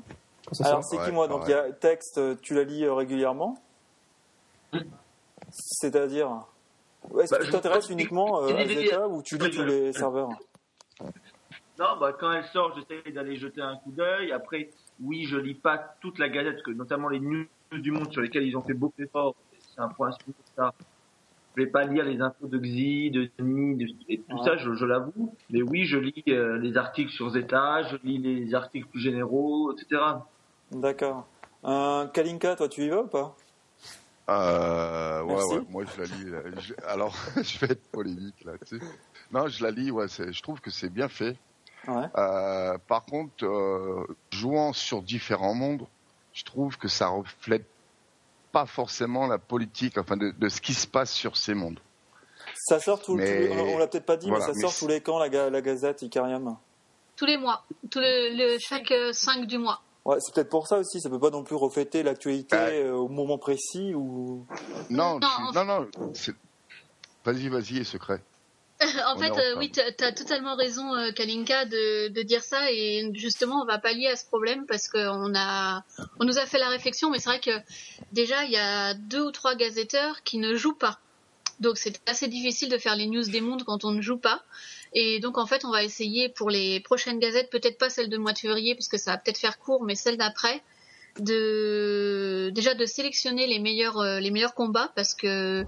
[0.63, 1.27] Alors, c'est qui moi?
[1.27, 3.57] Donc, il y a texte, euh, tu la lis euh, régulièrement?
[5.49, 6.45] C'est-à-dire?
[7.19, 9.63] Est-ce Bah, que tu je- t'intéresses uniquement euh, à je- Zeta ou tu lis tous
[9.65, 10.29] les serveurs?
[11.79, 14.31] Non, bah, quand elle sort, j'essaie d'aller jeter un coup d'œil.
[14.31, 14.69] Après,
[14.99, 18.43] oui, je lis pas toute la gazette, que notamment les news du monde sur lesquels
[18.43, 19.35] ils ont fait beaucoup d'efforts.
[19.73, 20.11] C'est un point
[20.55, 20.73] ça.
[21.55, 24.43] Je vais pas lire les infos de Xi, de Ni, de, et tout Ouais.
[24.45, 25.35] ça, je, je l'avoue.
[25.49, 29.73] Mais oui, je lis euh, les articles sur Zeta, je lis les articles plus généraux,
[29.75, 30.01] etc.
[30.71, 31.27] D'accord.
[31.65, 33.35] Euh, Kalinka, toi, tu y vas ou pas?
[34.29, 36.61] Euh, ouais, moi je la lis.
[36.61, 38.81] je- alors, je vais être polémique là-dessus.
[39.31, 41.35] Non, je la lis, ouais, je trouve que c'est bien fait.
[41.87, 42.05] Ouais.
[42.17, 45.85] Euh, par contre, euh, jouant sur différents mondes,
[46.33, 47.65] je trouve que ça reflète
[48.51, 51.79] pas forcément la politique, enfin de, de ce qui se passe sur ces mondes.
[52.55, 54.75] Ça sort tout, Mais- tous les- on l'a peut-être pas dit, voilà, mais ça sort
[54.77, 56.57] tous les camps, la, la Gazette Icarium.
[57.15, 57.63] Tous les mois.
[57.89, 59.81] Tout le, le- chaque euh, 5 du mois.
[60.03, 62.83] Ouais, c'est peut-être pour ça aussi, ça peut pas non plus refléter l'actualité Ouais.
[62.85, 64.45] euh, au moment précis ou.
[64.89, 65.87] Non, Non, non, non.
[66.13, 66.35] c'est-
[67.23, 68.23] Vas-y, vas-y, secret.
[69.07, 72.71] en fait, euh, oui, tu as totalement raison, euh, Kalinka, de, de dire ça.
[72.71, 75.83] Et justement, on va pallier à ce problème parce qu'on a,
[76.19, 77.51] on nous a fait la réflexion, mais c'est vrai que
[78.11, 80.99] déjà, il y a deux ou trois gazetteurs qui ne jouent pas.
[81.59, 84.43] Donc, c'est assez difficile de faire les news des mondes quand on ne joue pas.
[84.93, 88.17] Et donc, en fait, on va essayer pour les prochaines gazettes, peut-être pas celle de
[88.17, 90.63] mois de février, parce que ça va peut-être faire court, mais celle d'après,
[91.19, 95.65] de déjà de sélectionner les meilleurs, euh, les meilleurs combats, parce que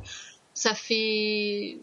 [0.55, 1.77] ça fait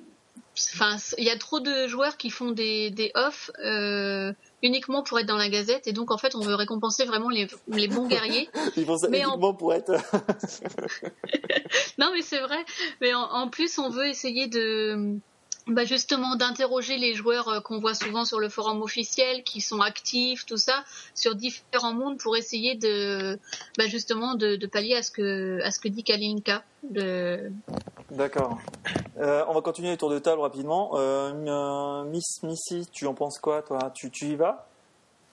[0.74, 4.32] enfin, il y a trop de joueurs qui font des, des off euh,
[4.62, 7.48] uniquement pour être dans la gazette et donc en fait on veut récompenser vraiment les,
[7.68, 8.48] les bons guerriers.
[8.76, 9.92] Ils font ça Mais en- uniquement pour être.
[11.98, 12.58] non mais c'est vrai,
[13.00, 15.18] mais en, en plus on veut essayer de
[15.66, 19.80] bah justement d'interroger les joueurs euh, qu'on voit souvent sur le forum officiel, qui sont
[19.80, 20.84] actifs, tout ça,
[21.14, 23.38] sur différents mondes pour essayer de
[23.78, 26.62] bah justement de, de pallier à ce que à ce que dit Kalinka.
[26.82, 27.52] De...
[28.10, 28.58] D'accord.
[29.18, 30.92] Euh, on va continuer les tours de table rapidement.
[30.94, 33.92] Euh, euh, Miss Missy, tu en penses quoi, toi?
[33.94, 34.66] Tu, tu y vas?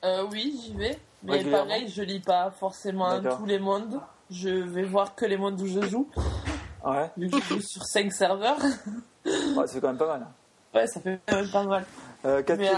[0.04, 1.00] Euh, oui, j'y vais.
[1.24, 4.00] Mais pareil, je lis pas forcément tous les mondes.
[4.30, 6.08] Je vais voir que les mondes où je joue.
[6.86, 7.10] Ouais.
[7.18, 8.58] Vu que je joue sur 5 serveurs.
[9.26, 10.28] Ouais, c'est quand même pas mal.
[10.74, 11.86] Ouais, ça fait quand même pas mal.
[12.26, 12.72] Euh, Killer,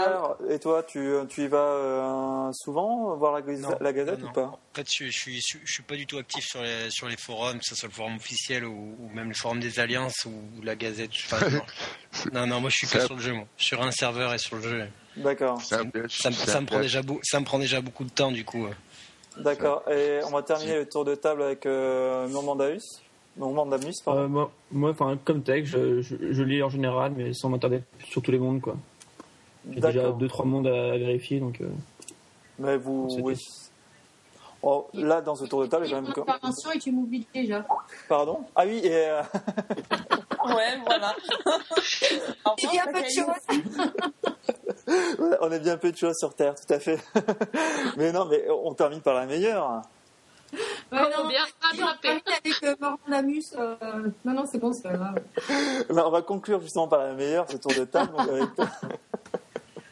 [0.48, 4.32] et toi, tu, tu y vas euh, souvent voir la, Non, la Gazette non, ou
[4.32, 4.42] pas?
[4.46, 7.16] En fait, je, je suis, je suis pas du tout actif sur les, sur les
[7.16, 10.62] forums, que ce soit le forum officiel ou, ou même le forum des Alliances ou,
[10.62, 11.10] la Gazette.
[11.12, 11.48] Enfin,
[12.32, 12.40] non.
[12.40, 13.44] non, non, moi je suis que sur le jeu, moi.
[13.56, 14.86] Sur un serveur et sur le jeu.
[15.16, 15.60] D'accord.
[15.62, 16.30] Ça, me- ça
[16.62, 18.66] prend déjà ça me prend déjà beaucoup de temps, du coup.
[18.66, 18.70] euh.
[19.38, 19.82] D'accord.
[19.90, 23.00] Et on va terminer le tour de table avec euh, Normandaus.
[23.40, 24.20] Normandamus, pardon.
[24.22, 27.82] Euh, moi, moi, enfin, comme tech, je, je, je lis en général, mais sans m'attarder
[28.04, 28.76] sur tous les mondes, quoi.
[29.68, 30.16] J'ai déjà D'accord.
[30.16, 31.60] deux, trois mondes à, à vérifier, donc.
[31.60, 31.68] euh,
[32.58, 33.36] Mais vous, oui.
[34.62, 36.10] Oh, là, dans ce tour de table, j'ai quand même.
[36.10, 37.64] intervention et tu m'oublies déjà.
[38.10, 38.40] Pardon?
[38.54, 39.22] Ah oui, et euh,
[40.46, 41.14] Ouais, voilà.
[42.62, 43.96] Y a France, peu de choses.
[45.18, 46.98] voilà, on est bien peu de choses sur Terre, tout à fait.
[47.96, 49.82] mais non, mais on termine par la meilleure.
[50.52, 52.08] Ouais, Comment bien rattraper.
[52.08, 52.74] Avec euh,
[53.58, 55.22] euh, non, non, c'est bon, c'est pas grave.
[55.88, 58.10] Ben, on va conclure justement par la meilleure, ce tour de table.
[58.16, 58.48] donc avec-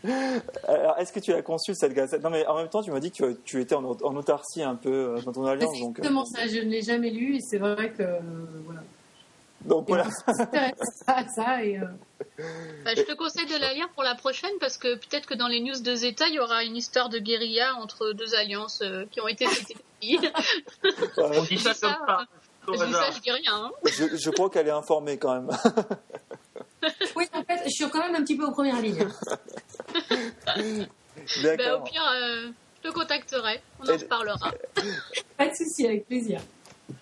[0.68, 3.00] Alors, est-ce que tu as conçu cette gazette Non, mais en même temps, tu m'as
[3.00, 5.70] dit que tu étais en, en autarcie un peu euh, dans ton alliance.
[5.74, 8.02] C'est Donc, euh, exactement ça, je ne l'ai jamais lu et c'est vrai que.
[8.02, 8.18] euh,
[8.64, 8.80] voilà.
[9.62, 10.06] donc Et voilà.
[11.06, 11.78] à ça et.
[11.78, 11.84] euh,
[12.84, 15.48] Bah, je te conseille de la lire pour la prochaine parce que peut-être que dans
[15.48, 19.04] les news de Zeta, il y aura une histoire de guérilla entre deux alliances euh,
[19.10, 19.76] qui ont été citées.
[20.02, 22.26] Je On dit ça comme ça,
[22.76, 23.12] dis hasard.
[23.12, 23.52] je dis rien.
[23.54, 23.70] hein.
[23.86, 25.50] je, je crois qu'elle est informée quand même.
[27.16, 29.06] Oui, en fait, je suis quand même un petit peu aux premières lignes.
[31.42, 32.48] Bah, au pire, euh,
[32.82, 34.52] je te contacterai, on en reparlera.
[35.36, 36.40] Pas de souci, avec plaisir.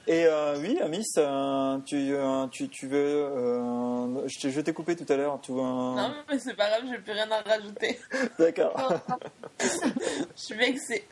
[0.07, 2.97] Et euh, oui, Miss, euh, tu, euh, tu, tu veux.
[2.97, 5.39] euh, je t'ai- coupé tout à l'heure.
[5.43, 8.01] Tu Non, mais c'est pas grave, j'ai plus rien à rajouter.
[8.39, 8.95] D'accord.
[9.61, 9.67] Je
[10.35, 11.07] suis vexée.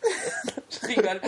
[0.70, 1.20] je rigole.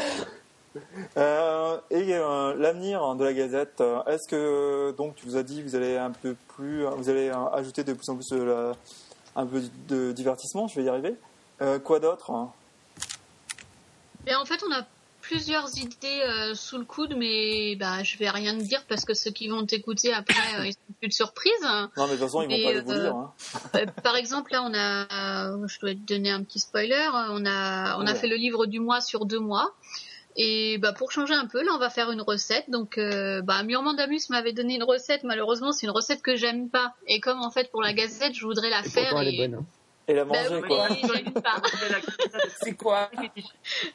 [1.16, 5.62] Euh, et euh, l'avenir de la Gazette, euh, est-ce que donc tu vous as dit
[5.62, 8.72] vous allez un peu plus, vous allez ajouter de plus en plus de la-
[9.37, 11.14] un peu de divertissement, je vais y arriver.
[11.62, 12.53] Euh, quoi d'autre hein?
[14.27, 14.83] Mais en fait, on a
[15.22, 16.22] plusieurs idées
[16.55, 19.66] sous le coude, mais bah, je vais rien te dire parce que ceux qui vont
[19.66, 20.35] t'écouter après,
[20.68, 21.53] ils sont plus de surprise.
[21.62, 23.16] Non, mais de toute façon ils vont Mais, pas aller vous lire.
[23.16, 23.33] Hein.
[24.05, 28.07] Par exemple, là, on a, je dois te donner un petit spoiler, on a, on
[28.07, 28.14] a Ouais.
[28.14, 29.72] fait le livre du mois sur deux mois.
[30.37, 32.68] Et bah, pour changer un peu, là, on va faire une recette.
[32.68, 35.24] Donc, euh, bah, Murmandamus m'avait donné une recette.
[35.24, 36.95] Malheureusement, c'est une recette que j'aime pas.
[37.07, 39.05] Et comme en fait, pour la gazette, je voudrais la Et faire.
[39.11, 39.55] pourtant, elle est et- bonne.
[39.61, 39.64] hein.
[40.09, 40.87] Et la Bah manger oui, quoi.
[42.62, 43.11] C'est quoi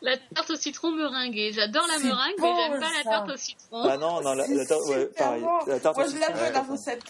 [0.02, 1.54] La tarte au citron meringuée.
[1.54, 3.84] J'adore la meringue, bon, mais j'aime pas la tarte au citron.
[3.84, 5.42] Ah non, non, la, la tarte, ouais, pareil.
[5.42, 5.58] bon.
[5.68, 7.02] La tarte Moi, au je la veux, la recette.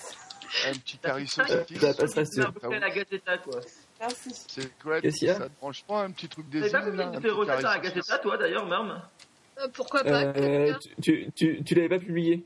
[0.68, 2.42] un petit carisson Ça, passe C'est
[2.76, 3.60] à la Gazeta, quoi.
[4.02, 4.32] Merci.
[4.48, 6.72] C'est quoi Qu'est-ce qu'il y a Ça te branche pas un petit truc des T'avais
[6.72, 8.66] pas îles, là, publié un tes petit recettes à la carisson Gazeta, saucisse toi, d'ailleurs,
[8.66, 9.02] Marm
[9.60, 12.44] Euh, pourquoi pas Euh, quelqu'un tu, tu, tu, tu l'avais pas publié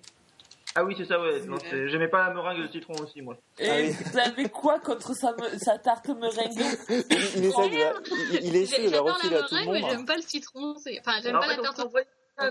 [0.75, 1.39] Ah oui, c'est ça, ouais.
[1.45, 3.37] Non, c'est- J'aimais pas la meringue de citron aussi, moi.
[3.59, 3.91] Et Ah oui.
[4.11, 6.65] vous avez quoi contre sa, me- sa tarte meringuée?
[6.89, 7.05] Il,
[7.37, 7.93] il essaie de la,
[8.41, 9.89] il, il essaie de la J'adore refiler à tout le meringue, mais monde.
[9.91, 10.75] j'aime pas le citron.
[10.77, 11.77] c'est- Enfin, j'aime pas fait, la on tarte.
[11.77, 11.83] s'est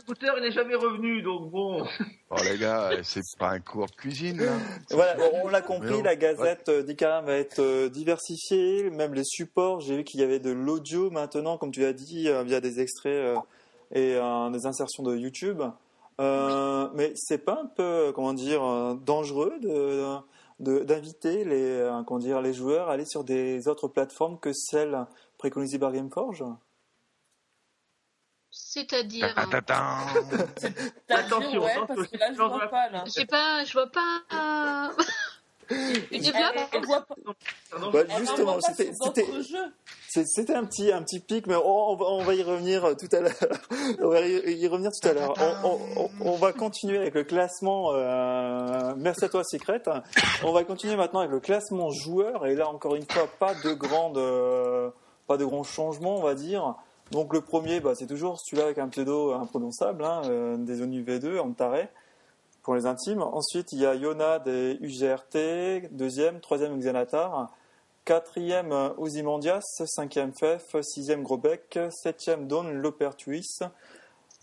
[0.07, 1.85] goûteur, il n'est jamais revenu, donc bon.
[2.31, 4.53] Oh les gars, c'est pas un cours de cuisine là.
[4.91, 9.25] Voilà, bon, on l'a compris, la Gazette euh, d'Icaram va être euh, diversifiée, même les
[9.25, 9.81] supports.
[9.81, 12.81] J'ai vu qu'il y avait de l'audio maintenant, comme tu l'as dit, euh, via des
[12.81, 13.37] extraits euh,
[13.93, 15.63] et euh, des insertions de YouTube.
[16.21, 20.15] Euh, mais c'est pas un peu, comment dire, euh, dangereux de
[20.61, 24.53] de- d'inviter les euh, comment dire les joueurs à aller sur des autres plateformes que
[24.53, 24.97] celles
[25.37, 26.45] préconisées par Gameforge?
[28.57, 29.33] C'est-à-dire.
[29.37, 29.39] hein.
[31.09, 33.05] Attention, ouais, attention, parce que là, je vois pas, là.
[33.15, 34.21] J'ai pas, je vois pas.
[35.73, 35.95] euh,
[38.19, 38.59] Justement,
[40.09, 43.09] c'était un petit, un petit pic, mais on, on va, on va y revenir tout
[43.17, 43.33] à l'heure.
[44.01, 45.35] on va y revenir tout à l'heure.
[45.65, 47.93] On, on- on- on va continuer avec le classement.
[47.95, 49.83] euh, merci à toi, Secret.
[50.45, 52.47] On va continuer maintenant avec le classement joueur.
[52.47, 54.91] Et là, encore une fois, pas de grandes, euh,
[55.27, 56.75] pas de grands changements, on va dire.
[57.11, 61.03] Donc le premier, bah, c'est toujours celui-là avec un pseudo imprononçable, hein, euh, des ONU
[61.05, 61.89] V2, Antaré,
[62.63, 63.23] pour les intimes.
[63.23, 67.53] Ensuite, il y a Yona des UGRT, deuxième, troisième Xenatar.
[68.05, 69.61] Quatrième, euh, Ozymandias.
[69.87, 70.77] Cinquième, Fef.
[70.83, 71.79] Sixième, Grosbec.
[71.91, 73.59] Septième, Dawn Lopertuis.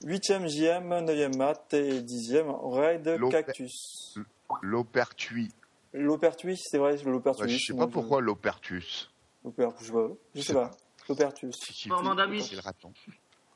[0.04, 0.88] Huitième, JM.
[1.06, 1.74] Neuvième, Matt.
[1.74, 4.16] Et dixième, Raid Cactus.
[4.62, 5.50] L'opertuis.
[5.94, 7.44] Lopertuis, c'est vrai, Lopertuis.
[7.44, 9.12] Ouais, je sais pas pourquoi l'opertus.
[9.46, 10.08] Loper- je sais pas.
[10.36, 10.72] Je sais pas.
[11.08, 11.56] Lopertus.
[11.60, 12.94] C'est le raton.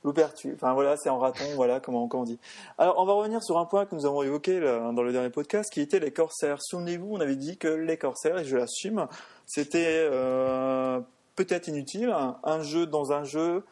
[0.03, 0.51] L'ouverture.
[0.53, 2.39] Enfin voilà, c'est en raton, voilà comment, comment on dit.
[2.77, 5.31] Alors on va revenir sur un point que nous avons évoqué là, dans le dernier
[5.31, 6.57] podcast, qui était les corsaires.
[6.61, 9.07] Souvenez-vous, on avait dit que les corsaires, et je l'assume,
[9.47, 10.99] c'était euh,
[11.35, 12.09] peut-être inutile.
[12.09, 13.63] Un, un jeu dans un jeu,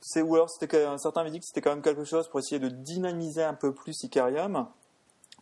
[0.00, 2.58] c'est ou alors c'était certains avaient dit que c'était quand même quelque chose pour essayer
[2.58, 4.66] de dynamiser un peu plus Icarium.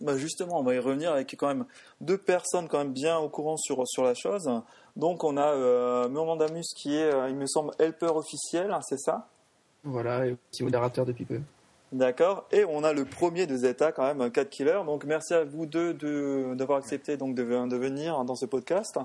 [0.01, 1.65] Bah justement, on va y revenir avec quand même
[2.01, 4.49] deux personnes quand même bien au courant sur, sur la chose.
[4.97, 8.99] Donc on a euh, Murmandamus qui est, euh, il me semble, helper officiel, hein, c'est
[8.99, 9.29] ça?
[9.85, 11.41] Voilà, et petit modérateur depuis peu.
[11.93, 12.45] D'accord.
[12.53, 14.83] Et on a le premier de Zeta quand même, 4 killers.
[14.85, 18.99] Donc merci à vous deux de- d'avoir accepté donc de, de venir dans ce podcast.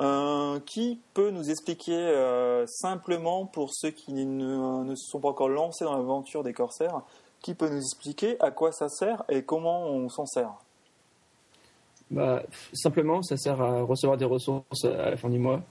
[0.00, 5.30] Euh, qui peut nous expliquer euh, simplement pour ceux qui ne, ne se sont pas
[5.30, 7.00] encore lancés dans l'aventure des corsaires,
[7.42, 10.50] qui peut nous expliquer à quoi ça sert et comment on s'en sert?
[12.10, 15.62] Bah, simplement, ça sert à recevoir des ressources à la fin du mois.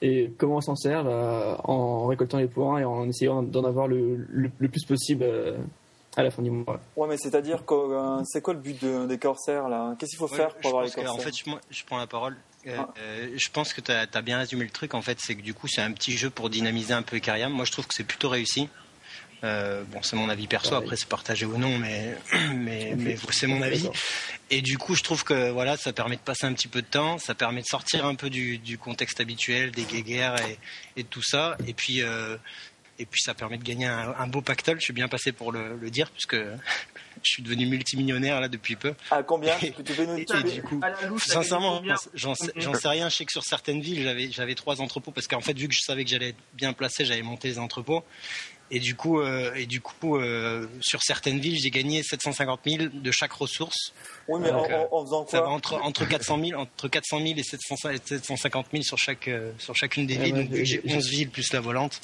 [0.00, 1.04] Et comment on s'en sert?
[1.04, 5.24] Bah, En récoltant les points et en essayant d'en avoir le, le, le plus possible
[5.24, 5.56] euh,
[6.16, 6.80] à la fin du mois.
[6.96, 9.94] Ouais, mais c'est-à-dire que euh, c'est quoi le but de- des corsaires là?
[9.98, 11.14] Qu'est-ce qu'il faut Ouais, faire pour avoir les que, corsaires?
[11.14, 12.36] En fait, je, moi, je prends la parole.
[12.66, 12.88] Euh, Ah.
[12.98, 14.94] euh, je pense que tu as, bien résumé le truc.
[14.94, 17.52] En fait, c'est que du coup, c'est un petit jeu pour dynamiser un peu Icariam.
[17.52, 18.68] Moi, je trouve que c'est plutôt réussi.
[19.44, 20.74] Euh, bon, c'est mon avis perso.
[20.74, 22.14] Après, c'est partagé ou non, mais
[22.54, 23.88] mais, mais c'est mon avis.
[24.50, 26.86] Et du coup, je trouve que voilà, ça permet de passer un petit peu de
[26.86, 30.36] temps, ça permet de sortir un peu du, du contexte habituel des guéguerres
[30.96, 31.56] et, tout ça.
[31.66, 32.36] Et puis, euh,
[32.98, 34.80] et puis, ça permet de gagner un, un beau pactole.
[34.80, 36.34] Je suis bien passé pour le, le dire, puisque
[37.22, 38.94] je suis devenu multimillionnaire là depuis peu.
[39.12, 41.80] À combien Et- Tu peux nous et- et du coup, louche, Sincèrement,
[42.34, 43.08] sais, j'en sais rien.
[43.08, 45.74] Je sais que sur certaines villes, j'avais, j'avais trois entrepôts parce qu'en fait, vu que
[45.74, 48.02] je savais que j'allais être bien placé, j'avais monté les entrepôts.
[48.70, 52.84] Et du coup, euh, et du coup, euh, sur certaines villes, j'ai gagné 750 000
[52.92, 53.92] de chaque ressource.
[54.28, 56.60] Oui, mais en, Donc, euh, en- en faisant Ça va quoi entre entre 400 000,
[56.60, 60.24] entre 400 000 et 700 et 750 000 sur chaque euh, sur chacune des Ah
[60.24, 60.34] villes.
[60.34, 62.00] ouais, Donc j'ai- 11 villes plus la volante,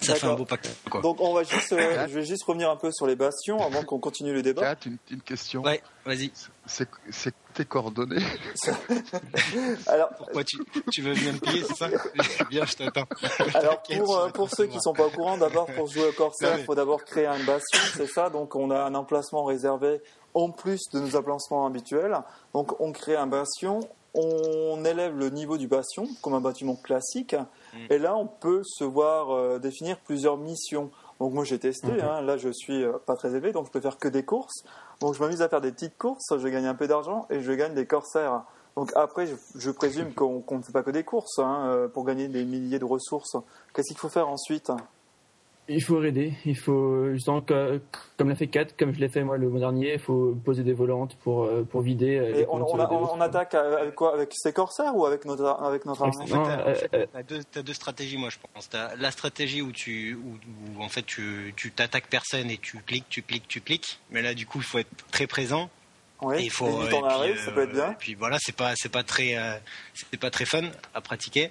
[0.00, 0.70] ça fait un beau paquet.
[0.90, 1.00] Quoi.
[1.00, 3.82] Donc on va juste, euh, je vais juste revenir un peu sur les bastions avant
[3.84, 4.62] qu'on continue le débat.
[4.74, 5.62] Kat, une, une question.
[5.62, 6.30] Ouais, vas-y.
[6.66, 6.88] C'est
[7.54, 8.22] tes coordonnées
[9.86, 10.58] Alors, Pourquoi tu,
[10.90, 11.88] tu veux bien me payer, c'est ça
[12.50, 13.06] Bien, je t'attends.
[13.54, 16.54] Alors pour, euh, pour ceux qui sont pas au courant, d'abord pour jouer au Corsair,
[16.54, 18.30] il mais- faut d'abord créer un bastion, c'est ça.
[18.30, 20.00] Donc on a un emplacement réservé
[20.34, 22.18] en plus de nos emplacements habituels.
[22.54, 23.80] Donc on crée un bastion,
[24.14, 27.36] on élève le niveau du bastion comme un bâtiment classique,
[27.74, 27.92] Mm.
[27.92, 30.90] et là on peut se voir euh, définir plusieurs missions.
[31.20, 32.00] Donc moi j'ai testé, Mhm.
[32.00, 34.64] hein, là je suis euh, pas très élevé, donc je peux faire que des courses.
[35.00, 37.52] Donc je m'amuse à faire des petites courses, je gagne un peu d'argent et je
[37.52, 38.42] gagne des corsaires.
[38.76, 41.88] Donc après, je, je présume qu'on qu'on ne fait pas que des courses hein, euh,
[41.88, 43.36] pour gagner des milliers de ressources.
[43.72, 44.70] Qu'est-ce qu'il faut faire ensuite?
[45.66, 47.80] Il faut raider, il faut, justement, que-
[48.18, 50.62] comme l'a fait Kat, comme je l'ai fait moi le mois dernier, il faut poser
[50.62, 52.18] des volantes pour, euh, pour vider.
[52.18, 54.12] euh, les Et on, on, des a- on- attaque avec quoi?
[54.12, 57.06] Avec ses corsaires ou avec notre, avec notre armée euh, euh,
[57.50, 58.68] T'as deux, stratégies, moi, je pense.
[58.68, 60.38] T'as la stratégie où tu, où,
[60.78, 64.00] où, en fait, tu, tu t'attaques personne et tu cliques, tu cliques, tu cliques.
[64.10, 65.70] Mais là, du coup, il faut être très présent.
[66.22, 67.90] Oui, Et il faut, et puis, arrive, ça peut être bien.
[67.92, 69.58] Et puis voilà, c'est pas c'est pas très euh,
[69.92, 70.62] c'est pas très fun
[70.94, 71.50] à pratiquer.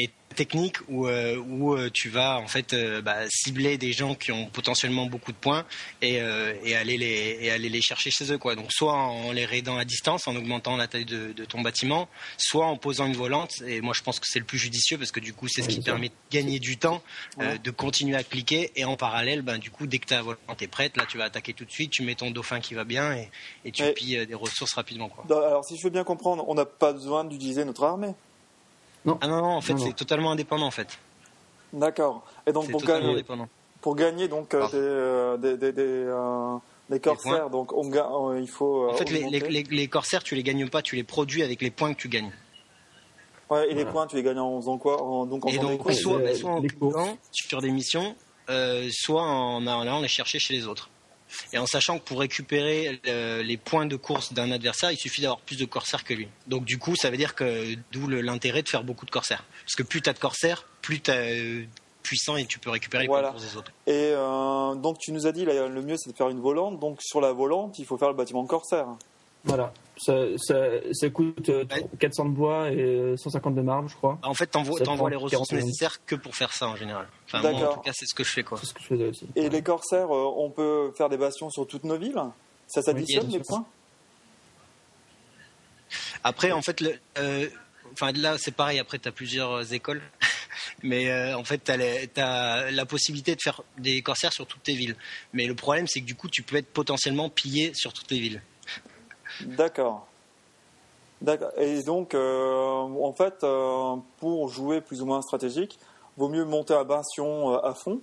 [0.00, 4.14] Et technique où euh, où euh, tu vas en fait euh, bah, cibler des gens
[4.14, 5.64] qui ont potentiellement beaucoup de points
[6.02, 8.54] et, euh, et aller les et aller les chercher chez eux quoi.
[8.54, 12.08] Donc soit en les raidant à distance, en augmentant la taille de, de ton bâtiment,
[12.36, 13.54] soit en posant une volante.
[13.66, 15.68] Et moi je pense que c'est le plus judicieux parce que du coup c'est ce
[15.70, 17.02] qui permet de gagner du temps,
[17.36, 17.58] Ouais.
[17.58, 20.68] de continuer à cliquer et en parallèle, ben du coup dès que ta volante est
[20.68, 23.14] prête, là tu vas attaquer tout de suite, tu mets ton dauphin qui va bien
[23.16, 23.28] et,
[23.64, 23.92] et tu Ouais.
[23.94, 25.24] pilles des ressources rapidement quoi.
[25.36, 28.12] Alors, si je veux bien comprendre, on n'a pas besoin d'utiliser notre armée.
[29.06, 29.86] Ah non non en fait Non, non.
[29.86, 30.98] c'est totalement indépendant en fait.
[31.72, 32.24] D'accord.
[32.46, 33.48] Et donc, pour gagner, indépendant.
[33.80, 36.56] pour gagner donc, euh, des, euh, des, des, des, euh,
[36.90, 38.84] des corsaires, donc on il faut.
[38.84, 41.42] euh, En fait, les, les, les- les corsaires, tu les gagnes pas, tu les produis
[41.42, 42.32] avec les points que tu gagnes.
[43.50, 45.02] Ouais, et les points, tu les gagnes en faisant quoi?
[45.02, 46.62] En, Donc en Et donc, soit, les- soit en
[47.32, 48.14] sur des missions,
[48.50, 50.90] euh, soit en allant les chercher chez les autres.
[51.52, 55.22] Et en sachant que pour récupérer euh, les points de course d'un adversaire, il suffit
[55.22, 56.28] d'avoir plus de corsaires que lui.
[56.46, 59.44] Donc du coup, ça veut dire que d'où l'intérêt de faire beaucoup de corsaires.
[59.64, 61.68] Parce que plus tu as de corsaires, plus tu es
[62.02, 63.72] puissant et tu peux récupérer les points de course des autres.
[63.86, 66.78] Et euh, donc tu nous as dit là, le mieux c'est de faire une volante.
[66.78, 68.86] Donc sur la volante, il faut faire le bâtiment corsaire.
[69.44, 69.72] Voilà.
[69.96, 70.56] Ça, ça,
[70.92, 71.84] ça coûte euh, Ouais.
[71.98, 74.18] 400 de bois et euh, 150 de marbre, je crois.
[74.22, 74.78] En fait, t'envoies
[75.10, 75.64] les ressources 40 secondes.
[75.64, 77.08] nécessaires que pour faire ça en général.
[77.26, 78.58] Enfin, moi, en tout cas, c'est ce que je fais quoi.
[78.60, 79.26] C'est ce que je faisais aussi.
[79.34, 82.20] Et les corsaires, euh, on peut faire des bastions sur toutes nos villes?
[82.68, 83.66] Ça s'additionne Oui, les points?
[86.24, 87.48] Après, en fait, le, euh,
[87.92, 88.78] enfin là, c'est pareil.
[88.78, 90.02] Après, tu as plusieurs euh, écoles,
[90.82, 94.74] mais euh, en fait, tu as, la possibilité de faire des corsaires sur toutes tes
[94.74, 94.96] villes.
[95.32, 98.20] Mais le problème, c'est que du coup, tu peux être potentiellement pillé sur toutes les
[98.20, 98.42] villes.
[99.42, 100.06] D'accord.
[101.20, 101.50] D'accord.
[101.58, 105.78] Et donc, euh, en fait, euh, pour jouer plus ou moins stratégique,
[106.16, 108.00] vaut mieux monter un bastion euh, à fond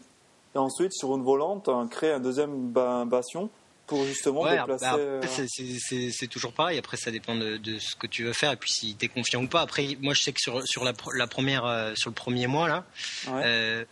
[0.54, 3.50] et ensuite, sur une volante, créer un deuxième ba- bastion
[3.88, 4.86] pour justement Ouais, déplacer.
[4.86, 6.78] bah, c'est- toujours pareil.
[6.80, 9.08] Après, ça dépend de, de ce que tu veux faire et puis si tu es
[9.10, 9.62] confiant ou pas.
[9.62, 12.68] Après, moi, je sais que sur, sur la, pr- la première, sur le premier mois
[12.68, 12.84] là,
[13.32, 13.86] ouais.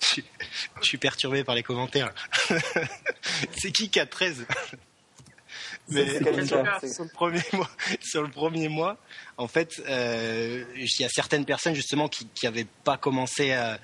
[0.00, 0.24] je, suis-
[0.82, 2.14] je suis perturbé par les commentaires.
[3.56, 4.46] c'est qui qui a 13
[5.90, 7.70] Sur, le premier mois,
[8.00, 8.96] sur le premier mois,
[9.36, 13.76] en fait, euh, il y a certaines personnes justement qui n'avaient pas commencé euh,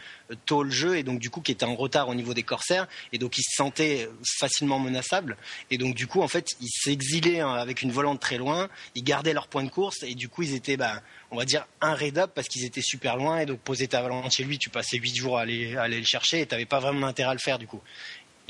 [0.46, 2.86] tôt le jeu et donc du coup qui étaient en retard au niveau des corsaires
[3.12, 5.36] et donc ils se sentaient facilement menaçables
[5.70, 9.05] et donc du coup en fait ils s'exilaient hein, avec une volante très loin, ils
[9.05, 11.94] gardaient leur point de course et du coup ils étaient bah, on va dire un
[11.94, 14.96] raid-up parce qu'ils étaient super loin et donc poser ta volante chez lui, tu passais
[14.96, 17.34] 8 jours à aller, à aller le chercher et tu n'avais pas vraiment intérêt à
[17.34, 17.80] le faire du coup.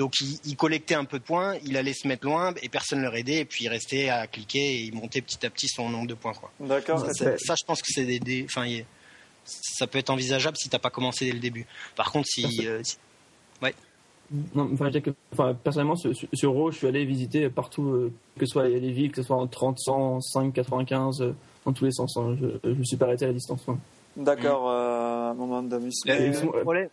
[0.01, 3.01] Donc il, il collectait un peu de points, il allait se mettre loin et personne
[3.01, 5.69] ne le raidait et puis il restait à cliquer et il montait petit à petit
[5.69, 6.33] son nombre de points.
[6.59, 7.03] D'accord.
[7.05, 7.37] Ouais, c'est- Ouais.
[7.39, 8.85] Ça, je pense que c'est des, des- il-
[9.45, 11.67] ça peut être envisageable si t'as pas commencé dès le début.
[11.97, 12.97] Par contre, si, euh, si-
[14.55, 17.89] Non, enfin, je dirais que, enfin, personnellement, sur, sur- Raw, je suis allé visiter partout,
[17.91, 21.21] euh, que ce soit les les villes, que ce soit en 30, 100, 5, 95,
[21.21, 21.35] euh,
[21.67, 22.17] dans tous les sens.
[22.17, 22.37] hein.
[22.41, 23.61] Je ne me suis pas arrêté à la distance.
[23.67, 23.77] hein.
[24.17, 25.63] D'accord, euh, moment.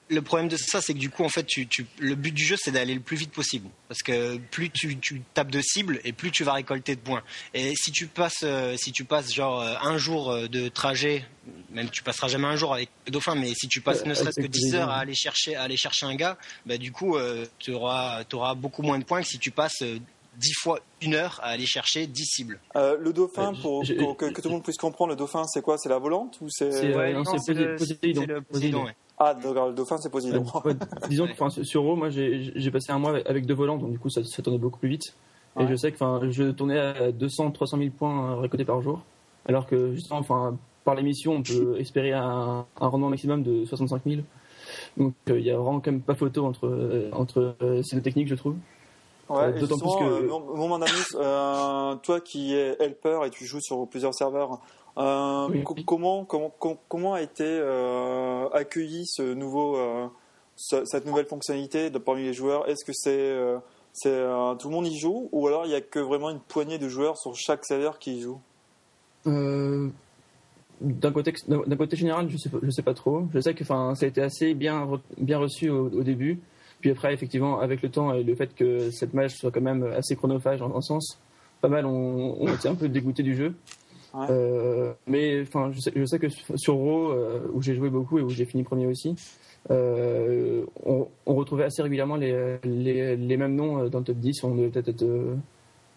[0.10, 2.46] Le, problème, de ça, c'est que du coup, en fait, tu, tu- le but du
[2.46, 3.70] jeu, c'est d'aller le plus vite possible.
[3.88, 7.24] Parce que plus tu, tu tapes de cible et plus tu vas récolter de points.
[7.54, 11.26] Et si tu passes, euh, si tu passes genre euh, un jour euh, de trajet,
[11.72, 14.36] même tu passeras jamais un jour avec le dauphin, mais si tu passes ne serait-ce
[14.36, 16.92] que avec 10 les heures à aller chercher, à aller chercher un gars, bah, du
[16.92, 17.18] coup,
[17.60, 18.24] tu auras,
[18.56, 19.84] beaucoup moins de points que si tu passes
[20.38, 22.60] euh, 10 fois une heure à aller chercher 10 cibles.
[22.76, 23.84] Euh, le dauphin, Ouais, pour,
[24.18, 25.78] que, que tout le monde puisse comprendre, le dauphin, c'est quoi?
[25.78, 28.22] C'est la volante ou c'est C'est, euh, Ouais, non, non, c'est c'est le- Poséidon.
[28.22, 28.44] c'est le Poséidon.
[28.80, 28.96] Poséidon, ouais.
[29.20, 30.44] Ah, d'accord, le dauphin, c'est Poséidon.
[30.64, 30.76] Ouais, ouais,
[31.10, 33.92] disons que enfin, sur Raw, moi j'ai passé un mois avec- avec deux volants, donc
[33.92, 35.16] du coup ça, ça tournait beaucoup plus vite.
[35.60, 38.80] Et je sais que enfin, je tournais à 200, 300 000 points euh, récoltés par
[38.84, 39.02] jour,
[39.48, 44.04] alors que justement, enfin, par l'émission, on peut espérer un, un rendement maximum de 65
[44.06, 44.22] 000.
[44.98, 47.96] Donc euh, il y a vraiment quand même pas photo entre, euh, entre euh, ces
[47.96, 48.56] deux techniques, je trouve.
[49.30, 50.80] Ouais, Euh, d'autant plus que- euh, mon-
[51.16, 54.60] euh, toi qui es helper et tu joues sur plusieurs serveurs,
[54.96, 55.64] Oui.
[55.86, 57.44] comment, comment, com- comment a été
[58.54, 59.78] accueilli ce nouveau,
[60.56, 62.68] ce- cette nouvelle fonctionnalité de parmi les joueurs?
[62.70, 63.58] Est-ce que c'est euh,
[64.06, 66.78] euh, tout le monde y joue ou alors il y a que vraiment une poignée
[66.78, 68.40] de joueurs sur chaque serveur qui y joue?
[69.26, 69.90] Euh,
[70.80, 71.34] d'un côté,
[71.98, 73.24] général, je sais, je sais pas trop.
[73.34, 76.40] Je sais que ça a été assez bien, bien reçu au, au début.
[76.80, 79.84] Puis après, effectivement, avec le temps et le fait que cette match soit quand même
[79.84, 81.20] assez chronophage en un sens,
[81.62, 83.56] pas mal ont été un peu dégoûtés du jeu.
[84.14, 84.28] Ouais.
[84.30, 88.20] Euh, mais enfin, je sais, je sais que sur Raw, euh, où j'ai joué beaucoup
[88.20, 89.16] et où j'ai fini premier aussi,
[89.70, 94.44] euh, on, on retrouvait assez régulièrement les, les, les mêmes noms dans le top 10.
[94.44, 95.06] On devait peut-être être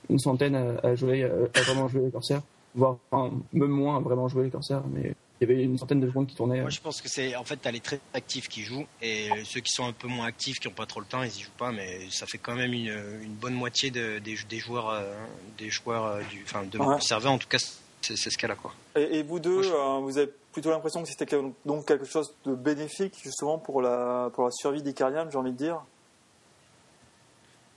[0.08, 2.42] une centaine à, à jouer, à, à vraiment jouer les corsaires,
[2.74, 4.82] voire enfin, même moins à vraiment jouer les corsaires.
[4.92, 5.14] Mais
[5.48, 6.60] y avait une centaine de points qui tournaient.
[6.60, 9.60] Moi, je pense que c'est en fait t'as les très actifs qui jouent et ceux
[9.60, 11.50] qui sont un peu moins actifs, qui n'ont pas trop le temps, ils y jouent
[11.56, 11.72] pas.
[11.72, 12.88] Mais ça fait quand même une,
[13.22, 15.14] une bonne moitié de- des, des joueurs, euh,
[15.58, 16.86] des joueurs euh, du, enfin de Ouais.
[16.86, 17.58] mon serveur en tout cas.
[18.02, 18.74] C'est ce cas-là quoi.
[18.96, 21.26] Et, et vous deux, euh, vous avez plutôt l'impression que c'était
[21.66, 25.56] donc quelque chose de bénéfique justement pour la, pour la survie d'Icariam, j'ai envie de
[25.58, 25.82] dire?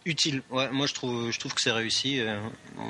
[0.06, 0.42] Utile.
[0.50, 2.20] Ouais, moi je trouve, je trouve que c'est réussi.
[2.20, 2.38] euh,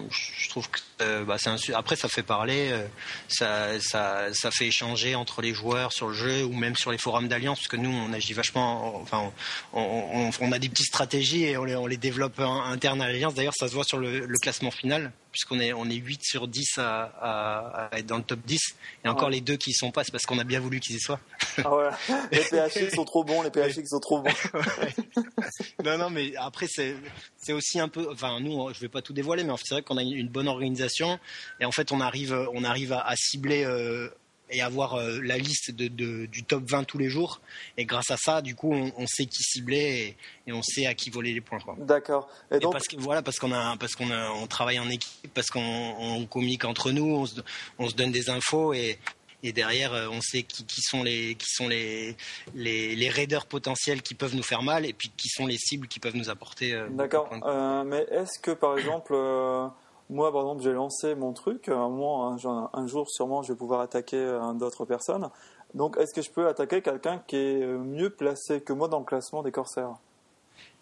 [0.09, 2.87] je trouve que euh, bah, un su- après ça fait parler, euh,
[3.27, 6.97] ça, ça, ça fait échanger entre les joueurs sur le jeu ou même sur les
[6.97, 9.31] forums d'alliance parce que nous on agit vachement, enfin
[9.73, 12.99] on, on, on a des petites stratégies et on les, on les développe en- interne
[13.01, 13.35] à l'alliance.
[13.35, 16.47] D'ailleurs ça se voit sur le, le classement final puisqu'on est on est 8 sur
[16.47, 18.59] 10 à, à, à être dans le top 10
[19.03, 19.33] et encore Ouais.
[19.35, 21.19] les deux qui y sont pas c'est parce qu'on a bien voulu qu'ils y soient.
[21.65, 21.89] Ah
[22.31, 24.31] les PHX sont trop bons, les PHX sont trop bons.
[25.83, 26.95] non, non, mais après, c'est,
[27.37, 28.07] c'est aussi un peu.
[28.11, 31.19] Enfin, nous, je vais pas tout dévoiler, mais c'est vrai qu'on a une bonne organisation.
[31.59, 34.09] Et en fait, on arrive, on arrive à, à cibler euh,
[34.49, 37.41] et avoir euh, la liste de, de- du top 20 tous les jours.
[37.77, 40.15] Et grâce à ça, du coup, on, on sait qui cibler
[40.45, 41.59] et, et on sait à qui voler les points.
[41.79, 42.29] D'accord.
[42.51, 45.33] Et Et donc, parce que voilà, parce qu'on a, parce qu'on on travaille en équipe,
[45.33, 45.59] parce qu'on
[45.97, 47.39] on communique entre nous, on se,
[47.79, 48.99] on se donne des infos et,
[49.45, 52.15] et derrière, euh, on sait qui, qui sont les, qui sont les,
[52.53, 55.87] les, les raiders potentiels qui peuvent nous faire mal et puis qui sont les cibles
[55.87, 56.73] qui peuvent nous apporter.
[56.73, 57.29] euh, D'accord.
[57.45, 59.67] Euh, mais est-ce que par exemple, euh,
[60.13, 63.41] moi par exemple, j'ai lancé mon truc, à un moment, un, jour- un jour sûrement,
[63.43, 65.29] je vais pouvoir attaquer euh, d'autres personnes.
[65.73, 68.99] Donc, est-ce que je peux attaquer quelqu'un qui est euh, mieux placé que moi dans
[68.99, 69.95] le classement des corsaires?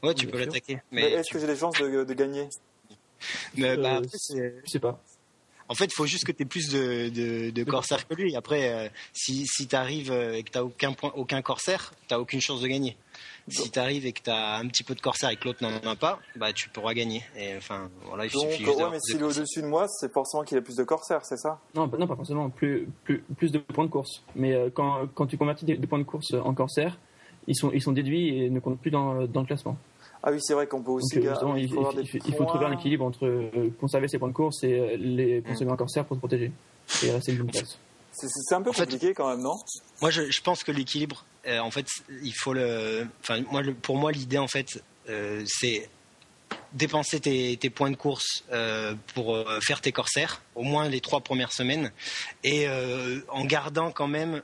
[0.03, 0.75] Ouais, tu peux l'attaquer.
[0.91, 2.49] Mais, Mais, est-ce tu- que j'ai des chances de, de gagner?
[3.55, 4.99] Mais, bah, Euh, après, c'est- Je sais pas.
[5.69, 8.35] En fait, il faut juste que tu aies plus de, de, de corsaires que lui.
[8.35, 12.13] Après, euh, si, si tu arrives et que tu n'as aucun, point, aucun corsaire, tu
[12.13, 12.97] n'as aucune chance de gagner.
[13.47, 15.63] Si tu arrives et que tu as un petit peu de corsaire et que l'autre
[15.63, 17.23] n'en a pas, bah, tu pourras gagner.
[17.35, 20.43] Et, enfin, voilà, il Donc, suffit ouais, mais s'il est au-dessus de moi, c'est forcément
[20.43, 21.59] qu'il a plus de corsaires, c'est ça?
[21.75, 22.49] Non, pas- non, pas forcément.
[22.49, 24.23] Plus, plus, plus de points de course.
[24.35, 26.97] Mais euh, quand, quand tu convertis des, des points de course en corsaire,
[27.47, 29.75] ils sont, ils sont déduits et ne comptent plus dans, dans le classement.
[30.23, 31.15] Ah oui, c'est vrai qu'on peut aussi.
[31.15, 34.33] Donc, euh, il, faut il- il- trouver un équilibre entre euh, conserver ses points de
[34.33, 36.51] course et euh, les consommer en corsaire pour se protéger.
[37.03, 37.79] Et rester une bonne place.
[38.11, 39.57] C'est- un peu En fait- compliqué quand même, non?
[40.01, 41.87] Moi, je, je pense que l'équilibre, euh, en fait,
[42.23, 43.07] il faut le.
[43.21, 45.89] Enfin, moi, le- pour moi, l'idée, en fait, euh, c'est
[46.73, 51.21] dépenser tes, points de course euh, pour euh, faire tes corsaires, au moins les trois
[51.21, 51.91] premières semaines,
[52.43, 54.41] et euh, en gardant quand même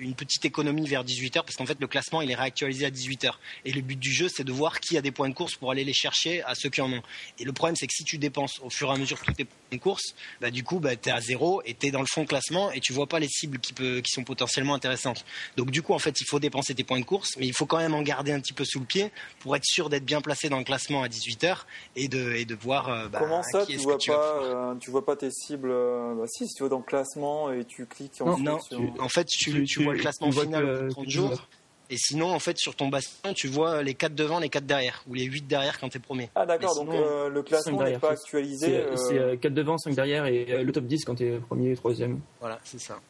[0.00, 3.32] une petite économie vers 18h, parce qu'en fait le classement il est réactualisé à 18h.
[3.66, 5.70] Et le but du jeu c'est de voir qui a des points de course pour
[5.70, 7.02] aller les chercher à ceux qui en ont.
[7.38, 9.44] Et le problème c'est que si tu dépenses au fur et à mesure tous tes
[9.44, 12.00] points de course, bah, du coup bah, tu es à zéro et tu es dans
[12.00, 15.26] le fond classement et tu vois pas les cibles qui, peut, qui sont potentiellement intéressantes.
[15.58, 17.66] Donc du coup en fait il faut dépenser tes points de course, mais il faut
[17.66, 19.10] quand même en garder un petit peu sous le pied
[19.40, 21.49] pour être sûr d'être bien placé dans le classement à 18h
[21.96, 24.42] et de, et de voir euh, bah, Comment ça, qui tu vois que tu pas,
[24.42, 27.50] euh, tu vois pas tes cibles euh, Bah si, si tu vas dans le classement
[27.52, 29.94] et tu cliques Non, ensuite Non, sur- tu- en fait, tu, Tu- tu tu- vois
[29.94, 31.48] le classement final que- au bout de que 30 tu jours.
[31.92, 35.02] Et sinon, en fait, sur ton bastion, tu vois les 4 devant, les 4 derrière,
[35.08, 36.30] ou les 8 derrière quand t'es premier.
[36.36, 38.66] Ah d'accord, donc euh, le classement n'est pas actualisé.
[38.66, 41.26] C'est euh, c'est, euh, 4 devant, 5 derrière et euh, le top 10 quand tu
[41.26, 42.20] es premier, troisième.
[42.38, 43.00] Voilà, c'est ça.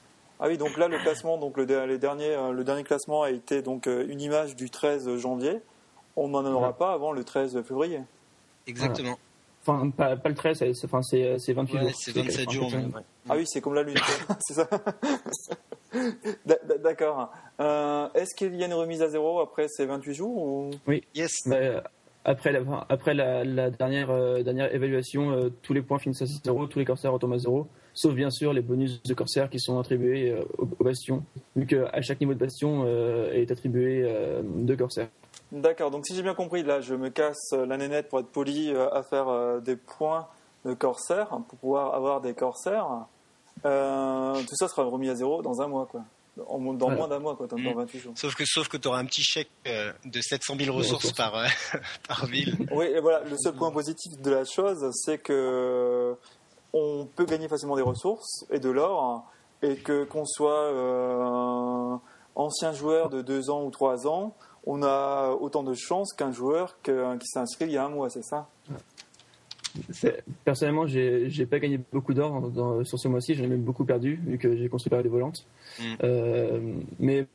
[0.42, 3.30] Ah oui, donc là le classement, donc le, les derniers, euh, le dernier classement a
[3.30, 5.60] été donc euh, une image du 13 janvier.
[6.16, 6.74] On n'en aura Ouais.
[6.78, 8.00] pas avant le 13 février.
[8.66, 9.18] Exactement.
[9.66, 11.90] Enfin, pas, pas le 13, c'est c'est- enfin, c'est c'est 28 Ouais, jours.
[11.94, 12.70] c'est 27 enfin, jours.
[12.72, 13.02] mais ouais.
[13.28, 13.94] Ah oui, c'est comme la lune,
[14.40, 14.68] c'est ça.
[16.46, 17.30] D'a- d'a- D'accord.
[17.60, 20.70] Euh, Est-ce qu'il y a une remise à zéro après ces 28 jours ou...
[21.14, 21.32] Yes.
[21.46, 21.82] Bah,
[22.24, 26.26] après la, après la, la dernière, euh, dernière évaluation, euh, tous les points finissent à
[26.26, 29.58] 0, tous les corsaires retombent à 0, sauf bien sûr les bonus de corsaires qui
[29.58, 31.24] sont attribués euh, au, au bastion,
[31.56, 35.08] vu qu'à chaque niveau de bastion euh, est attribué euh, deux corsaires.
[35.52, 38.72] D'accord, donc si j'ai bien compris, là je me casse la nénette pour être poli
[38.72, 40.28] euh, à faire euh, des points
[40.64, 42.86] de corsaire pour pouvoir avoir des corsaires.
[43.64, 46.02] Euh, tout ça sera remis à zéro dans un mois, quoi.
[46.48, 46.96] En, dans Voilà.
[46.96, 47.78] moins d'un mois, quoi, dans, dans Mm.
[47.78, 48.12] 28 jours.
[48.16, 51.34] Sauf que, sauf que tu auras un petit chèque euh, de 700 000 ressources par,
[51.36, 51.46] euh,
[52.08, 52.56] par ville.
[52.70, 56.14] Oui, et voilà, le seul point positif de la chose, c'est que
[56.72, 59.24] on peut gagner facilement des ressources et de l'or,
[59.62, 61.96] et que qu'on soit euh,
[62.36, 64.34] ancien joueur de 2 ans ou 3 ans,
[64.66, 67.88] on a autant de chances qu'un joueur que- qui s'est inscrit il y a un
[67.90, 68.48] mois, c'est ça?
[70.44, 72.50] Personnellement, j'ai pas gagné beaucoup d'or
[72.84, 75.46] sur ce mois-ci, j'en ai même beaucoup perdu, vu que j'ai construit par des volantes.
[75.78, 75.82] Mm.
[76.02, 76.60] Euh,
[76.98, 77.26] mais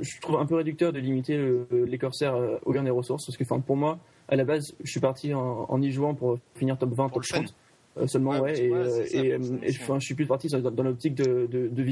[0.00, 3.26] je trouve un peu réducteur de limiter le- les corsaires euh, au gain des ressources,
[3.26, 3.98] parce que pour moi,
[4.28, 7.14] à la base, je suis parti en, en y jouant pour finir top 20, Pour
[7.20, 7.42] top le fun.
[7.42, 7.54] 30.
[7.98, 10.60] euh, seulement, Ouais, et, ouais, euh, ça, et, euh, et, je suis plus parti dans,
[10.70, 11.82] dans l'optique de, de, de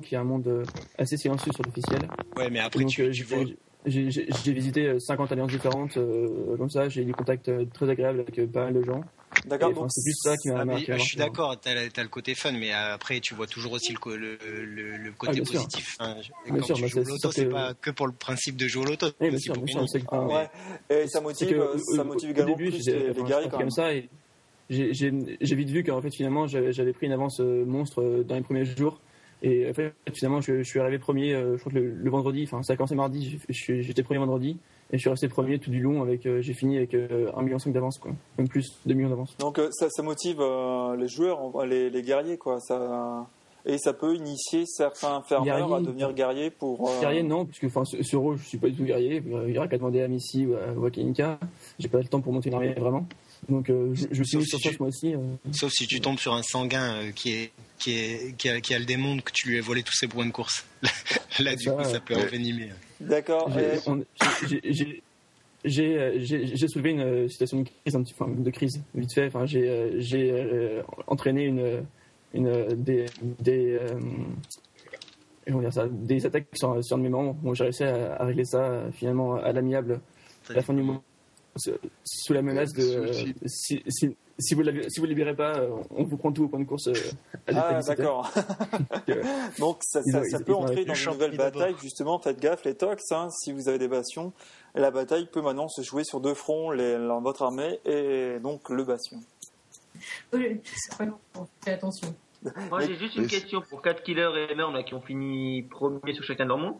[0.00, 0.64] qui est un monde
[0.96, 2.00] assez silencieux sur l'officiel.
[2.36, 3.44] Ouais, mais après, Donc, tu, tu j'ai- vois.
[3.86, 7.88] J'ai visité euh, 50 alliances différentes, euh, comme ça, j'ai eu des contacts euh, très
[7.88, 9.02] agréables avec euh, pas mal de gens.
[9.46, 10.92] D'accord, donc c'est plus ça qui m'a Ah, marqué.
[10.92, 14.16] je suis d'accord, t'as as le côté fun, mais après tu vois toujours aussi le,
[14.16, 14.36] le,
[14.66, 15.60] le, le côté Ah, sûr.
[15.62, 15.96] positif.
[15.98, 17.90] Enfin, je- Bien quand sûr, tu bah, joues c'est au loto, sûr c'est pas que
[17.90, 19.88] pour le principe de jouer au loto, Oui, bien sûr, bien sûr.
[19.88, 20.50] c'est que- Ah ouais.
[20.90, 23.94] Et ça motive, que, euh, ça motive également début, plus les, guerriers quand comme ça
[23.94, 24.10] et
[24.68, 24.92] j'ai-
[25.54, 28.64] vite vu qu'en fait finalement j'avais pris une avance euh, monstre euh, dans les premiers
[28.66, 29.00] jours
[29.42, 32.10] et en fait finalement je, je suis arrivé premier euh, je crois que le, le
[32.10, 34.58] vendredi enfin ça a commencé mardi j'étais premier vendredi
[34.92, 37.42] et je suis resté premier tout du long avec euh, j'ai fini avec euh, 1,5
[37.44, 41.08] million d'avance quoi même plus 2 millions d'avance Donc euh, ça, ça motive euh, les
[41.08, 42.58] joueurs, les, les guerriers, quoi.
[42.60, 43.26] Ça,
[43.66, 45.86] et ça peut initier certains fermeurs à Guerrier.
[45.86, 46.88] devenir guerriers pour.
[46.88, 49.44] euh, guerrier non puisque enfin ce, ce rôle je suis pas du tout guerrier Euh,
[49.48, 51.38] il y aura qu'à demander à Missy ou à, à Kenika
[51.78, 53.06] j'ai pas le temps pour monter une armée vraiment
[53.48, 55.18] donc euh, je, je me suis Sauf mis si sur ça mois-ci euh,
[55.52, 58.74] Sauf si tu tombes sur un sanguin euh, qui, est, qui, est, qui, a, qui
[58.74, 60.64] a le démon que tu lui as volé tous ses points de course.
[61.40, 62.22] Là, du Ça, coup, ça peut ouais.
[62.24, 62.70] envenimer.
[63.00, 63.50] D'accord.
[63.50, 63.78] J'ai-
[66.68, 69.26] soulevé une euh, situation de crise, un petit, enfin, de crise vite fait.
[69.26, 71.82] Enfin, j'ai euh, j'ai, entraîné une,
[72.34, 73.06] une des
[73.40, 73.98] des, euh,
[75.46, 77.34] comment dire ça, des attaques sur, sur un de mes membres.
[77.42, 80.00] Bon, j'ai réussi à, à régler ça finalement à l'amiable
[80.48, 81.02] à la fin du mois,
[81.56, 83.12] sous- la menace de euh,
[83.46, 86.48] si, si, si vous ne si vous libérez pas, euh, on vous prend tout au
[86.48, 86.88] point de course.
[86.88, 86.94] euh,
[87.48, 88.32] à Ah, d'accord.
[89.58, 92.18] Donc ça, ça, peut entrer dans Le une nouvelle bataille, justement.
[92.18, 94.32] Faites gaffe, les tox, hein, si vous avez des bastions.
[94.74, 98.84] La bataille peut maintenant se jouer sur deux fronts, les, votre armée et donc le
[98.84, 99.18] bastion.
[100.32, 101.18] Oui, c'est pas long,
[101.62, 102.14] fais attention.
[102.70, 106.24] Moi, j'ai juste une question pour 4 killers et là, qui ont fini premier sur
[106.24, 106.76] chacun de leur monde.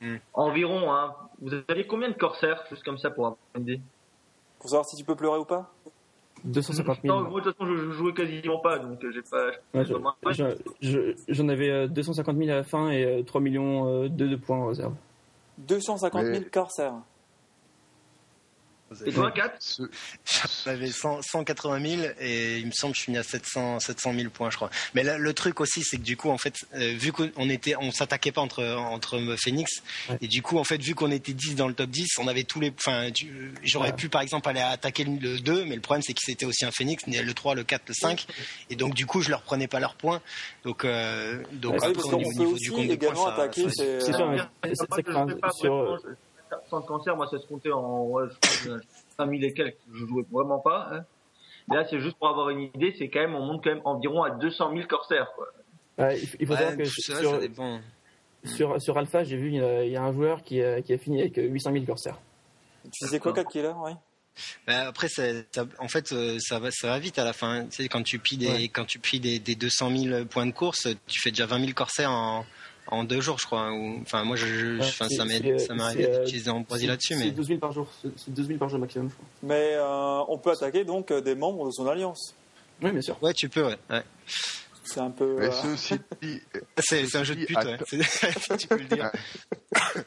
[0.00, 0.16] Hmm.
[0.32, 3.80] Environ, hein, vous avez combien de corsaires, juste comme ça, pour avoir une idée?
[4.64, 5.70] Pour savoir si tu peux pleurer ou pas
[6.44, 7.14] 250 000.
[7.14, 9.48] Non, moi, de toute façon, je, je jouais quasiment pas, donc euh, j'ai pas.
[9.74, 9.84] Ouais,
[10.22, 13.86] pas- je- je- J'en avais euh, 250 000 à la fin et euh, 3 millions
[14.04, 14.94] euh, de, de points en réserve.
[15.58, 16.94] 250 000 Mais- corsaires.
[19.06, 19.82] Et toi, 4 Ce-
[20.64, 24.14] J'avais 100 180 000 et il me semble que je suis mis à 700, 700
[24.14, 24.70] 000 points, je crois.
[24.94, 27.74] Mais là, le truc aussi, c'est que du coup, en fait, euh, vu qu'on était,
[27.76, 30.18] on s'attaquait pas entre entre Phoenix, Ouais.
[30.22, 32.44] et du coup, en fait, vu qu'on était 10 dans le top 10, on avait
[32.44, 33.08] tous les, enfin,
[33.62, 33.96] j'aurais Ouais.
[33.96, 36.70] pu par exemple aller attaquer le 2, mais le problème c'est que c'était aussi un
[36.70, 38.26] Phoenix, le 3, le 4, le 5,
[38.70, 40.20] et donc du coup, je leur prenais pas leurs points.
[40.64, 44.00] Donc, euh, donc Ouais, après, au niveau, du compte de points, ça- attaquer ça- ces-
[44.00, 44.38] C'est sûr, mais
[46.50, 48.84] Sais sans cancer, moi, ça se comptait en ouais, je crois que
[49.16, 49.76] 5000 et quelques.
[49.92, 50.88] Je jouais vraiment pas.
[50.92, 51.04] Hein.
[51.68, 53.82] Mais là, c'est juste pour avoir une idée, c'est quand même, on monte quand même
[53.84, 55.30] environ à 200 000 corsaires.
[55.34, 55.46] Quoi.
[55.98, 57.80] ouais, il faut savoir que ça, sur, ça dépend.
[58.44, 60.82] sur, sur Alpha, j'ai vu il y, a, il y a un joueur qui a,
[60.82, 62.18] qui a fini avec euh, 800 000 corsaires.
[62.84, 63.92] Tu disais quoi, 4 killers oui
[64.66, 65.22] Bah, après, ça,
[65.52, 67.64] ça- en fait, euh, ça va, ça va vite à la fin.
[67.64, 68.68] Tu sais, quand tu pilles des, Ouais.
[68.68, 71.72] quand tu pilles des, des 200 000 points de course, tu fais déjà 20 000
[71.72, 72.44] corsaires en,
[72.88, 73.72] en deux jours, je crois.
[73.72, 76.88] Ou- Enfin, moi, je, je- enfin, ça m'est, ça m'est c'est, arrivé d'utiliser en Brésil
[76.88, 77.88] là-dessus, C'est mais 12 000 par jour.
[78.02, 79.26] C'est c'est 12 000 par jour maximum, je crois.
[79.42, 82.34] Mais euh, on peut attaquer donc euh, des membres de son alliance.
[82.82, 83.16] Oui, bien sûr.
[83.22, 83.76] ouais, tu peux, ouais.
[83.90, 84.02] ouais.
[84.86, 85.36] C'est un peu.
[85.38, 86.40] Mais euh, ceci dit,
[86.78, 87.78] C'est, un jeu de pute, ouais.
[88.58, 89.10] Tu peux le dire.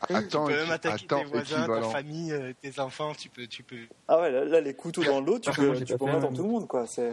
[0.08, 3.14] tu attends, peux même attaquer attends, tes voisins, ta famille, euh, tes enfants.
[3.16, 3.76] Tu peux, tu peux.
[4.08, 6.28] Ah ouais, là, là, les couteaux dans l'eau, tu peux, tu peux en mettre dans
[6.28, 6.34] hein.
[6.36, 6.86] tout le monde, quoi.
[6.86, 7.12] C'est.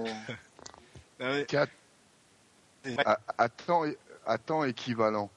[1.20, 1.45] Ah ouais.
[1.47, 1.73] Quatre-
[3.07, 3.85] à, à temps,
[4.27, 5.31] à temps équivalent,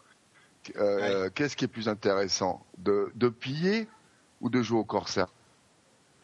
[0.77, 3.87] euh, qu'est-ce qui est plus intéressant de, de piller
[4.41, 5.27] ou de jouer au corsaire?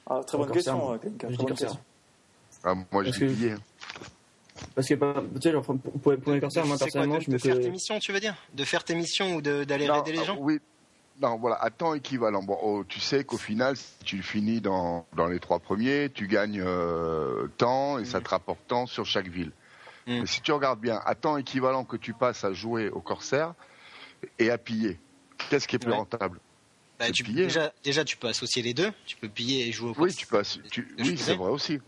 [0.10, 1.48] Ah, très bonne question, je corsaire.
[1.48, 1.80] question.
[2.64, 3.52] ah, Moi, Parce j'ai que- pillé.
[3.54, 3.60] hein.
[4.76, 7.16] Parce que, bah, tu sais, genre, pour, pour, pour les corsaires, moi, C'est quoi, personnellement,
[7.18, 8.36] de, je me de faire tes missions, tu veux dire?
[8.54, 10.36] De faire tes missions ou d'aller aider les gens?
[10.38, 10.60] ah, Oui.
[11.22, 12.42] Non, voilà, à temps équivalent.
[12.42, 16.28] Bon, oh, tu sais qu'au final, si tu finis dans, dans les trois premiers, tu
[16.28, 19.52] gagnes euh, temps et ça te rapporte temps sur chaque ville.
[20.08, 20.22] Mm.
[20.22, 23.54] Mais si tu regardes bien, à temps équivalent que tu passes à jouer au corsaire
[24.40, 25.00] et à piller,
[25.50, 25.98] qu'est-ce qui est plus Ouais.
[25.98, 26.40] rentable
[27.00, 28.92] Bah, tu, déjà, déjà, tu peux associer les deux.
[29.06, 30.26] Tu peux piller et jouer au Oui, tu
[31.00, 31.80] oui, c'est vrai aussi.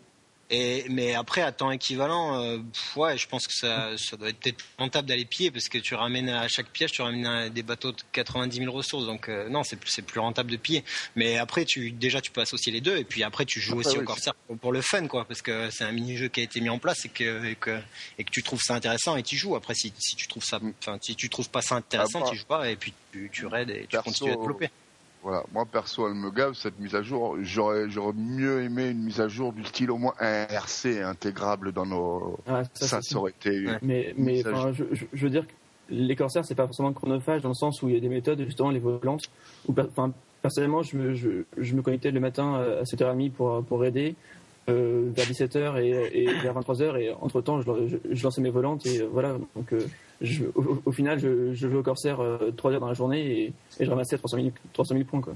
[0.52, 4.30] Et, mais après, à temps équivalent, euh, pff, ouais, je pense que ça, ça doit
[4.30, 7.64] être peut-être rentable d'aller piller parce que tu ramènes à chaque piège, tu ramènes des
[7.64, 9.06] bateaux de 90 000 ressources.
[9.08, 10.84] Donc, euh, non, c'est plus, c'est plus rentable de piller.
[11.16, 13.98] Mais après, tu, déjà, tu peux associer les deux et puis après, tu joues aussi
[13.98, 16.44] oui, au corsaire pour, pour le fun, quoi, parce que c'est un mini-jeu qui a
[16.44, 17.80] été mis en place et que, et que,
[18.20, 19.56] et que tu trouves ça intéressant et tu joues.
[19.56, 20.74] Après, si, si tu trouves ça, Mm.
[20.80, 22.30] enfin, si tu trouves pas ça intéressant, Ah, bah.
[22.32, 24.70] tu joues pas et puis tu, tu raides et tu Perso, continues à développer.
[25.26, 27.36] Voilà, moi perso, elle me gave cette mise à jour.
[27.42, 31.72] J'aurais, j'aurais mieux aimé une mise à jour du style au moins un RC intégrable
[31.72, 32.38] dans nos.
[32.46, 33.66] Ah, ça, Ça, aurait été.
[33.66, 33.80] Ouais.
[33.82, 35.52] Mais, mais je, je- je veux dire que
[35.90, 38.40] les corsaires, c'est pas forcément chronophage dans le sens où il y a des méthodes,
[38.46, 39.24] justement, les volantes.
[39.68, 43.84] Où, enfin, personnellement, je me, je, je me connectais le matin à 7h30 pour, pour
[43.84, 44.14] aider,
[44.70, 48.52] euh, vers 17h et, et vers 23h, et entre temps, je, je, je lançais mes
[48.52, 49.38] volantes, et euh, voilà.
[49.56, 49.80] Donc, euh,
[50.22, 53.22] je, au, au final, je, je jouais au corsaire euh, 3 heures dans la journée
[53.26, 55.34] et, et je ramassais 300 000, 300 000 points, quoi.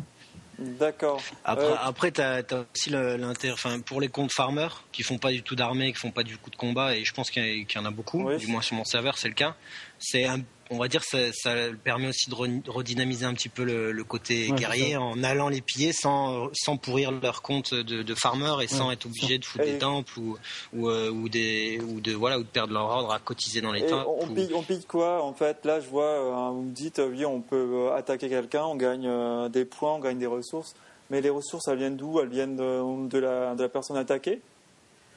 [0.58, 1.22] D'accord.
[1.46, 5.32] Après, Euh, après t'as as aussi l'intérêt, enfin, pour les comptes farmers qui font pas
[5.32, 7.78] du tout d'armée, qui font pas du coup de combat, et je pense qu'il y,
[7.78, 8.38] en a beaucoup, Oui.
[8.38, 9.56] du moins sur mon serveur, c'est le cas.
[10.00, 10.40] C'est, un-
[10.72, 11.54] on va dire, ça, ça
[11.84, 15.50] permet aussi de re- redynamiser un petit peu le, le côté Ouais, guerrier en allant
[15.50, 19.38] les piller sans, sans pourrir leur compte de, de farmer et sans Ouais, être obligé
[19.40, 20.38] de foutre Et- des temples ou,
[20.74, 23.72] ou, euh, ou des, ou de, voilà, ou de perdre leur ordre à cotiser dans
[23.72, 24.08] les temples.
[24.08, 25.66] on, ou- pille, on pille quoi en fait?
[25.66, 27.56] Là, je vois, euh, vous me dites, oui, on peut
[27.90, 30.76] euh, attaquer quelqu'un, on gagne euh, des points, on gagne des ressources.
[31.10, 32.20] Mais les ressources, elles viennent d'où?
[32.20, 34.40] Elles viennent de, de la, de la personne attaquée?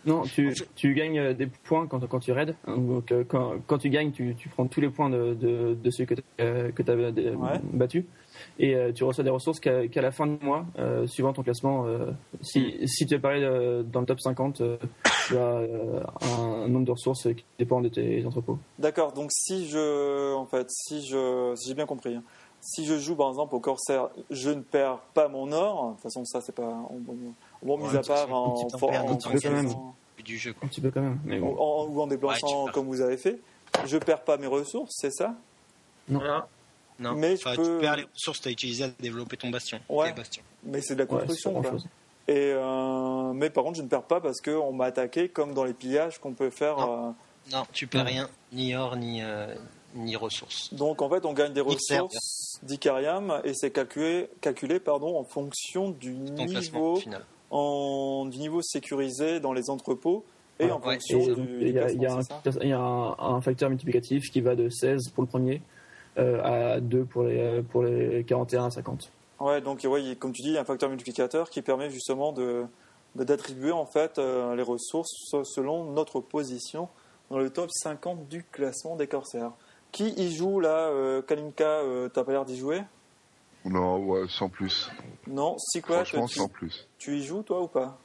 [0.05, 2.55] Non, tu, tu gagnes euh, des points quand, quand tu raids.
[2.67, 5.91] Donc, euh, quand, quand tu gagnes, tu, tu prends tous les points de, de, de
[5.91, 7.61] ceux que tu as Ouais.
[7.73, 8.05] battus.
[8.59, 11.43] Et euh, tu reçois des ressources qu'à qu'à la fin du mois, euh, suivant ton
[11.43, 11.87] classement.
[11.87, 12.11] euh,
[12.41, 14.77] si, si tu apparais euh, dans le top 50, euh,
[15.29, 18.59] tu as euh, un nombre de ressources qui dépend de tes entrepôts.
[18.79, 19.13] D'accord.
[19.13, 22.23] Donc si je, en fait, si je, si j'ai bien compris, hein,
[22.61, 25.89] si je joue par exemple au corsaire, je ne perds pas mon or.
[25.89, 27.17] De toute façon, ça c'est pas, bon,
[27.63, 28.55] bon, mis à part en,
[30.25, 30.53] du jeu.
[30.53, 30.67] Quoi.
[30.67, 31.19] Un petit peu quand même.
[31.25, 31.57] Mais bon.
[31.59, 32.73] en- ou en déplaçant Ouais, tu perds.
[32.75, 33.41] comme vous avez fait,
[33.87, 35.35] je perds pas mes ressources, c'est ça?
[36.09, 36.47] Voilà.
[37.01, 39.37] Non, Mais je Enfin, peux- tu perds les ressources que tu as utilisées à développer
[39.37, 39.81] ton bastion.
[39.89, 40.13] Ouais.
[40.13, 40.43] bastions.
[40.65, 41.61] Mais c'est de la construction.
[42.29, 45.65] Et euh, mais par contre, je ne perds pas parce qu'on m'a attaqué comme dans
[45.65, 46.77] les pillages qu'on peut faire.
[46.77, 47.09] Non.
[47.09, 47.11] euh,
[47.53, 49.53] Non, tu perds rien, ni or, ni, euh,
[49.97, 50.73] ni ressources.
[50.73, 55.91] donc en fait, on gagne des ressources d'Icarium et c'est calculé, calculé pardon, en fonction
[55.91, 57.25] du Ton niveau, final.
[57.53, 60.25] En, du niveau sécurisé dans les entrepôts
[60.59, 62.73] et en Ouais, fonction Et du, il y a, y un, c'est ça il y
[62.73, 65.63] a un, un facteur multiplicatif qui va de 16 pour le premier
[66.19, 69.11] euh, à 2 pour les, pour les 41 à 50.
[69.41, 72.33] Ouais, donc ouais, comme tu dis, il y a un facteur multiplicateur qui permet justement
[72.33, 72.65] de
[73.15, 76.89] d'attribuer en fait euh, les ressources selon notre position
[77.31, 79.53] dans le top 50 du classement des corsaires.
[79.91, 82.83] Qui y joue là euh, Kalinka, euh, t'as pas l'air d'y jouer?
[83.65, 84.91] Non, ouais, sans plus.
[85.27, 86.89] Non, Secret, Franchement, tu, sans plus.
[86.99, 87.99] tu y joues toi ou pas?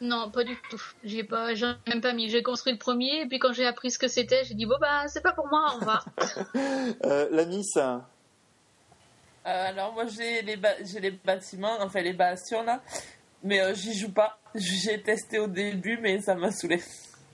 [0.00, 0.80] Non, pas du tout.
[1.02, 2.28] J'ai pas, j'en ai même pas mis.
[2.30, 4.76] J'ai construit le premier, et puis quand j'ai appris ce que c'était, j'ai dit bon
[4.80, 6.04] bah c'est pas pour moi, on va.
[7.04, 8.04] euh, La Miss, hein,
[9.46, 12.80] Euh, alors moi j'ai les, j'ai les bâtiments, enfin les bastions là,
[13.42, 14.38] mais euh, j'y joue pas.
[14.54, 16.80] J'ai testé au début, mais ça m'a saoulé.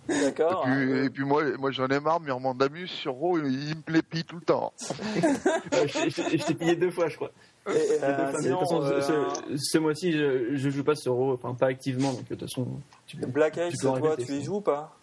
[0.08, 3.38] d'accord Et puis, hein, et puis moi, moi j'en ai marre, Murmand Damus sur Raw,
[3.40, 4.72] il me les pille tout le temps.
[4.80, 7.30] Je je- je t'ai pillé deux fois, je crois.
[7.66, 7.72] Euh,
[8.02, 12.34] euh, ce, ce mois-ci, je, je joue pas sur Raw, enfin pas activement, donc de
[12.34, 12.66] toute façon,
[13.06, 13.16] tu.
[13.16, 14.96] Black en toi, répéter, tu y joues ou pas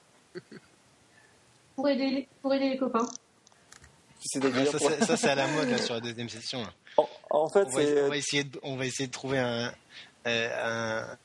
[1.76, 3.08] Pour aider, les- pour aider les copains.
[4.24, 4.40] Ça,
[4.78, 6.62] c'est- ça, c'est à la mode là, sur la deuxième session.
[6.62, 6.70] là.
[6.98, 9.40] en, en fait, On va, c'est on va essayer de, on va essayer de trouver
[9.40, 9.74] un,
[10.28, 11.18] euh, un-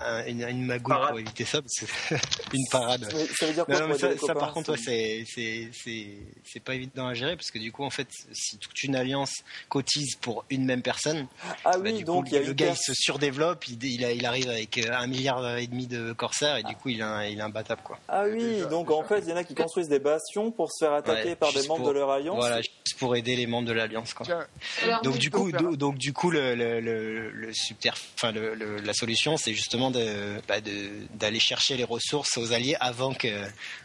[0.00, 1.10] un- une, une magouille Parade.
[1.10, 1.74] pour éviter ça, parce
[2.10, 2.14] que
[2.54, 3.04] une parade.
[3.38, 4.70] ça veut dire quoi Non, non, pour mais aider ça, les ça, copains par contre,
[4.72, 6.06] ouais, c'est c'est c'est
[6.44, 9.32] c'est pas évident à gérer parce que du coup, en fait, si toute une alliance
[9.68, 11.26] cotise pour une même personne,
[11.64, 13.82] Ah bah, oui, du donc coup, il y a le gars il se surdéveloppe, il,
[13.84, 17.08] il, arrive avec euh, un milliard et demi de corsaires et du coup, il a
[17.08, 17.98] un, il est imbattable quoi.
[18.08, 18.98] Ah oui, Déjà, donc déjà.
[19.00, 21.36] en fait, il y en a qui construisent des bastions pour se faire attaquer Ouais,
[21.36, 22.36] par des juste membres pour- de leur alliance.
[22.36, 24.14] Voilà, juste pour aider les membres de l'alliance
[25.04, 27.52] Donc du coup, donc, do- donc du coup, le, le, le, le
[28.16, 33.14] enfin la solution, c'est justement de, bah, de- d'aller chercher les ressources aux alliés avant
[33.14, 33.28] que,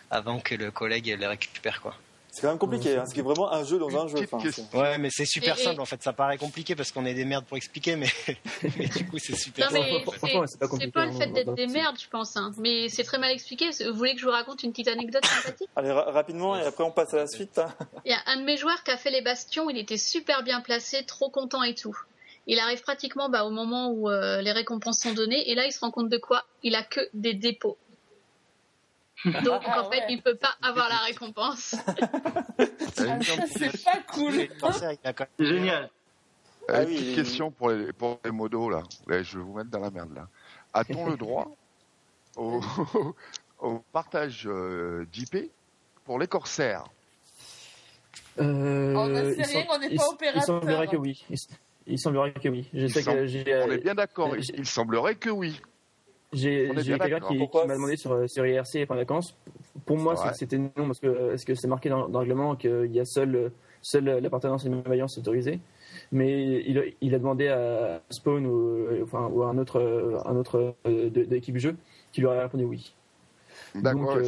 [0.09, 1.93] avant que le collègue les récupère quoi.
[2.31, 4.17] C'est quand même compliqué, hein, c'est vraiment un jeu dans un jeu.
[4.29, 4.39] enfin,
[4.73, 6.01] Ouais, mais c'est super Et- et- simple en fait.
[6.03, 8.07] Ça paraît compliqué parce qu'on est des merdes pour expliquer, mais,
[8.77, 9.89] mais du coup, c'est super Non simple.
[10.19, 12.35] c'est- c'est pas compliqué, c'est pas le hein, fait d'être des merdes, je pense.
[12.35, 12.51] Hein.
[12.57, 13.69] Mais c'est très mal expliqué.
[13.87, 15.69] Vous voulez que je vous raconte une petite anecdote sympathique?
[15.77, 17.57] Allez, ra- rapidement, et après on passe à la suite.
[17.59, 17.73] hein.
[18.05, 20.41] Il y a un de mes joueurs qui a fait les bastions, il était super
[20.43, 21.95] bien placé, trop content et tout.
[22.47, 25.71] Il arrive pratiquement bah, au moment où euh, les récompenses sont données, et là il
[25.71, 26.45] se rend compte de quoi?
[26.63, 27.77] Il a que des dépôts.
[29.25, 30.05] Donc Ah en fait, ouais.
[30.09, 31.75] il peut pas avoir la récompense.
[32.97, 34.47] Ah, ça, c'est pas cool.
[34.63, 35.89] A C'est génial.
[36.69, 38.83] Ah une oui, petite question pour les, pour les modos là.
[39.07, 40.27] Ouais, je vais vous mettre dans la merde là.
[40.73, 41.51] A-t-on le droit
[42.37, 42.61] au,
[43.59, 45.51] au partage euh, d'IP
[46.05, 46.85] pour les corsaires?
[48.39, 50.41] Euh, On il rien, sem- on n'est pas opérateur.
[50.41, 51.23] Il semblerait que oui.
[51.87, 52.67] Il, semblerait que oui.
[52.73, 53.43] Je Il sais semble- que j'ai.
[53.65, 54.33] On est bien d'accord.
[54.33, 55.61] euh, Il semblerait que oui.
[56.33, 59.37] J'ai j'ai quelqu'un qui, m'a demandé sur, sur IRC et les vacances.
[59.85, 60.33] Pour moi, Ouais.
[60.33, 63.05] c'était non parce que est-ce que c'est marqué dans, dans le règlement qu'il y a
[63.05, 63.51] seul,
[63.81, 65.59] seul l'appartenance à une même alliance autorisée.
[66.11, 69.79] Mais il, a- il a demandé à Spawn ou, euh, enfin, ou à un autre,
[69.79, 71.75] euh, un autre euh, de, de l'équipe jeu
[72.11, 72.93] qui lui aurait répondu oui.
[73.75, 74.23] D'accord, euh,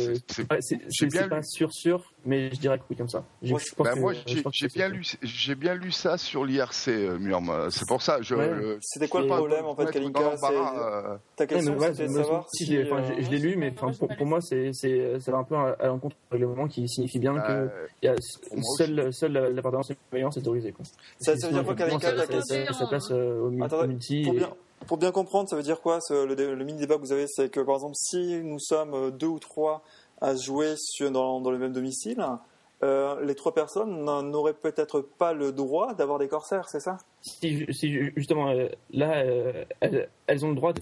[0.59, 1.43] c'est- c'est pas lu.
[1.43, 3.23] sûr sûr, mais je dirais que oui comme ça.
[3.41, 4.13] J'ai- Moi, je pense Bah, que- moi,
[4.51, 7.67] j'ai bien lu, j'ai bien lu ça sur l'IRC, euh, Murm.
[7.69, 8.19] C'est pour ça.
[8.19, 8.77] Ouais.
[8.81, 12.71] C'était quoi le problème en fait, Kalinka euh, Ta question, ouais, c'était savoir si si.
[12.73, 15.75] je l'ai- euh, je- lu, mais pour, pour moi, c'est ça va un peu à,
[15.87, 17.67] l'encontre du règlement qui signifie bien que euh,
[18.03, 18.15] y a
[18.77, 20.73] seule seule la- l'appartenance et la est autorisée.
[21.19, 23.51] Ça- veut dire quoi, Kalinka, ça- ça- question ça passe euh, au
[23.87, 24.25] multi.
[24.85, 27.49] Pour bien, comprendre, ça veut dire quoi le, dé- le mini-débat que vous avez C'est
[27.49, 29.83] que par exemple, si nous sommes euh, deux ou trois
[30.21, 30.75] à jouer
[31.11, 32.23] dans, le même domicile,
[32.83, 36.97] euh, les trois personnes n'auraient peut-être pas le droit d'avoir des corsaires, c'est ça?
[37.21, 37.65] Si,
[38.15, 39.23] justement euh, là
[39.81, 40.73] elles, ont le droit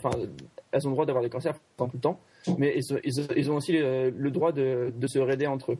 [0.71, 2.19] elles ont le droit d'avoir des cancers tout le temps
[2.57, 5.77] mais ils, ont aussi le droit de, de se raider entre eux.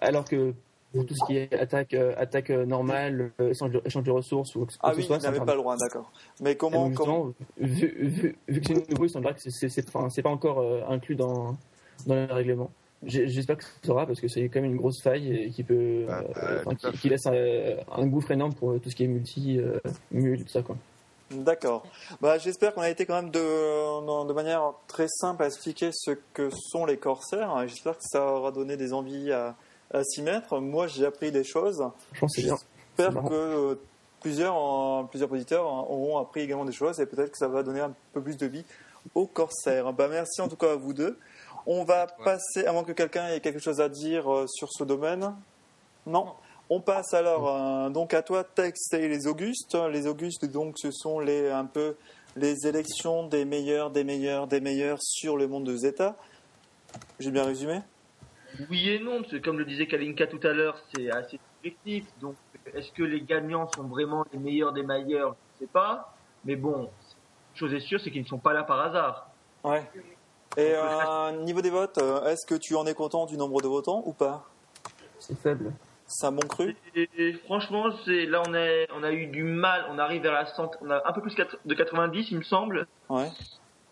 [0.00, 0.54] Alors que
[0.92, 4.10] pour tout ce qui est attaque euh, attaque euh, normale euh, échange, de, échange de
[4.10, 6.10] ressources ou quoi Ah que ce oui, soit pas le droit, d'accord.
[6.40, 9.68] Mais comment, donc, comment justement, vu, vu- vu que c'est nouveau, il semblerait que c'est-
[9.68, 11.56] c'est pas encore euh, inclus dans,
[12.06, 12.70] dans le règlement.
[13.04, 16.06] J'espère que ça sera parce que c'est quand même une grosse faille et qui peut,
[16.08, 16.22] Ah,
[16.66, 17.32] à qui, laisse un,
[17.92, 19.78] un gouffre énorme pour tout ce qui est multi, euh,
[20.10, 20.76] mul, tout ça quoi.
[21.30, 21.84] D'accord.
[22.22, 26.12] Bah, J'espère qu'on a été quand même de, de manière très simple à expliquer ce
[26.32, 27.54] que sont les corsaires.
[27.68, 29.54] J'espère que ça aura donné des envies à,
[29.92, 30.58] à s'y mettre.
[30.58, 31.82] Moi, j'ai appris des choses.
[32.12, 32.58] Je pense que c'est bien.
[32.96, 33.74] J'espère que euh,
[34.20, 37.80] plusieurs, euh, plusieurs auditeurs auront appris également des choses et peut-être que ça va donner
[37.80, 38.64] un peu plus de vie
[39.14, 39.92] aux corsaires.
[39.92, 41.18] Bah, merci en tout cas à vous deux.
[41.66, 44.84] On va passer, à moins que quelqu'un ait quelque chose à dire euh, sur ce
[44.84, 45.34] domaine.
[46.06, 46.28] Non.
[46.70, 49.76] On passe alors euh, donc à toi, Tex et les Augustes.
[49.90, 51.96] Les Augustes, donc, ce sont les un peu
[52.36, 56.16] les élections des meilleurs, des meilleurs, des meilleurs sur le monde de Zeta.
[57.18, 57.80] J'ai bien résumé?
[58.70, 62.04] Oui et non, parce que comme le disait Kalinka tout à l'heure, c'est assez subjectif.
[62.20, 62.34] Donc,
[62.74, 65.36] est-ce que les gagnants sont vraiment les meilleurs des meilleurs?
[65.58, 66.14] Je ne sais pas.
[66.44, 66.90] Mais bon,
[67.54, 69.30] chose est sûre, c'est qu'ils ne sont pas là par hasard.
[69.64, 69.82] Ouais.
[70.56, 73.68] Et euh, niveau des votes, euh, est-ce que tu en es content du nombre de
[73.68, 74.44] votants ou pas?
[75.18, 75.72] C'est faible.
[76.22, 76.74] Un bon cru?
[76.94, 79.84] Et, et franchement, c'est là on a on a eu du mal.
[79.90, 82.86] On arrive vers la cent, on a un peu plus de 90, il me semble.
[83.10, 83.28] Ouais.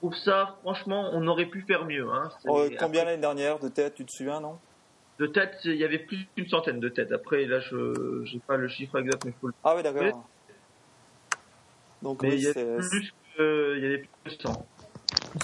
[0.07, 2.09] Trouve ça, franchement, on aurait pu faire mieux.
[2.09, 2.31] Hein.
[2.47, 4.57] Euh, Combien l'année dernière de tête, tu te souviens, non?
[5.19, 7.11] De tête Il y avait plus d'une centaine de têtes.
[7.11, 9.55] Après, là, je j'ai pas le chiffre exact, mais faut le.
[9.65, 10.23] Ah oui, d'accord.
[12.03, 14.67] Donc Mais oui, il y avait plus que, il y avait plus de 100.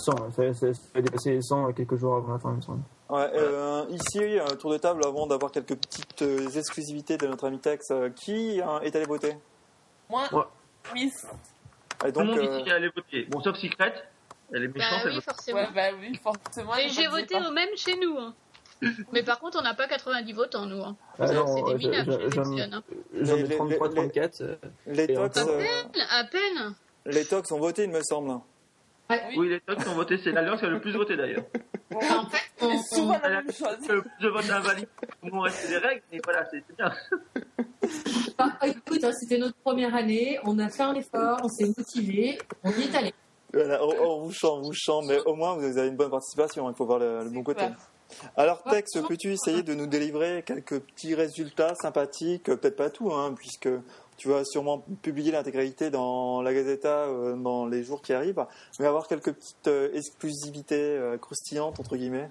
[0.01, 2.61] 100, ça, ça, ça a dépassé les 100 quelques jours avant la fin, il me
[2.61, 2.83] semble.
[3.11, 7.49] Ouais, euh, ici, un tour de table avant d'avoir quelques petites euh, exclusivités de notre
[7.49, 7.91] ami Tex.
[7.91, 9.35] euh, qui euh, est allé voter?
[10.09, 10.45] Moi, Ouais.
[10.95, 11.27] Miss.
[12.05, 13.25] Et Tout le donc, monde euh, ici est allé voter.
[13.25, 13.95] Bon, sauf Secret.
[14.55, 14.99] Elle est Bah méchante.
[15.05, 15.25] elle oui, vote.
[15.25, 15.59] forcément.
[15.61, 16.77] Ouais, bah oui, forcément.
[16.77, 17.49] Et je j'ai voté pas.
[17.49, 18.19] au même chez nous.
[18.19, 18.35] hein.
[19.13, 20.83] Mais par contre, on n'a pas 90 votants, nous.
[20.83, 20.97] hein.
[21.19, 22.83] Ah c'est euh, des minables, je- chez je- Epsilon, hein.
[23.21, 24.41] J'en Les- ai les- 33, les- 34.
[24.43, 24.57] euh,
[24.87, 25.65] les, Et tox, euh,
[26.11, 26.75] À peine.
[27.07, 28.41] les tox ont voté, il me semble.
[29.37, 31.45] Oui, les qui ont voté, c'est l'alliance qui a le plus voté d'ailleurs.
[31.95, 33.77] En fait, on, C'est souvent on- la même chose.
[33.89, 34.89] Le plus de votes invalides.
[35.31, 36.91] On reste des règles, mais voilà, c'est c'est bien.
[38.39, 42.39] Bah, écoute, hein, c'était notre première année, on a fait un effort, on s'est motivé,
[42.65, 43.13] on y est allé.
[43.53, 46.11] Voilà, on, on vous chante, on vous chante, mais au moins vous avez une bonne
[46.11, 47.67] participation, il faut voir le, le bon côté.
[47.67, 47.77] clair.
[48.37, 53.35] Alors Tex, peux-tu essayer de nous délivrer quelques petits résultats sympathiques, peut-être pas tout, hein,
[53.37, 53.69] puisque
[54.17, 58.45] tu vas sûrement publier l'intégralité dans la Gazeta euh, dans les jours qui arrivent,
[58.79, 62.31] mais avoir quelques petites euh, exclusivités euh, croustillantes, entre guillemets.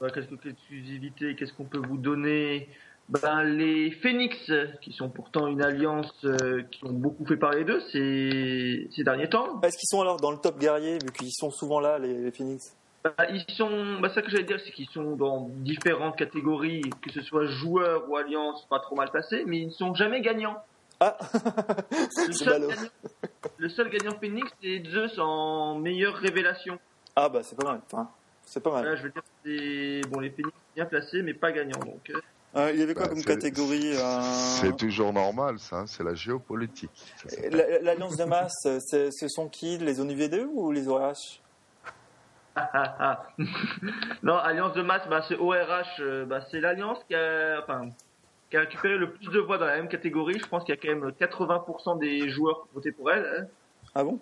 [0.00, 2.68] Bah, Qu'est-ce que exclusivité Qu'est-ce qu'on peut vous donner?
[3.08, 4.36] Ben, Les Phoenix,
[4.82, 9.28] qui sont pourtant une alliance euh, qui ont beaucoup fait parler d'eux ces, ces derniers
[9.28, 9.60] temps.
[9.62, 12.30] Est-ce qu'ils sont alors dans le top guerrier, vu qu'ils sont souvent là, les, les
[12.32, 12.74] Phoenix?
[13.04, 17.12] Bah, ils sont, bah, ça que j'allais dire, c'est qu'ils sont dans différentes catégories, que
[17.12, 20.56] ce soit joueurs ou alliances pas trop mal passés, mais ils ne sont jamais gagnants.
[20.98, 21.16] Ah
[22.26, 22.88] Le seul, gagnant,
[23.58, 26.78] le seul gagnant Phoenix, c'est Zeus en meilleure révélation.
[27.14, 28.10] Ah bah c'est pas mal, enfin,
[28.44, 28.84] c'est pas mal.
[28.84, 31.78] Là, je veux dire, c'est bon, les Phoenix bien placés, mais pas gagnants.
[31.80, 32.10] Donc,
[32.56, 34.20] euh, il y avait quoi Bah, comme c'est- catégorie euh,
[34.60, 35.84] C'est toujours normal, ça.
[35.86, 36.90] C'est la géopolitique.
[37.82, 41.40] L'alliance de masse, c'est- ce sont qui Les ONUV2 ou les ORH
[42.58, 43.26] ah, ah, ah.
[44.22, 47.90] non, alliance de masse, bah, c'est ORH, euh, bah, c'est l'alliance qui a, enfin,
[48.50, 50.38] qui a récupéré le plus de voix dans la même catégorie.
[50.38, 53.26] Je pense qu'il y a quand même 80% des joueurs qui ont voté pour elle.
[53.26, 53.46] hein.
[53.94, 54.18] Ah bon?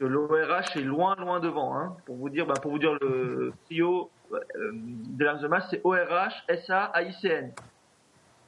[0.00, 1.76] l'ORH est loin, loin devant.
[1.76, 1.96] Hein.
[2.06, 6.44] Pour vous dire, bah, pour vous dire le trio de l'Alliance de masse, c'est ORH,
[6.66, 7.50] SA, AICN.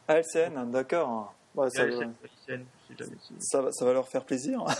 [0.09, 1.35] ALCN, d'accord.
[1.55, 1.85] Ouais, ça,
[3.61, 4.65] va, ça va leur faire plaisir.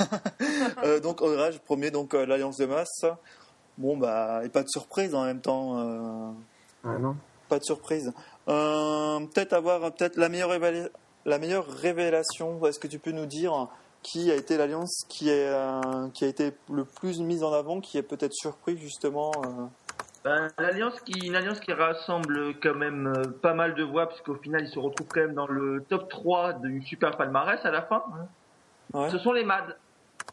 [0.85, 3.05] Euh, donc ORH, premier, donc euh, l'alliance de masse.
[3.77, 5.79] Bon bah, et pas de surprise en même temps.
[5.79, 6.31] euh,
[6.85, 7.17] Ah non.
[7.49, 8.13] pas de surprise.
[8.49, 10.53] Euh, peut-être avoir peut-être la meilleure
[11.27, 12.65] la meilleure révélation.
[12.67, 13.69] Est-ce que tu peux nous dire
[14.03, 17.81] qui a été l'alliance qui est euh, qui a été le plus mise en avant,
[17.81, 19.67] qui est peut-être surpris justement euh,
[20.23, 24.35] Ben, l'alliance qui, une alliance qui rassemble quand même euh, pas mal de voix, puisqu'au
[24.35, 27.83] final, ils se retrouvent quand même dans le top 3 du super palmarès à la
[27.83, 28.03] fin.
[28.13, 28.27] hein.
[28.93, 29.11] Ouais.
[29.11, 29.77] Ce sont les MAD.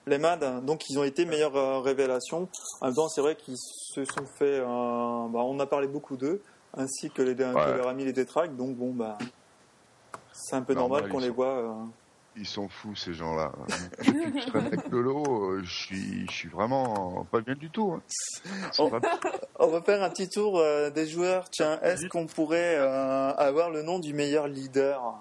[0.06, 2.50] Les MAD, donc ils ont été meilleure euh, révélation.
[2.82, 4.60] En même temps, c'est vrai qu'ils se sont fait.
[4.60, 6.42] euh, bah, on a parlé beaucoup d'eux,
[6.76, 7.78] ainsi que, les, que Ouais.
[7.78, 8.56] leur ami les Détraques.
[8.58, 9.18] Donc bon, bah,
[10.34, 11.48] c'est un peu normal, Normal, qu'on les voit.
[11.60, 11.74] euh,
[12.40, 13.52] Ils sont fous ces gens-là.
[14.06, 15.24] Depuis que je traîne avec Lolo,
[15.54, 17.94] euh, je suis, je suis vraiment pas bien du tout.
[17.94, 18.02] hein.
[18.78, 18.90] Oh.
[18.90, 19.02] pas-
[19.60, 21.50] On va faire un petit tour euh, des joueurs.
[21.50, 25.16] Tiens, est-ce qu'on pourrait euh, avoir le nom du meilleur leader?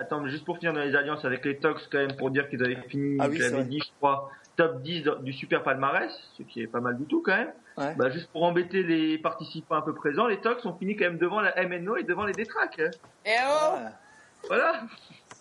[0.00, 2.48] Attends, mais juste pour finir dans les alliances avec les Tox, quand même, pour dire
[2.48, 6.42] qu'ils avaient fini, Ah oui, avaient dit, je crois, top 10 du super palmarès, ce
[6.42, 7.52] qui est pas mal du tout quand même.
[7.76, 7.94] Ouais.
[7.96, 11.18] Bah, juste pour embêter les participants un peu présents, les Tox ont fini quand même
[11.18, 12.80] devant la MNO et devant les Détraques.
[12.80, 12.90] hein.
[13.24, 13.92] Et oh Ah,
[14.48, 14.80] Voilà.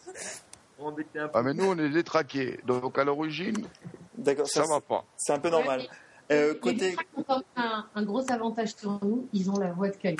[0.80, 1.32] Pour embêter un peu.
[1.38, 3.68] Ah mais nous on est détraqués, donc à l'origine
[4.18, 5.04] D'accord, ça ça, va pas.
[5.18, 5.82] c'est un peu normal.
[6.32, 9.58] Euh, Les côté, Détraques ont quand même un, un gros avantage sur nous, ils ont
[9.60, 10.18] la voix de Kali.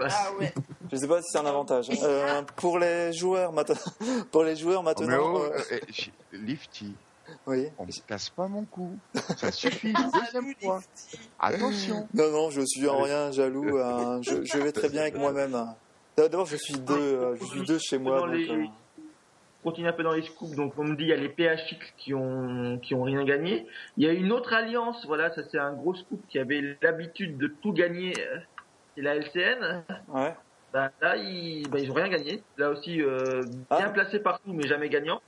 [0.00, 0.52] Ah ouais.
[0.92, 1.88] je sais pas si c'est un avantage.
[2.02, 3.76] Euh, pour les joueurs maintenant,
[4.30, 6.94] pour les joueurs Oh, mais maintenant, oh, euh, euh, eh, j- Lifty,
[7.46, 7.68] oui.
[7.78, 8.98] on me casse pas mon cou.
[9.36, 9.92] Ça suffit.
[9.96, 10.80] Ah, Deuxième point.
[11.38, 12.08] Attention.
[12.14, 13.78] Non, non, je suis en rien jaloux.
[13.78, 14.20] hein.
[14.22, 15.74] Je, je vais très bien avec moi-même.
[16.16, 18.20] D'abord, je suis deux, euh, je suis deux chez moi.
[18.20, 18.64] Dans donc, les- euh,
[19.62, 20.54] continue un peu dans les scoops.
[20.56, 23.66] Donc, on me dit, il y a les PHX qui ont, qui ont rien gagné.
[23.96, 27.38] Il y a une autre alliance, voilà, ça c'est un gros scoop qui avait l'habitude
[27.38, 28.12] de tout gagner.
[28.18, 28.38] euh,
[28.96, 29.84] C'est la LCN.
[30.08, 30.34] ouais.
[30.72, 32.42] Bah, là, ils, bah, ils ont rien gagné.
[32.56, 33.90] Là aussi, euh, bien Ah.
[33.90, 35.20] placé partout, mais jamais gagnant.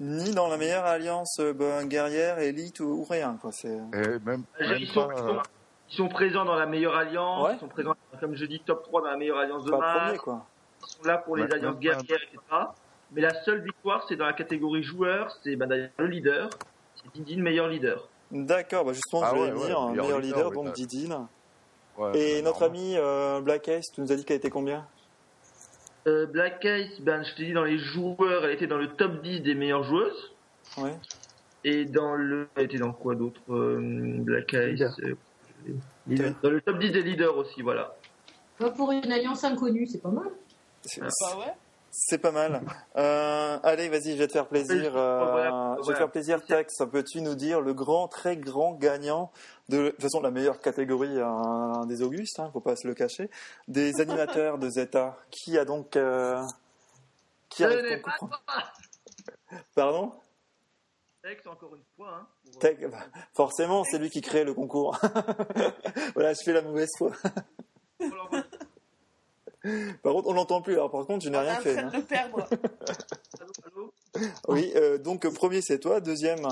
[0.00, 3.36] Ni dans la meilleure alliance euh, ben, guerrière, élite ou, ou rien.
[3.40, 3.52] Quoi.
[3.52, 3.78] C'est...
[3.94, 5.42] Eh, même, Ils même sont, pas, ils euh, sont-
[5.90, 7.44] ils sont présents dans la meilleure alliance.
[7.46, 7.54] Ouais.
[7.56, 10.46] Ils sont présents, comme je dis, top 3 dans la meilleure alliance de premier, quoi.
[10.80, 12.38] Ils sont là pour les alliances guerrières, etc.
[13.14, 15.36] Mais la seule victoire, c'est dans la catégorie joueur.
[15.42, 16.50] C'est bah, d'ailleurs le leader.
[16.96, 18.08] C'est Didine, meilleur leader.
[18.30, 21.26] D'accord, bah justement, Ah je voulais ouais, dire, un meilleur meilleur leader, donc t'as- Didine.
[21.98, 24.86] ouais, Et notre ami euh, Black Ace, tu nous as dit qu'elle était combien?
[26.06, 29.20] Euh, Black Ice, ben, je t'ai dit, dans les joueurs, elle était dans le top
[29.22, 30.32] 10 des meilleures joueuses.
[30.78, 30.94] Ouais.
[31.64, 32.48] Et dans le.
[32.56, 33.78] Elle était dans quoi d'autre euh,
[34.18, 34.74] Black euh,
[36.06, 36.32] leader.
[36.42, 37.94] Dans le top 10 des leaders aussi, voilà.
[38.58, 40.28] Bah, pour une alliance inconnue, c'est pas mal.
[40.82, 41.52] C'est, Ah, Bah ouais.
[41.92, 42.62] C'est pas mal.
[42.96, 44.96] Euh, allez, vas-y, je vais te faire plaisir.
[44.96, 46.72] euh, Voilà, je vais te faire plaisir, Tex.
[46.90, 49.30] Peux-tu nous dire le grand, très grand gagnant
[49.68, 52.94] de, de toute façon, la meilleure catégorie euh, des Augustes, hein, faut pas se le
[52.94, 53.30] cacher,
[53.68, 55.16] des animateurs de Zeta.
[55.30, 56.42] Qui a donc, euh,
[57.50, 57.68] qui ton
[58.02, 58.72] pas
[59.74, 60.12] Pardon?
[61.22, 62.08] Tex, encore une fois.
[62.22, 62.98] Hein, pour- Tex, bah,
[63.34, 64.98] forcément, c'est lui qui crée le concours.
[66.14, 67.12] voilà, je fais la mauvaise foi.
[70.02, 70.74] Par contre, on l'entend plus.
[70.74, 71.74] Alors, par contre, je n'ai On est rien en fait.
[71.74, 71.90] train hein.
[71.90, 72.48] de le perdre.
[73.40, 73.92] Allô, allô
[74.48, 76.46] Oui, euh, donc premier c'est toi, deuxième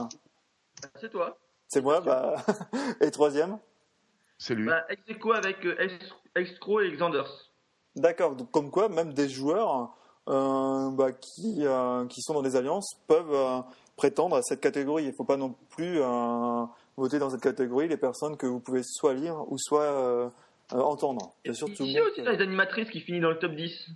[1.00, 1.36] C'est toi.
[1.68, 2.36] c'est moi, bah...
[3.00, 3.58] et troisième.
[4.38, 4.66] C'est lui.
[4.66, 5.02] Bah, ex
[5.34, 7.50] avec euh, Ex- Excro et Xanders.
[7.96, 9.94] D'accord, donc comme quoi même des joueurs
[10.28, 13.60] euh, bah, qui, euh, qui sont dans des alliances peuvent euh,
[13.96, 15.04] prétendre à cette catégorie.
[15.04, 16.64] Il ne faut pas non plus euh,
[16.96, 20.32] voter dans cette catégorie les personnes que vous pouvez soit lire ou soit
[20.72, 21.34] euh, entendre.
[21.44, 22.08] Bien sûr, tout le Ici monde.
[22.08, 23.86] aussi, t'as les animatrices qui finissent dans le top 10.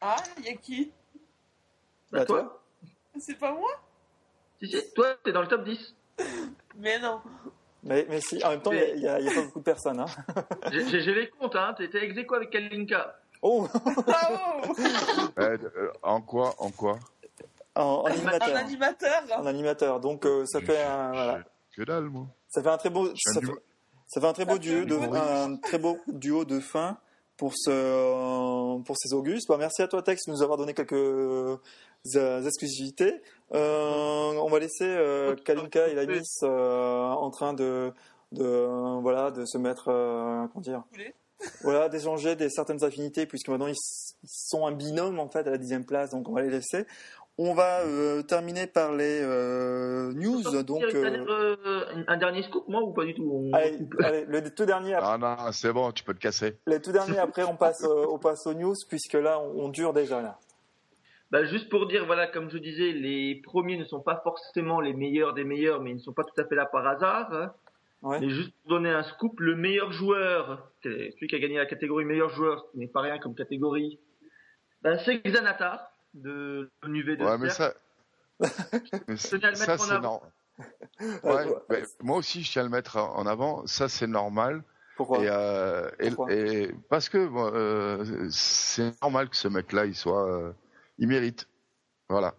[0.00, 0.92] Ah, il y a qui?
[2.10, 2.40] Bah, Bah, toi.
[2.42, 2.62] toi.
[3.18, 3.70] C'est pas moi?
[4.62, 5.94] Si, si, toi, t'es dans le top 10.
[6.78, 7.20] Mais non.
[7.82, 9.64] Mais, mais si, en même temps, il n'y a, il y a pas beaucoup de
[9.64, 10.00] personnes.
[10.00, 10.06] Hein.
[10.70, 11.74] J'ai- J'ai j'ai les comptes, hein.
[11.78, 13.18] T'étais ex aequo avec Kalinka.
[13.40, 13.66] Oh,
[15.38, 16.98] Eh, euh, en quoi En quoi?
[17.74, 18.56] En, en Un animateur.
[18.56, 20.00] animateur En animateur.
[20.00, 21.38] Donc euh, ça fait un, voilà.
[21.74, 22.26] Que dalle, moi.
[22.48, 23.46] Ça fait un très beau, Je ça fait,
[24.10, 26.98] ça fait un très beau duo de, un très beau duo de fin
[27.36, 29.48] pour ce, pour ces Augustes.
[29.48, 31.56] Bah, merci à toi Tex de nous avoir donné quelques euh,
[32.44, 33.22] exclusivités.
[33.54, 37.92] Euh, on va laisser euh, Kalinka et Lamis euh, en train de,
[38.32, 40.82] de euh, voilà de se mettre euh, comment dire
[41.62, 43.78] voilà d'échanger des certaines affinités puisque maintenant ils
[44.24, 46.84] sont un binôme en fait à la dixième place donc on va les laisser.
[47.38, 50.82] On va euh, terminer par les euh, news donc.
[50.82, 53.30] Un, euh, dernier, un dernier scoop, moi, ou pas du tout?
[53.32, 56.58] On- Allez, allez, le tout dernier, après, Ah non, c'est bon, tu peux te casser.
[56.66, 59.68] le tout dernier après on passe, euh, on passe aux news puisque là on, on
[59.70, 60.38] dure déjà là.
[61.30, 64.92] Bah, juste pour dire, voilà, comme je disais, les premiers ne sont pas forcément les
[64.92, 67.32] meilleurs des meilleurs, mais ils ne sont pas tout à fait là par hasard.
[67.32, 67.52] hein.
[68.02, 68.18] Ouais.
[68.20, 72.04] Mais juste pour donner un scoop, le meilleur joueur, celui qui a gagné la catégorie
[72.04, 73.98] meilleur joueur, ce qui n'est pas rien comme catégorie,
[74.82, 77.74] bah, c'est Xanatar de l'UV de Ouais, mais ça.
[78.40, 80.02] mais Je tenais à le ça, mettre en c'est avant.
[80.02, 80.32] normal.
[81.24, 83.66] Ouais, Ouais, moi aussi, je tiens à le mettre en avant.
[83.66, 84.62] Ça, c'est normal.
[84.96, 89.86] Pourquoi Et, euh, et, Pourquoi et- parce que bon, euh, c'est normal que ce mec-là,
[89.86, 90.52] il soit, euh,
[90.98, 91.48] il mérite.
[92.08, 92.34] Voilà.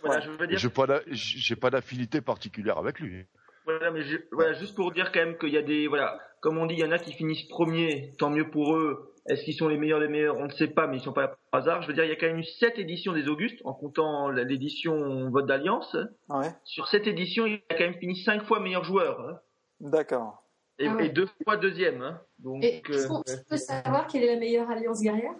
[0.00, 0.22] Voilà, Ouais.
[0.24, 3.26] je veux dire, J'ai pas, d'a- j'ai pas d'affinité particulière avec lui.
[3.66, 6.56] Voilà, mais je- voilà, juste pour dire quand même qu'il y a des, voilà, comme
[6.56, 9.12] on dit, il y en a qui finissent premiers, tant mieux pour eux.
[9.28, 10.36] Est-ce qu'ils sont les meilleurs des meilleurs?
[10.36, 11.82] On ne sait pas, mais ils sont pas là par hasard.
[11.82, 14.28] Je veux dire, il y a quand même eu sept éditions des Augustes, en comptant
[14.30, 15.96] l'édition Vote d'Alliance.
[16.28, 19.18] Ouais, Sur cette édition, il a quand même fini cinq fois meilleur joueur.
[19.20, 19.40] hein.
[19.80, 20.44] d'accord.
[20.78, 21.06] Et, Ah ouais.
[21.06, 22.02] et deux fois deuxième.
[22.02, 22.20] hein.
[22.38, 25.32] Donc, Et euh, est-ce qu'on peut savoir quelle est la meilleure alliance guerrière?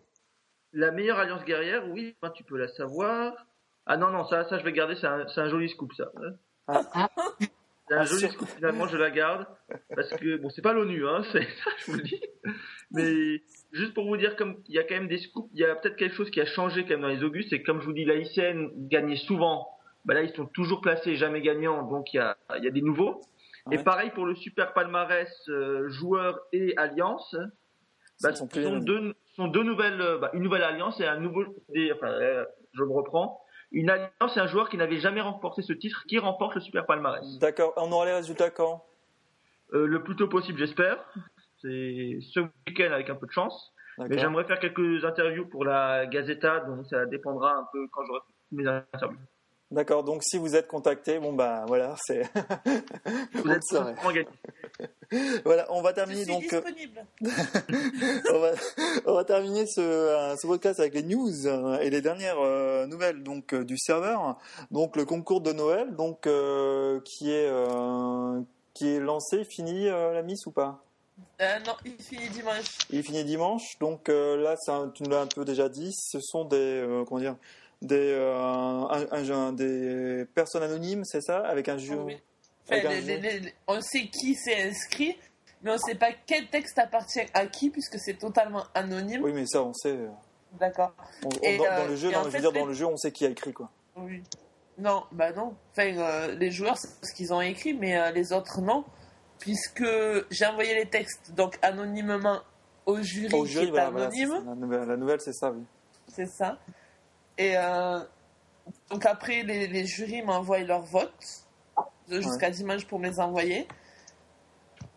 [0.72, 3.34] La meilleure alliance guerrière, oui, enfin, tu peux la savoir.
[3.86, 6.10] Ah non, non, ça, ça je vais garder, c'est un, c'est un joli scoop, ça.
[6.16, 6.32] hein.
[6.92, 7.08] Ah.
[7.88, 9.46] C'est un Ah, joli scoop, finalement, je la garde.
[9.94, 12.20] Parce que, bon, c'est pas l'ONU, hein, c'est ça, je vous le dis.
[12.90, 13.42] Mais
[13.72, 15.74] juste pour vous dire, comme il y a quand même des scoops, il y a
[15.74, 17.92] peut-être quelque chose qui a changé quand même dans les Augustes, que comme je vous
[17.92, 19.68] dis, la ICN gagnait souvent.
[20.04, 22.70] Bah là, ils sont toujours placés, jamais gagnants, donc il y a, il y a
[22.70, 23.20] des nouveaux.
[23.72, 27.34] Et pareil pour le super palmarès euh, joueurs et alliance.
[28.22, 28.84] Bah, sont ce sont mêmes.
[28.84, 32.82] deux, sont deux nouvelles, euh, bah, une nouvelle alliance et un nouveau, enfin, euh, je
[32.82, 33.40] me reprends.
[33.76, 36.86] Une alliance et un joueur qui n'avait jamais remporté ce titre, qui remporte le super
[36.86, 37.38] palmarès.
[37.38, 38.82] D'accord, on aura les résultats quand?
[39.74, 40.96] Euh, le plus tôt possible, j'espère.
[41.60, 43.74] C'est ce week-end avec un peu de chance.
[43.98, 48.20] Mais j'aimerais faire quelques interviews pour la Gazeta, donc ça dépendra un peu quand j'aurai
[48.52, 49.18] mes interviews.
[49.72, 52.22] D'accord, donc si vous êtes contacté, bon bah voilà, c'est.
[53.34, 53.62] Vous êtes.
[55.44, 56.52] Voilà, on va Je terminer suis donc.
[56.52, 57.04] euh, disponible.
[58.32, 58.50] on, va,
[59.06, 62.86] on va terminer ce, euh, ce podcast avec les news euh, et les dernières euh,
[62.86, 64.38] nouvelles donc du serveur.
[64.70, 68.40] Donc le concours de Noël, donc euh, qui est euh,
[68.72, 70.80] qui est lancé, fini euh, la mise ou pas?
[71.40, 72.78] Euh, non, il finit dimanche.
[72.90, 76.20] Il finit dimanche, donc euh, là, ça, tu nous l'as un peu déjà dit, ce
[76.20, 77.36] sont des euh, comment dire
[77.86, 81.96] des euh, un- des personnes anonymes, c'est ça, avec un jeu.
[81.96, 82.16] Oui.
[82.68, 83.20] avec Enfin, un les- jeu.
[83.20, 85.16] les- les- on sait qui s'est inscrit,
[85.62, 89.22] mais on ne sait pas quel texte appartient à qui, puisque c'est totalement anonyme.
[89.22, 89.90] Oui, mais ça, on sait.
[89.92, 90.08] euh,
[90.58, 90.92] D'accord.
[91.22, 92.86] dans, euh, dans le jeu, dans, en je veux fait, dire, dans les- le jeu,
[92.86, 93.70] on sait qui a écrit quoi.
[93.96, 94.22] Oui.
[94.78, 95.54] Non, bah non.
[95.72, 98.84] Enfin, euh, les joueurs, c'est ce qu'ils ont écrit, mais euh, les autres, non.
[99.38, 99.84] Puisque
[100.30, 102.40] j'ai envoyé les textes, donc anonymement,
[102.84, 104.44] au jury, Au jury, qui est voilà, anonyme.
[104.88, 105.62] la nouvelle, c'est ça, oui.
[106.08, 106.58] C'est ça.
[107.38, 108.00] Et euh,
[108.90, 111.12] donc après, les, les jurys m'envoient leur vote
[112.08, 113.66] jusqu'à dimanche pour me les envoyer.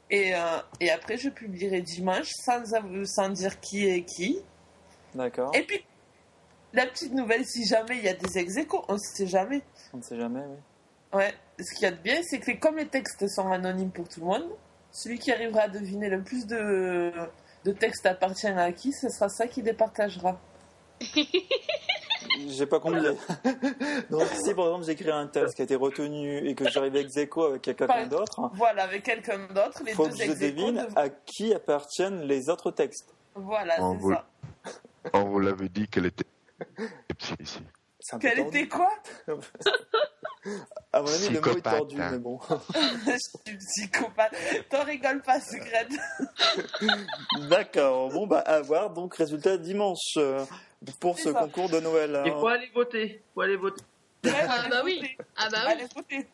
[0.10, 0.40] Et, euh,
[0.80, 2.64] et après, je publierai dimanche sans,
[3.06, 4.40] sans dire qui est qui.
[5.14, 5.52] D'accord.
[5.56, 5.84] Et puis,
[6.74, 8.56] la petite nouvelle, si jamais il y a des ex
[8.88, 9.62] on ne sait jamais.
[9.94, 10.58] On ne sait jamais, oui.
[11.12, 14.08] Ouais, ce qu'il y a de bien, c'est que comme les textes sont anonymes pour
[14.08, 14.50] tout le monde,
[14.92, 17.12] celui qui arrivera à deviner le plus de,
[17.66, 20.40] de textes appartient à qui, ce sera ça qui les partagera.
[22.50, 23.02] J'ai pas compris.
[24.10, 27.16] Donc, si par exemple j'écris un texte qui a été retenu et que j'arrive ex
[27.18, 30.94] aequo avec quelqu'un d'autre, Voilà, avec quelqu'un d'autre, les faut deux que je devine dev-
[30.98, 33.14] à qui appartiennent les autres textes.
[33.36, 34.26] Voilà, On c'est vous- ça.
[35.14, 36.26] On vous l'avait dit qu'elle était
[37.40, 37.62] ici.
[38.02, 38.58] C'est un peu Quel tordu.
[38.58, 38.90] était quoi
[40.94, 42.10] À mon avis, le mot est tordu, hein.
[42.12, 42.40] mais bon.
[43.06, 44.34] Je suis psychopathe.
[44.70, 45.90] T'en rigoles pas, secrète.
[47.50, 48.10] D'accord.
[48.10, 48.90] Bon, bah, à voir.
[48.92, 50.44] Donc, résultat dimanche euh,
[51.00, 51.40] pour ce ça.
[51.40, 52.22] concours de Noël.
[52.26, 53.22] Il faut aller voter.
[53.34, 53.82] faut aller voter.
[54.26, 55.02] Ah bah oui.
[55.38, 55.72] Ah bah oui.
[55.74, 56.28] Allez, votez.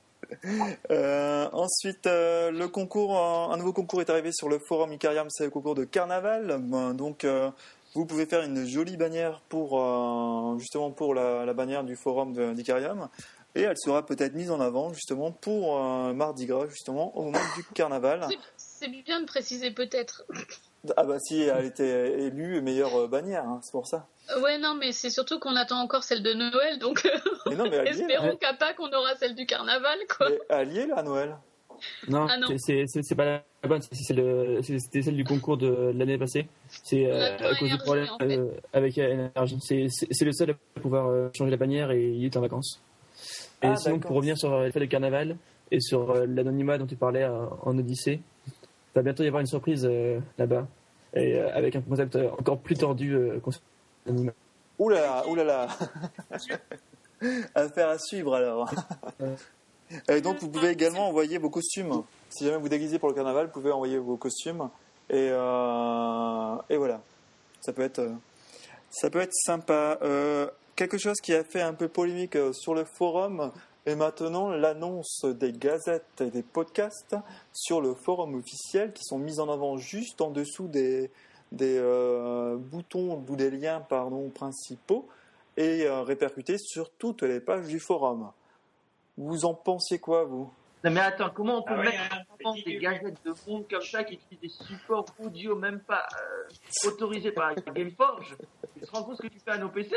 [0.91, 5.43] Euh, ensuite, euh, le concours, un nouveau concours est arrivé sur le forum Icarium, c'est
[5.45, 6.57] le concours de carnaval.
[6.61, 7.51] Ben, donc, euh,
[7.93, 12.33] vous pouvez faire une jolie bannière pour euh, justement pour la, la bannière du forum
[12.33, 13.07] de- d'Icarium,
[13.53, 17.39] et elle sera peut-être mise en avant justement pour euh, Mardi Gras, justement au moment
[17.55, 18.27] du carnaval.
[18.57, 20.25] C'est bien de préciser peut-être.
[20.97, 24.07] Ah bah si elle était élue meilleure euh, bannière, hein, c'est pour ça.
[24.41, 27.09] Ouais, non, mais c'est surtout qu'on attend encore celle de Noël, donc euh,
[27.49, 30.29] Mais non, mais espérons qu'à Pâques on aura celle du carnaval, quoi.
[30.49, 31.37] Mais est là, Noël?
[32.07, 32.47] Non, Ah non.
[32.57, 36.47] c'est- pas la bonne, c'était celle du concours de l'année passée.
[36.83, 38.37] C'est euh, à cause du problème en fait.
[38.37, 39.57] euh, avec énergie.
[39.61, 42.81] C'est le seul à pouvoir euh, changer la bannière et il est en vacances.
[43.61, 45.37] Et Ah, sinon, pour revenir sur euh, le fait de carnaval
[45.71, 48.21] et sur euh, l'anonymat dont tu parlais euh, en Odyssée,
[48.95, 50.67] va bientôt y avoir une surprise euh, là-bas.
[51.13, 53.17] Et euh, avec un concept euh, encore plus tordu
[54.05, 54.33] l'anonymat.
[54.79, 55.67] Ouh là là, ouh là là.
[57.55, 58.69] Affaire à suivre alors.
[60.09, 62.03] Et donc vous pouvez également envoyer vos costumes.
[62.29, 64.69] Si jamais vous déguisez pour le carnaval, vous pouvez envoyer vos costumes.
[65.09, 67.01] Et, euh, et voilà.
[67.61, 68.09] Ça peut être,
[68.89, 69.97] ça peut être sympa.
[70.01, 73.51] Euh, quelque chose qui a fait un peu polémique sur le forum
[73.85, 77.15] est maintenant l'annonce des gazettes et des podcasts
[77.53, 81.11] sur le forum officiel qui sont mis en avant juste en dessous des,
[81.51, 85.07] des euh, boutons ou des liens pardon, principaux
[85.57, 88.31] et euh, répercutés sur toutes les pages du forum.
[89.17, 90.49] Vous en pensiez quoi, vous?
[90.85, 93.25] Non mais attends, comment on peut Ah ouais, mettre hein, en avant petit des gadgets
[93.25, 98.37] de monde comme ça qui utilisent des supports audio même pas euh, autorisés par Gameforge?
[98.75, 99.95] Tu te rends compte ce que tu fais à nos PC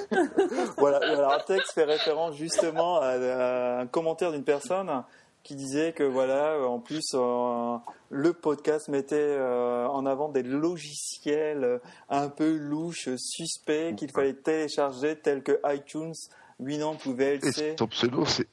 [0.78, 5.04] Voilà, et alors un texte fait référence justement à, à un commentaire d'une personne
[5.42, 7.76] qui disait que voilà, euh, en plus, euh,
[8.10, 15.16] le podcast mettait euh, en avant des logiciels un peu louches, suspects, qu'il fallait télécharger,
[15.16, 16.14] tels que iTunes,
[16.58, 17.76] Winamp ou Et VLC.
[17.78, 18.46] son pseudo, c'est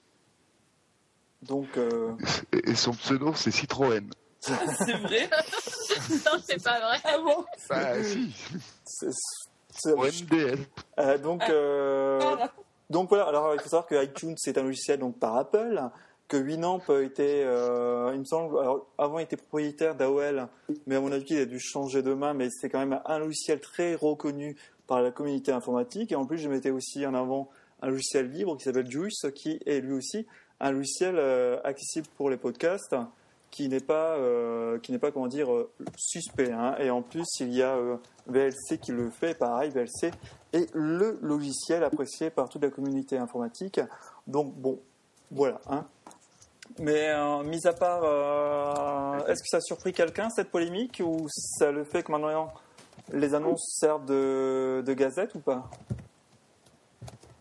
[1.47, 2.11] Donc, euh,
[2.51, 4.09] et son pseudo, c'est Citroën.
[4.39, 5.29] C'est vrai
[6.25, 6.97] non, c'est pas vrai.
[7.03, 8.31] Ah bon Bah si,
[8.85, 9.07] c'est-
[9.73, 9.91] c'est-.
[10.99, 12.53] Euh, donc, euh, Voilà.
[12.89, 13.25] donc voilà.
[13.25, 15.81] Alors il faut savoir que iTunes c'est un logiciel donc par Apple,
[16.27, 20.47] que Winamp était, euh, il me semble, alors avant il était propriétaire d'AOL,
[20.85, 23.19] mais à mon avis il a dû changer de main, mais c'est quand même un
[23.19, 24.55] logiciel très reconnu
[24.87, 26.11] par la communauté informatique.
[26.11, 27.49] Et en plus je mettais aussi en avant
[27.81, 30.25] un logiciel libre qui s'appelle Juice, qui est lui aussi
[30.59, 32.95] un logiciel euh, accessible pour les podcasts
[33.51, 36.51] qui n'est pas, euh, qui pas comment dire euh, suspect.
[36.51, 36.75] hein.
[36.79, 37.77] Et en plus, il y a
[38.27, 40.11] VLC qui le fait, pareil, VLC
[40.53, 43.79] est le logiciel apprécié par toute la communauté informatique.
[44.25, 44.79] Donc bon,
[45.31, 45.61] voilà.
[45.69, 45.85] Hein.
[46.79, 47.09] Mais
[47.45, 48.03] mis à part,
[49.27, 51.01] est-ce que ça a surpris quelqu'un cette polémique?
[51.03, 52.51] Ou ça le fait que maintenant
[53.13, 55.69] les annonces servent de gazette ou pas?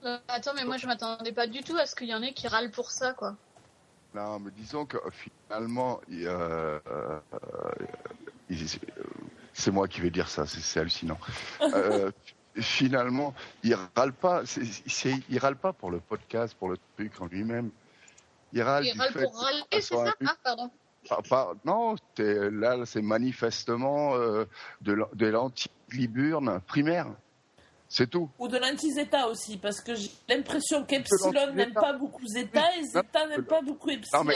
[0.06, 2.32] Euh, attends, mais moi je m'attendais pas du tout à ce qu'il y en ait
[2.32, 3.34] qui râlent pour ça, quoi.
[4.14, 7.20] Non, mais disons que finalement, il euh, euh,
[8.48, 9.02] il- euh,
[9.52, 11.18] c'est moi qui vais dire ça, c'est hallucinant.
[11.60, 12.10] Euh,
[12.56, 13.34] finalement,
[13.64, 14.62] il râle pas, c'est-
[15.28, 17.70] il râle pas pour le podcast, pour le truc en lui-même.
[18.52, 20.70] Il râle Ils râlent fait pour que râler, c'est ça Ah, pardon.
[21.08, 24.16] pas- pas- non, là, c'est manifestement
[24.80, 27.08] de, de l'anti-liburne primaire.
[27.88, 28.28] C'est tout.
[28.38, 33.26] Ou de l'anti-Zeta aussi, parce que j'ai l'impression qu'Epsilon n'aime pas beaucoup Zeta et Zeta
[33.28, 34.18] n'aime pas beaucoup Epsilon.
[34.18, 34.34] Non, mais-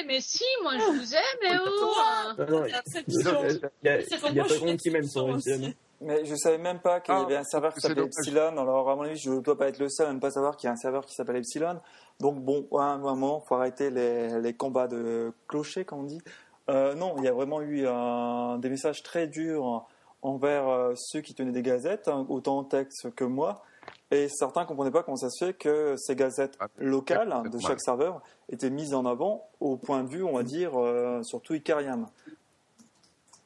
[0.00, 1.92] Eh, mais si, moi je vous aime, mais oh
[2.38, 5.02] La il y a- il il pas monde qui m'aime.
[5.04, 5.72] Epsilon.
[6.00, 8.04] Mais je savais même pas qu'il y Ah, avait un serveur qui c'est s'appelait.
[8.06, 8.58] Epsilon.
[8.58, 10.56] Alors, à mon avis, je ne dois pas être le seul à ne pas savoir
[10.56, 11.80] qu'il y a un serveur qui s'appelle Epsilon.
[12.20, 16.20] Donc, bon, à un moment, faut arrêter les, les combats de clochers, comme on dit.
[16.68, 19.86] Euh, non, il y a vraiment eu un- des messages très durs
[20.26, 23.62] envers euh, ceux qui tenaient des gazettes, hein, autant en texte que moi.
[24.10, 27.50] Et certains ne comprenaient pas comment ça se fait que ces gazettes Ah, locales peut-être
[27.56, 28.20] de chaque serveur
[28.50, 32.06] étaient mises en avant au point de vue, on va dire, euh, surtout Icariam.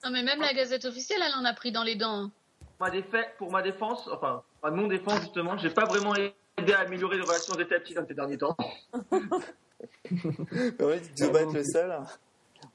[0.05, 2.25] Non, mais même la gazette officielle, elle en a pris dans les dents.
[2.25, 2.31] hein.
[2.79, 6.33] Ma défa- pour ma défense, enfin, ma non-défense justement, j'ai pas vraiment aidé
[6.73, 8.57] à améliorer les relations des Epsilon ces derniers temps.
[10.11, 11.99] Oui, tu dois être le seul.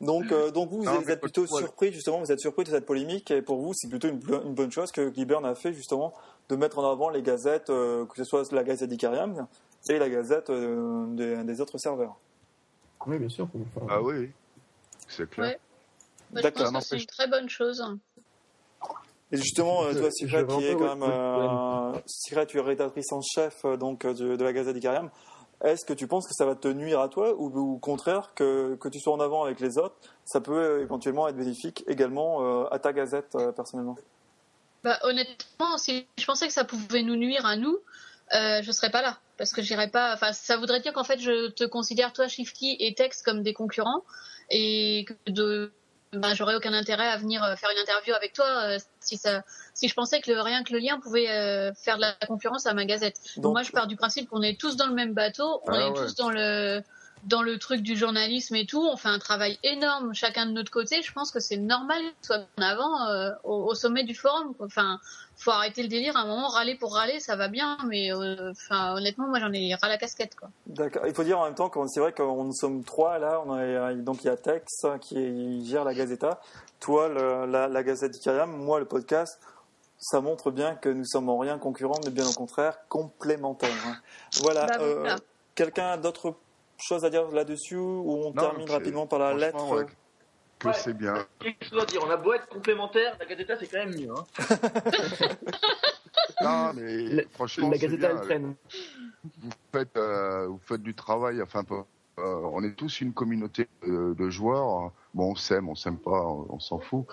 [0.01, 2.85] Donc, euh, donc vous, vous Non, êtes plutôt surpris, justement, vous êtes surpris de cette
[2.85, 6.13] polémique, et pour vous, c'est plutôt une, une bonne chose que Gliburn a fait, justement,
[6.49, 9.47] de mettre en avant les gazettes, euh, que ce soit la gazette d'Icariam
[9.89, 12.15] et la gazette euh, des, des autres serveurs.
[13.07, 13.47] Oui, bien sûr.
[13.75, 14.31] Enfin, Ah oui,
[15.07, 15.47] c'est clair.
[15.47, 15.59] Ouais.
[16.35, 17.81] Je D'accord, c'est une très bonne chose.
[19.31, 24.05] Et justement, toi, Syrah, qui est quand même, Syrah, tu es rédactrice en chef donc
[24.05, 25.09] de, de la Gazette d'Icariam.
[25.63, 28.75] Est-ce que tu penses que ça va te nuire à toi ou, au contraire que,
[28.75, 29.95] que tu sois en avant avec les autres,
[30.25, 33.95] ça peut euh, éventuellement être bénéfique également euh, à ta Gazette euh, personnellement?
[34.83, 37.79] Bah, honnêtement, si je pensais que ça pouvait nous nuire à nous,
[38.33, 39.17] euh, je serais pas là.
[39.37, 40.13] Parce que j'irais pas.
[40.13, 43.53] Enfin, ça voudrait dire qu'en fait, je te considère, toi, Shifty et Tex, comme des
[43.53, 44.03] concurrents.
[44.49, 45.71] Et que de.
[46.19, 49.43] Bah, j'aurais aucun intérêt à venir euh, faire une interview avec toi euh, si ça,
[49.73, 52.65] si je pensais que le, rien que le lien pouvait euh, faire de la concurrence
[52.65, 53.17] à ma gazette.
[53.37, 55.71] Donc, Donc- moi, je pars du principe qu'on est tous dans le même bateau, on
[55.73, 55.93] Ah est ouais.
[56.05, 56.81] tous dans le
[57.25, 58.81] dans le truc du journalisme et tout.
[58.83, 61.01] On fait un travail énorme chacun de notre côté.
[61.01, 64.53] Je pense que c'est normal qu'on soit en avant euh, au, au sommet du forum.
[64.55, 64.67] quoi.
[64.67, 64.99] Enfin,
[65.37, 66.15] faut arrêter le délire.
[66.15, 69.51] À un moment, râler pour râler, ça va bien, mais euh, enfin, honnêtement, moi, j'en
[69.51, 70.49] ai ras la casquette, quoi.
[70.67, 71.03] D'accord.
[71.07, 73.41] Il faut dire en même temps que c'est vrai qu'on nous sommes trois là.
[73.45, 76.39] On a, donc il y a Tex euh, qui gère la Gazeta,
[76.79, 79.39] toi le- la, la Gazette d'Icariam, moi le podcast.
[79.97, 83.69] Ça montre bien que nous sommes en rien concurrents, mais bien au contraire complémentaires.
[83.87, 83.97] hein.
[84.41, 84.67] Voilà.
[84.67, 85.15] Bah, euh, voilà.
[85.55, 85.97] Quelqu'un a
[86.77, 89.85] choses à dire là-dessus ou on Non, termine rapidement par la lettre ouais,
[90.59, 90.73] que Ouais.
[90.73, 91.25] c'est bien.
[91.39, 93.95] Qu'est-ce que je dois dire On a beau être complémentaires, la Gazeta c'est quand même
[93.95, 94.11] mieux.
[94.11, 94.25] Hein.
[96.41, 98.17] Non, mais La- franchement, la Gazeta, bien.
[98.17, 98.55] elle traîne.
[99.41, 101.41] Vous faites, euh, vous faites du travail.
[101.41, 101.85] Enfin, pas-
[102.19, 104.91] euh, on est tous une communauté de, de joueurs.
[105.13, 107.05] Bon, on s'aime, on s'aime pas, on, on s'en fout.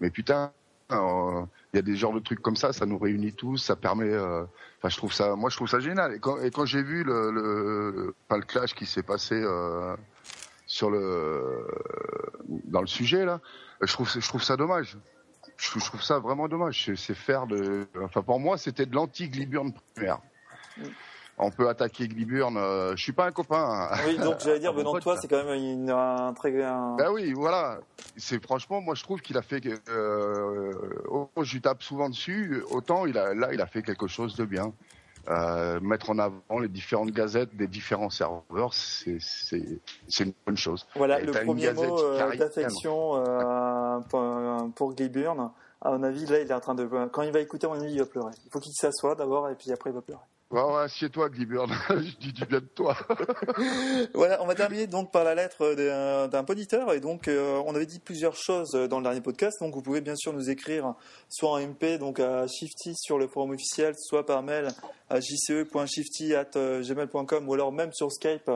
[0.00, 0.48] Mais putain, euh,
[0.90, 4.10] il y a des genres de trucs comme ça, ça nous réunit tous, ça permet.
[4.10, 4.44] euh,
[4.78, 6.14] Enfin, je trouve ça, moi, je trouve ça génial.
[6.14, 9.96] Et quand, et quand j'ai vu le, le, enfin, le clash qui s'est passé euh,
[10.66, 11.66] sur le,
[12.64, 13.40] dans le sujet là,
[13.80, 14.96] je trouve, je trouve ça dommage.
[15.56, 16.92] Je, trouve ça vraiment dommage.
[16.94, 20.18] C'est- faire de, enfin, pour moi, c'était de l'anti-Gliburn primaire.
[21.38, 22.56] On peut attaquer Gliburn.
[22.56, 23.90] euh, je suis pas un copain.
[24.06, 26.62] Oui, donc j'allais dire, pote, toi, c'est quand même une- un très.
[26.62, 27.78] un- Ben oui, voilà.
[28.16, 29.60] C'est franchement, moi je trouve qu'il a fait.
[29.90, 30.72] Euh,
[31.10, 32.62] oh, je lui tape souvent dessus.
[32.70, 34.72] Autant il a là, il a fait quelque chose de bien.
[35.28, 39.18] euh, mettre en avant les différentes gazettes des différents serveurs, c'est
[40.20, 40.86] une bonne chose.
[40.94, 45.50] Voilà, Et le premier mot euh, d'affection euh, pour, pour Guy Byrne.
[45.82, 46.88] À mon avis, là, il est en train de.
[47.12, 48.30] Quand il va écouter, à mon avis, il va pleurer.
[48.44, 50.20] Il faut qu'il s'assoie d'abord et puis après, il va pleurer.
[50.50, 51.70] Ouais, assieds-toi, Gliburn.
[51.90, 52.96] Je dis du bien de toi.
[54.14, 55.74] Voilà, on va terminer donc par la lettre
[56.28, 56.92] d'un poditeur.
[56.92, 59.58] Et donc, euh, on avait dit plusieurs choses dans le dernier podcast.
[59.60, 60.94] Donc, vous pouvez bien sûr nous écrire
[61.28, 64.68] soit en MP, donc à Shifty sur le forum officiel, soit par mail
[65.10, 68.48] à jce.shifty.gmail.com ou alors même sur Skype,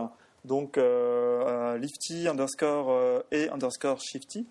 [0.44, 4.46] donc euh, à lifty underscore euh, et underscore shifty.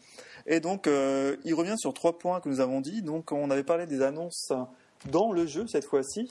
[0.61, 3.03] Donc, euh, il revient sur trois points que nous avons dit.
[3.03, 4.51] Donc, on avait parlé des annonces
[5.11, 6.27] dans le jeu cette fois-ci.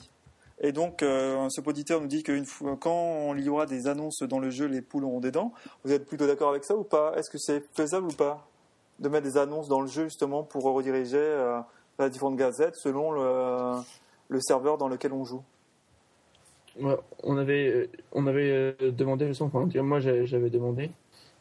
[0.61, 2.43] Et donc, euh, ce poditeur nous dit que
[2.75, 5.53] quand il y aura des annonces dans le jeu, les poules auront des dents.
[5.83, 7.13] Vous êtes plutôt d'accord avec ça ou pas?
[7.15, 8.49] Est-ce que c'est faisable ou pas
[8.99, 11.59] de mettre des annonces dans le jeu justement pour rediriger euh,
[11.97, 15.43] la différentes gazettes selon le, serveur dans lequel on joue?
[17.23, 20.91] On avait, euh, on avait euh, demandé, justement, enfin, moi j'avais demandé,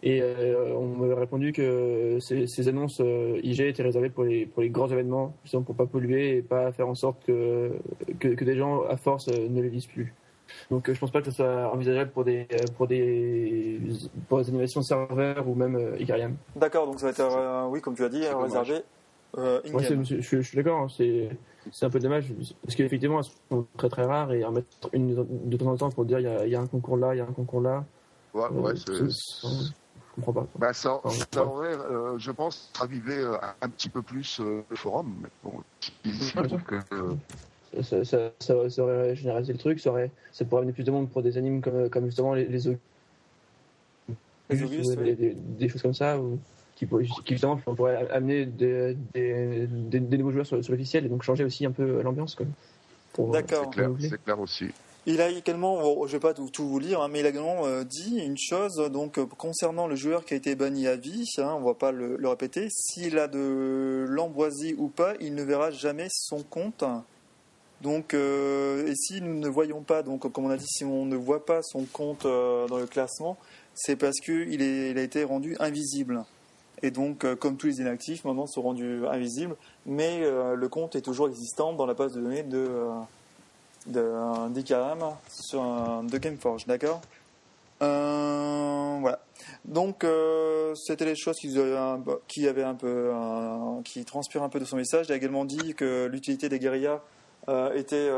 [0.03, 4.47] et euh, on m'avait répondu que ces, ces annonces euh, IG étaient réservées pour les,
[4.47, 7.73] pour les grands événements, justement pour pas polluer et pas faire en sorte que,
[8.21, 10.15] que, que des gens à force euh, ne les lisent plus.
[10.71, 13.81] Donc euh, je pense pas que ce soit envisageable pour des, euh, pour des,
[14.29, 16.29] pour des animations serveurs ou même euh.
[16.57, 18.83] D'accord, donc ça va être, euh, oui, comme tu as dit, réservé
[19.37, 21.29] euh, Ouais, je, suis d'accord, hein, c'est
[21.71, 25.27] c'est un peu dommage parce qu'effectivement elles sont très très rares et en mettre une
[25.45, 27.21] de temps en temps pour dire il y y a un concours là, il y
[27.21, 27.85] a un concours là.
[28.33, 28.75] Ouais, euh, ouais,
[30.19, 30.47] comprends pas.
[30.59, 31.01] Bah, ça,
[31.33, 35.15] ça aurait, euh, je pense, ravivé euh, un, petit peu plus euh, le forum.
[35.23, 35.63] Mais bon,
[36.67, 40.73] que, euh, Ça, ça, ça- ça aurait généralisé le truc, ça, aurait, ça pourrait amener
[40.73, 42.79] plus de monde pour des animes comme, comme justement les, les
[44.51, 44.57] Les
[45.15, 46.39] des, choses comme ça, ou,
[46.75, 51.05] qui, pourraient- qui justement pourraient amener des, des, des- des nouveaux joueurs sur, sur l'officiel
[51.05, 52.37] et donc changer aussi un peu l'ambiance.
[52.37, 53.65] D'accord.
[53.65, 54.09] c'est clair, renouveler.
[54.09, 54.71] c'est clair aussi.
[55.11, 57.83] Il a également, je vais pas tout, vous lire, hein, mais il a également euh,
[57.83, 61.25] dit une chose donc euh, concernant le joueur qui a été banni à vie.
[61.39, 62.69] hein, on va pas le, répéter.
[62.69, 66.85] S'il a de l'ambroisie ou pas, il ne verra jamais son compte.
[67.81, 71.07] Donc, euh, et si nous ne voyons pas, donc comme on a dit, si on
[71.07, 73.39] ne voit pas son compte dans le classement,
[73.73, 76.23] c'est parce que il, a été rendu invisible.
[76.83, 79.57] Et donc, comme tous les inactifs, maintenant sont rendus invisibles,
[79.87, 82.69] mais le compte est toujours existant dans la base de données de
[84.51, 84.99] d'Ikaram
[85.29, 87.01] sur un, de Gameforge, d'accord
[87.83, 89.21] Euh, Voilà.
[89.65, 91.55] Donc, euh, c'était les choses qui
[92.27, 93.11] qui avaient un peu,
[94.07, 95.07] transpirent un peu de son message.
[95.09, 97.01] Il a également dit que l'utilité des guérillas
[97.49, 98.11] euh, était,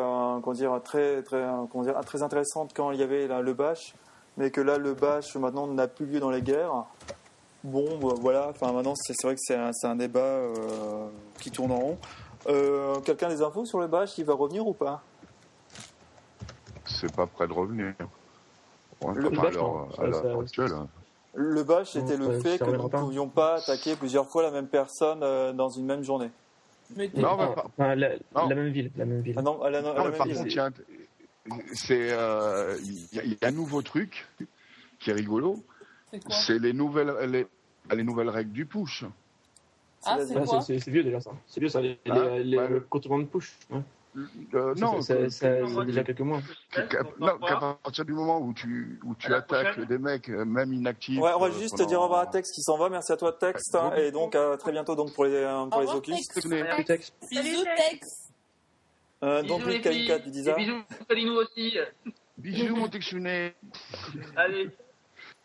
[0.43, 3.95] comment dire, très, très, comment dire, très intéressante quand il y avait le bash,
[4.37, 6.85] mais que là, le bash maintenant n'a plus lieu dans les guerres.
[7.63, 8.49] Bon, bah, voilà.
[8.51, 10.41] Enfin, maintenant, c'est vrai que c'est un, un débat
[11.41, 11.99] qui tourne en rond.
[13.05, 15.03] Quelqu'un des infos sur le bash Il va revenir ou pas?
[16.95, 17.95] C'est pas près de revenir.
[19.15, 20.73] Le à l'heure- actuelle.
[20.73, 20.89] hein.
[21.35, 22.99] Le bash, c'était le fait que nous ne pas.
[22.99, 26.31] pouvions pas attaquer plusieurs fois la même personne euh, dans une même journée.
[26.97, 28.49] Mais Non, mais Ah, pas- enfin, la, non.
[28.49, 29.35] la même ville, la même ville.
[29.39, 30.37] Ah non, la, à Non, la mais même par ville.
[30.37, 30.73] contre, il y a un-
[31.73, 34.27] c'est, euh, il y, a- il y a un nouveau truc
[34.99, 35.63] qui est rigolo.
[36.31, 37.47] c'est les nouvelles, les,
[37.95, 39.05] les nouvelles règles du push.
[40.05, 41.31] Ah, C'est Ah, quoi c'est- c'est vieux déjà ça.
[41.47, 43.57] C'est vieux ça, les, Ah, les, les- bah, le contournement de push.
[43.71, 43.81] ouais.
[44.55, 45.15] Euh, non, ça,
[45.85, 46.41] déjà quelques mois.
[46.73, 49.85] qu'à- non, qu'à partir du moment où tu, où tu attaques prochaine.
[49.85, 51.21] des mecs, euh, même inactifs.
[51.21, 52.89] Ouais, on va euh, juste pendant- dire au revoir à Tex qui s'en va.
[52.89, 53.63] Merci à toi, Tex.
[53.73, 53.79] Ouais.
[53.81, 57.13] hein, et donc, à très bientôt donc, pour les, euh, pour les Tex.
[57.31, 58.31] Bisous, Tex.
[59.23, 59.81] Euh, donc, filles.
[59.81, 61.77] Kalika, tu disais bisous, Salino aussi.
[62.39, 63.55] Bisous, mon textionné.
[64.37, 64.71] Allez,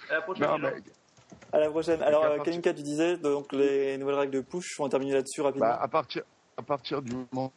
[0.09, 0.47] à la prochaine.
[0.61, 0.69] Non,
[1.51, 2.01] À la prochaine.
[2.01, 4.79] Alors, euh, partir- tu disais donc les nouvelles règles de push.
[4.79, 5.67] On va terminer là-dessus rapidement.
[5.67, 6.23] bah, à partir,
[6.57, 7.51] à partir du moment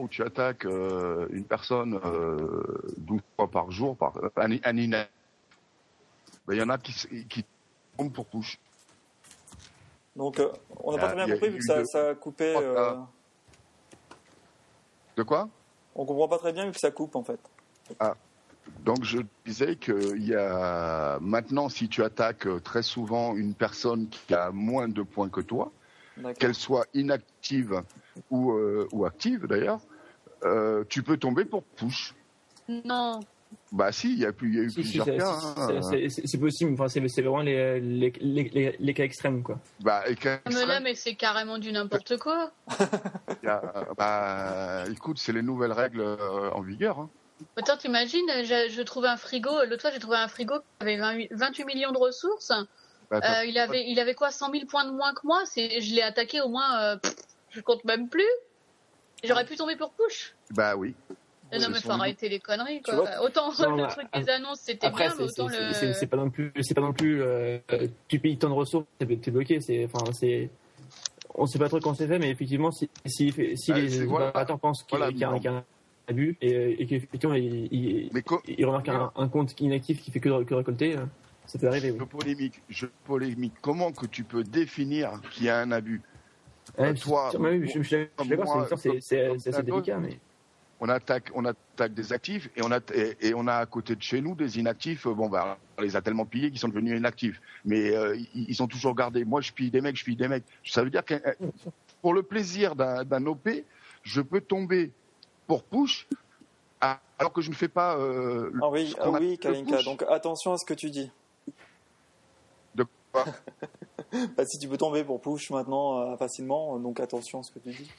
[0.00, 2.62] où tu attaques euh, une personne euh,
[2.98, 5.12] 12 fois par jour, par un, un inactif,
[6.46, 6.92] bah, il y en a qui,
[7.26, 7.44] qui
[7.96, 8.58] tombent pour push.
[10.16, 10.50] donc, euh,
[10.82, 12.54] on n'a pas a- très bien compris vu que ça, de- ça a coupé.
[12.56, 13.06] Euh, ah.
[15.16, 15.48] De quoi?
[15.94, 17.40] on comprend pas très bien vu que ça coupe en fait.
[18.84, 24.08] Donc je disais qu'il y a maintenant, si tu attaques euh, très souvent une personne
[24.08, 25.72] qui a moins de points que toi,
[26.38, 27.82] qu'elle soit inactive
[28.30, 29.80] ou, euh, ou active d'ailleurs,
[30.44, 32.14] euh, tu peux tomber pour push.
[32.68, 33.20] Non.
[33.72, 35.38] Bah si, il y a, plus, il y a eu Si, si, plusieurs c'est- cas.
[35.40, 36.08] c'est- hein.
[36.26, 36.72] c'est- possible.
[36.74, 39.58] Enfin, c'est c'est vraiment les, les, les, les, les cas extrêmes quoi.
[39.80, 42.50] Bah, qu'à- Mais là, mais c'est carrément du n'importe quoi.
[43.42, 46.98] il y a- bah, écoute, c'est les nouvelles règles euh, en vigueur.
[46.98, 47.08] hein.
[47.56, 50.96] Attends, t'imagines, je, je trouvais un frigo, l'autre fois j'ai trouvé un frigo qui avait
[50.98, 52.52] 28, 28 millions de ressources.
[53.10, 55.40] Bah, Euh, il, avait, il avait quoi, 100 000 points de moins que moi?
[55.46, 57.14] C'est, Je l'ai attaqué au moins, euh, pff,
[57.50, 58.26] je compte même plus.
[59.24, 60.34] J'aurais pu tomber pour push.
[60.54, 60.94] bah oui.
[61.50, 62.96] Non, mais faut arrêter les conneries, Tu quoi.
[63.04, 65.92] vois, autant non, le bah, truc des annonces, c'était bien, mais autant c'est le.
[65.94, 67.58] c'est- pas non plus, c'est pas non plus, euh,
[68.06, 69.60] tu payes tant de ressources, t'es bloqué.
[69.60, 70.50] C'est, enfin, c'est,
[71.34, 74.60] on sait pas trop comment c'est fait, mais effectivement, si, si, si Ah, les opérateurs
[74.60, 75.36] pensent qu'il Voilà, y a un- non.
[75.38, 75.64] qu'il y a un
[76.08, 80.44] abus et, et qu'effectivement, ils, co- ils remarquent un, un compte inactif qui fait que,
[80.44, 81.06] que récolter, euh,
[81.46, 81.98] ça peut arriver, oui.
[81.98, 83.54] je polémique, je polémique.
[83.62, 86.02] Comment que tu peux définir qu'il y a un abus?
[86.76, 89.38] Ouais, toi, je, oui, je, je, je suis d'accord, moi, c'est- c'est comme- c'est- comme
[89.38, 90.18] c'est assez Tato, délicat, mais.
[90.80, 93.96] on attaque, on attaque des actifs et on a, et, et on a à côté
[93.96, 95.06] de chez nous des inactifs.
[95.06, 97.40] euh, Bon, bah, on les a tellement pillés qu'ils sont devenus inactifs.
[97.64, 99.24] Mais euh, ils, ils sont toujours gardés.
[99.24, 100.44] Moi, je pille des mecs, je pille des mecs.
[100.64, 101.34] Ça veut dire que euh,
[102.02, 103.48] pour le plaisir d'un OP,
[104.04, 104.92] je peux tomber
[105.46, 106.06] pour push
[106.80, 107.96] alors que je ne fais pas.
[107.96, 109.82] euh, Ah oui, ce ah oui, le Kalinka.
[109.82, 111.10] Donc attention à ce que tu dis.
[113.24, 113.34] Quoi
[114.36, 117.58] Bah, si tu peux tomber pour push maintenant euh, facilement, donc attention à ce que
[117.58, 117.90] tu dis.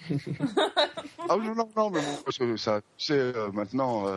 [1.30, 4.08] Ah non, non, non, mais bon, parce que ça, tu sais, euh, maintenant,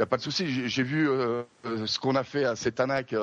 [0.00, 0.66] il n'y a pas de souci.
[0.66, 3.14] J'ai vu euh, euh, ce qu'on a fait à Cetanac.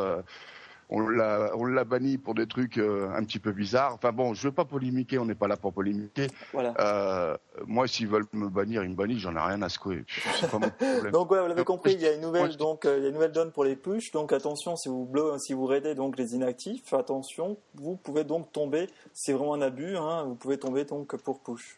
[0.89, 3.93] Euh, on l'a on l'a banni pour des trucs euh, un petit peu bizarres.
[3.93, 6.27] Enfin bon, je veux pas polémiquer, on n'est pas là pour polémiquer.
[6.53, 6.73] Voilà.
[6.79, 10.05] Euh, moi, s'ils veulent me bannir, ils me bannissent, j'en ai rien à secouer.
[10.39, 11.11] C'est pas mon problème.
[11.11, 13.09] Donc ouais, vous l'avez compris, il y a une nouvelle donc euh, il y a
[13.09, 14.11] une nouvelle donne pour les push.
[14.11, 18.51] Donc attention si vous blo- si vous raidez donc les inactifs, attention, vous pouvez donc
[18.51, 18.87] tomber.
[19.13, 21.77] C'est vraiment un abus, hein, vous pouvez tomber donc pour push.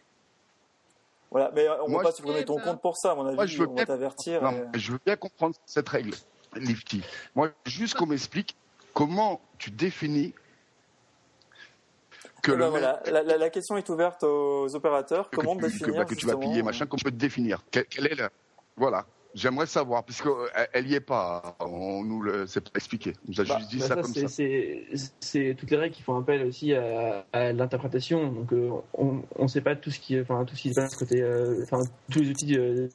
[1.32, 3.36] Voilà, mais euh, on Moi, va pas supprimer ton compte pour ça, à mon avis.
[3.36, 4.42] Moi, je veux on va bien- t'avertir.
[4.42, 6.12] Non, et- mais je veux bien comprendre cette règle,
[6.56, 7.04] Lifty.
[7.36, 8.56] Moi, juste qu'on m'explique
[9.00, 10.34] comment tu définis
[12.44, 15.30] que Eh ben le voilà, la, la- la question est ouverte aux opérateurs.
[15.30, 17.64] que Comment tu- que, définir bah, que tu vas piller, machin, qu'on peut te définir.
[17.72, 18.30] Quelle, quelle est la...
[18.76, 19.06] Voilà.
[19.36, 21.56] J'aimerais savoir, puisque euh, elle y est pas.
[21.62, 23.14] On nous le, c'est pas expliqué.
[23.26, 24.28] On nous a Bah, juste dit Bah, ça ça, comme c'est- ça.
[24.28, 24.86] c'est
[25.22, 28.32] c'est toutes les règles qui font appel aussi à, à l'interprétation.
[28.34, 30.96] Donc, euh, on ne sait pas tout ce qui, enfin, tout ce qui se passe
[30.96, 32.88] côté, euh, enfin, tous les outils euh,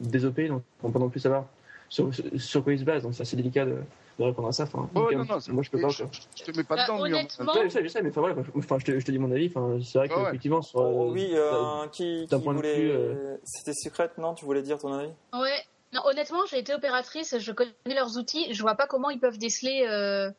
[0.00, 1.44] des OP, donc on peut pas non plus savoir
[1.90, 3.02] sur, sur quoi ils se basent.
[3.02, 3.78] Donc, c'est assez délicat de,
[4.18, 4.64] de répondre à ça.
[4.64, 5.88] Enfin, Oh, non, euh, non, moi, je peux pas.
[5.88, 6.04] je,
[6.36, 8.36] je te mets pas Bah, dedans, honnêtement- Ouais, je sais, je sais, mais enfin, voilà,
[8.56, 9.48] enfin, je, te, je te dis mon avis.
[9.54, 10.80] Enfin, c'est vrai qu'effectivement, sur.
[10.80, 12.80] Oh, euh, oui, euh, qui, qui point de voulait.
[12.80, 15.10] vue, euh, C'était secrète, non Tu voulais dire ton avis?
[15.34, 15.62] Ouais.
[15.92, 19.38] Non, honnêtement, j'ai été opératrice, je connais leurs outils, je vois pas comment ils peuvent
[19.38, 20.30] déceler euh,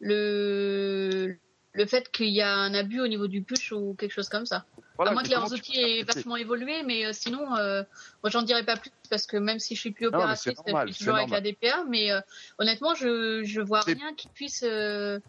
[0.00, 1.36] le
[1.76, 4.46] le fait qu'il y a un abus au niveau du push ou quelque chose comme
[4.46, 4.64] ça.
[4.96, 7.82] Voilà, à moins que leurs outils aient vachement évolué, mais euh, sinon, euh,
[8.22, 10.88] moi j'en dirais pas plus parce que même si je suis plus Non, opératrice, normal,
[10.88, 11.42] je suis toujours avec la.
[11.42, 12.20] DPA, mais euh,
[12.58, 15.20] honnêtement, je je vois rien qui puisse euh,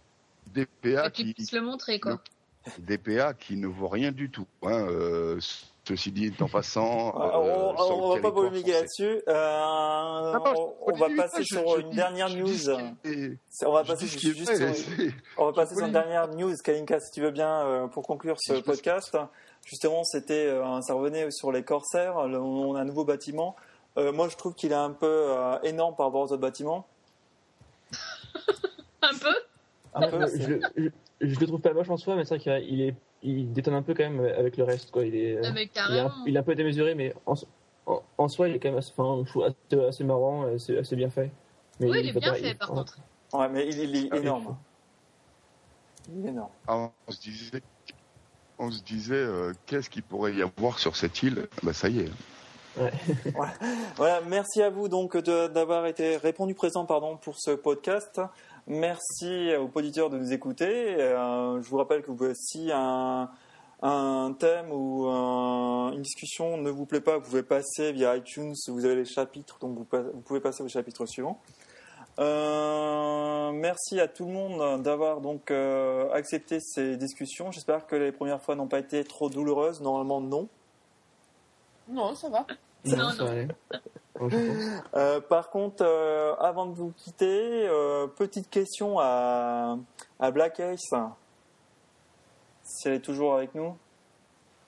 [0.53, 2.22] DPA qui qui, puisse le montrer quoi.
[2.80, 4.48] DPA qui ne vaut rien du tout.
[4.64, 4.88] Hein,
[5.88, 7.14] ceci dit, en passant.
[7.18, 9.22] Ah, euh, on, le va pas polémiquer là-dessus.
[9.27, 12.69] Euh, je- on, on va passer je- sur je une dis- dernière news.
[12.69, 14.45] est- On va passer juste sur-
[14.76, 17.88] c'est- On va passer Je sur une dernière news, Kalinka, si tu veux bien, euh,
[17.88, 19.18] pour conclure ce Si podcast.
[19.65, 22.27] Justement, c'était, euh, ça revenait sur les corsaires.
[22.27, 23.55] Le- on a un nouveau bâtiment.
[23.97, 26.85] Euh, moi, je trouve qu'il est un peu euh, énorme par rapport aux autres bâtiments.
[29.01, 29.35] Un peu.
[29.93, 30.89] Un je, je,
[31.22, 32.93] je le trouve pas moche en soi, mais c'est vrai qu'il est,
[33.23, 34.91] il détonne un peu quand même avec le reste.
[34.91, 35.06] Quoi.
[35.06, 37.34] Il, est, Ah, mais il, est un, il est un peu démesuré, mais en,
[37.88, 39.23] en, en soi, il est quand même assez, enfin,
[39.72, 41.31] assez, assez marrant, assez, assez bien fait.
[41.80, 42.98] Mais Oui, il est bien pas- fait il- par contre.
[43.34, 44.22] Ouais, mais il, il est Ah oui.
[44.22, 44.57] énorme.
[46.15, 46.52] Il est énorme.
[46.68, 47.61] Ah, on se disait,
[48.60, 51.48] on se disait euh, qu'est-ce qu'il pourrait y avoir sur cette île?
[51.64, 52.10] Bah ça y est.
[53.95, 58.22] Voilà, merci à vous donc d'avoir été répondu présent pardon pour ce podcast.
[58.68, 60.95] Merci aux auditeurs de nous écouter.
[60.99, 63.30] Euh, je vous rappelle que vous pouvez, si un,
[63.81, 68.53] un thème ou un- une discussion ne vous plaît pas, vous pouvez passer via iTunes.
[68.68, 69.85] Vous avez les chapitres, donc vous,
[70.22, 71.39] pouvez passer au chapitre suivant.
[72.19, 77.52] Euh, merci à tout le monde d'avoir donc euh, accepté ces discussions.
[77.52, 79.80] J'espère que les premières fois n'ont pas été trop douloureuses.
[79.81, 80.49] Normalement, non.
[81.88, 82.45] Non, ça va.
[82.84, 83.48] Non, Non, ça non.
[83.72, 83.77] va.
[84.22, 89.77] Euh, par contre, euh, avant de vous quitter, euh, petite question à,
[90.19, 90.94] à Black Ace.
[92.64, 93.76] Si elle est toujours avec nous.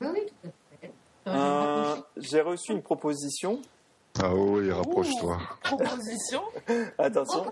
[0.01, 0.93] Oui, oui, tout à fait.
[1.27, 3.61] Euh, J'ai reçu une proposition.
[4.21, 5.38] Ah oui, rapproche-toi.
[5.63, 6.41] Proposition.
[6.97, 7.45] Attention.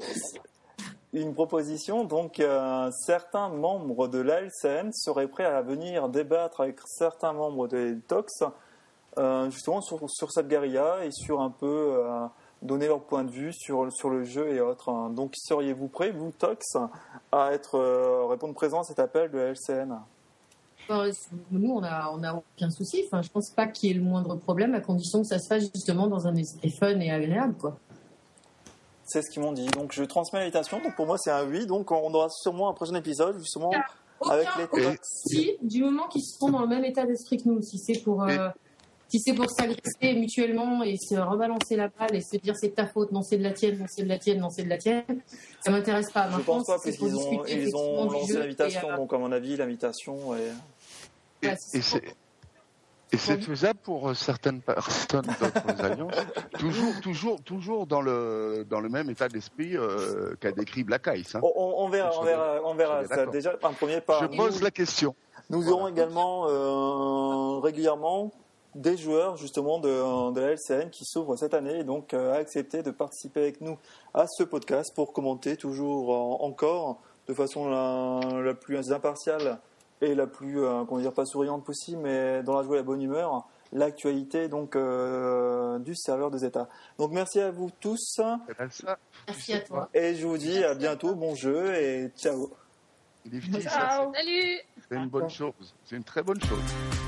[1.14, 7.34] Une proposition, donc euh, certains membres de l'ALCN seraient prêts à venir débattre avec certains
[7.34, 8.48] membres des TOX, euh,
[9.49, 11.65] justement sur, sur cette guérilla et sur un peu
[11.98, 12.26] euh,
[12.61, 14.89] donner leur point de vue sur, sur le jeu et autres.
[14.89, 15.10] hein.
[15.10, 16.77] Donc seriez-vous prêts, vous TOX,
[17.31, 19.95] à être euh, répondre présent à cet appel de l'ALCN
[20.89, 21.11] Enfin,
[21.52, 23.03] nous, on a, on a aucun souci.
[23.07, 25.48] Enfin, je pense pas qu'il y ait le moindre problème, à condition que ça se
[25.48, 27.77] fasse justement dans un esprit fun et agréable, quoi.
[29.03, 29.65] C'est ce qu'ils m'ont dit.
[29.68, 30.81] Donc je transmets l'invitation.
[30.81, 31.65] Donc pour moi c'est un oui.
[31.65, 33.72] Donc on aura sûrement un prochain épisode justement
[34.30, 34.68] avec les
[35.02, 37.61] souci, du moment qu'ils seront dans le même état d'esprit que nous.
[37.61, 38.49] Si c'est pour, euh,
[39.10, 42.74] si c'est pour s'agresser mutuellement et se rebalancer la balle et se dire c'est de
[42.76, 44.70] ta faute, non c'est de la tienne, non c'est de la tienne, non c'est de
[44.70, 45.22] la tienne,
[45.62, 46.28] ça m'intéresse pas.
[46.30, 49.32] Je Maintenant, pense pas, parce qu'ils ont, ils ont lancé l'invitation, euh, donc à mon
[49.32, 50.52] avis, l'invitation est...
[51.44, 52.04] Et, Ouais, et c'est c'est
[53.14, 56.14] et c'est faisable pour euh, certaines personnes d'autres alliances,
[56.60, 61.36] toujours, toujours, toujours dans le dans le même état d'esprit euh, qu'a décrit Black Ice.
[61.36, 61.40] hein.
[61.42, 63.04] On, verra, on verra, on verra.
[63.04, 63.32] Je Ça, d'accord.
[63.32, 64.20] déjà, un premier pas.
[64.22, 65.16] Je Nous- pose la question.
[65.50, 68.32] Nous aurons également euh, régulièrement
[68.78, 72.84] des joueurs justement de, de la LCN qui s'ouvrent cette année et donc euh, accepté
[72.84, 73.78] de participer avec nous
[74.14, 79.60] à ce podcast pour commenter toujours en- encore de façon la, la plus impartiale
[80.02, 82.84] et la plus euh, comment dire pas souriante possible mais dans la joie et la
[82.84, 86.70] bonne humeur l'actualité donc euh, du serveur de Zeta.
[86.98, 88.22] Donc merci à vous tous
[89.28, 89.90] Merci à toi.
[89.94, 92.49] et je vous dis à bientôt, bon jeu et ciao.
[93.60, 94.14] Ciao.
[94.14, 94.60] Salut.
[94.90, 95.76] c'est une bonne chose.
[95.84, 97.07] C'est une très bonne chose.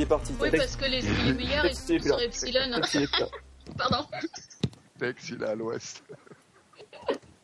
[0.00, 0.32] Il est parti.
[0.40, 2.70] Oui, parce que les, les meilleurs, ils sont sur Epsilon.
[3.76, 4.06] Pardon.
[4.98, 6.02] Tex, il est à l'ouest.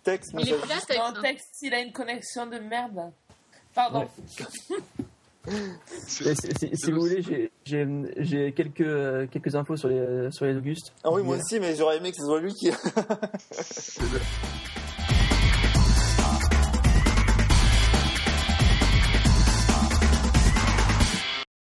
[0.02, 0.98] Texte, Il est là, Tex.
[0.98, 3.12] Non, texte, il a une connexion de merde.
[3.74, 4.08] Pardon.
[6.06, 10.94] Si, si- si vous voulez, j'ai- quelques, euh, quelques infos sur les, sur les Augustes.
[11.04, 12.70] Ah oui, moi aussi, mais j'aurais aimé que ce soit lui qui.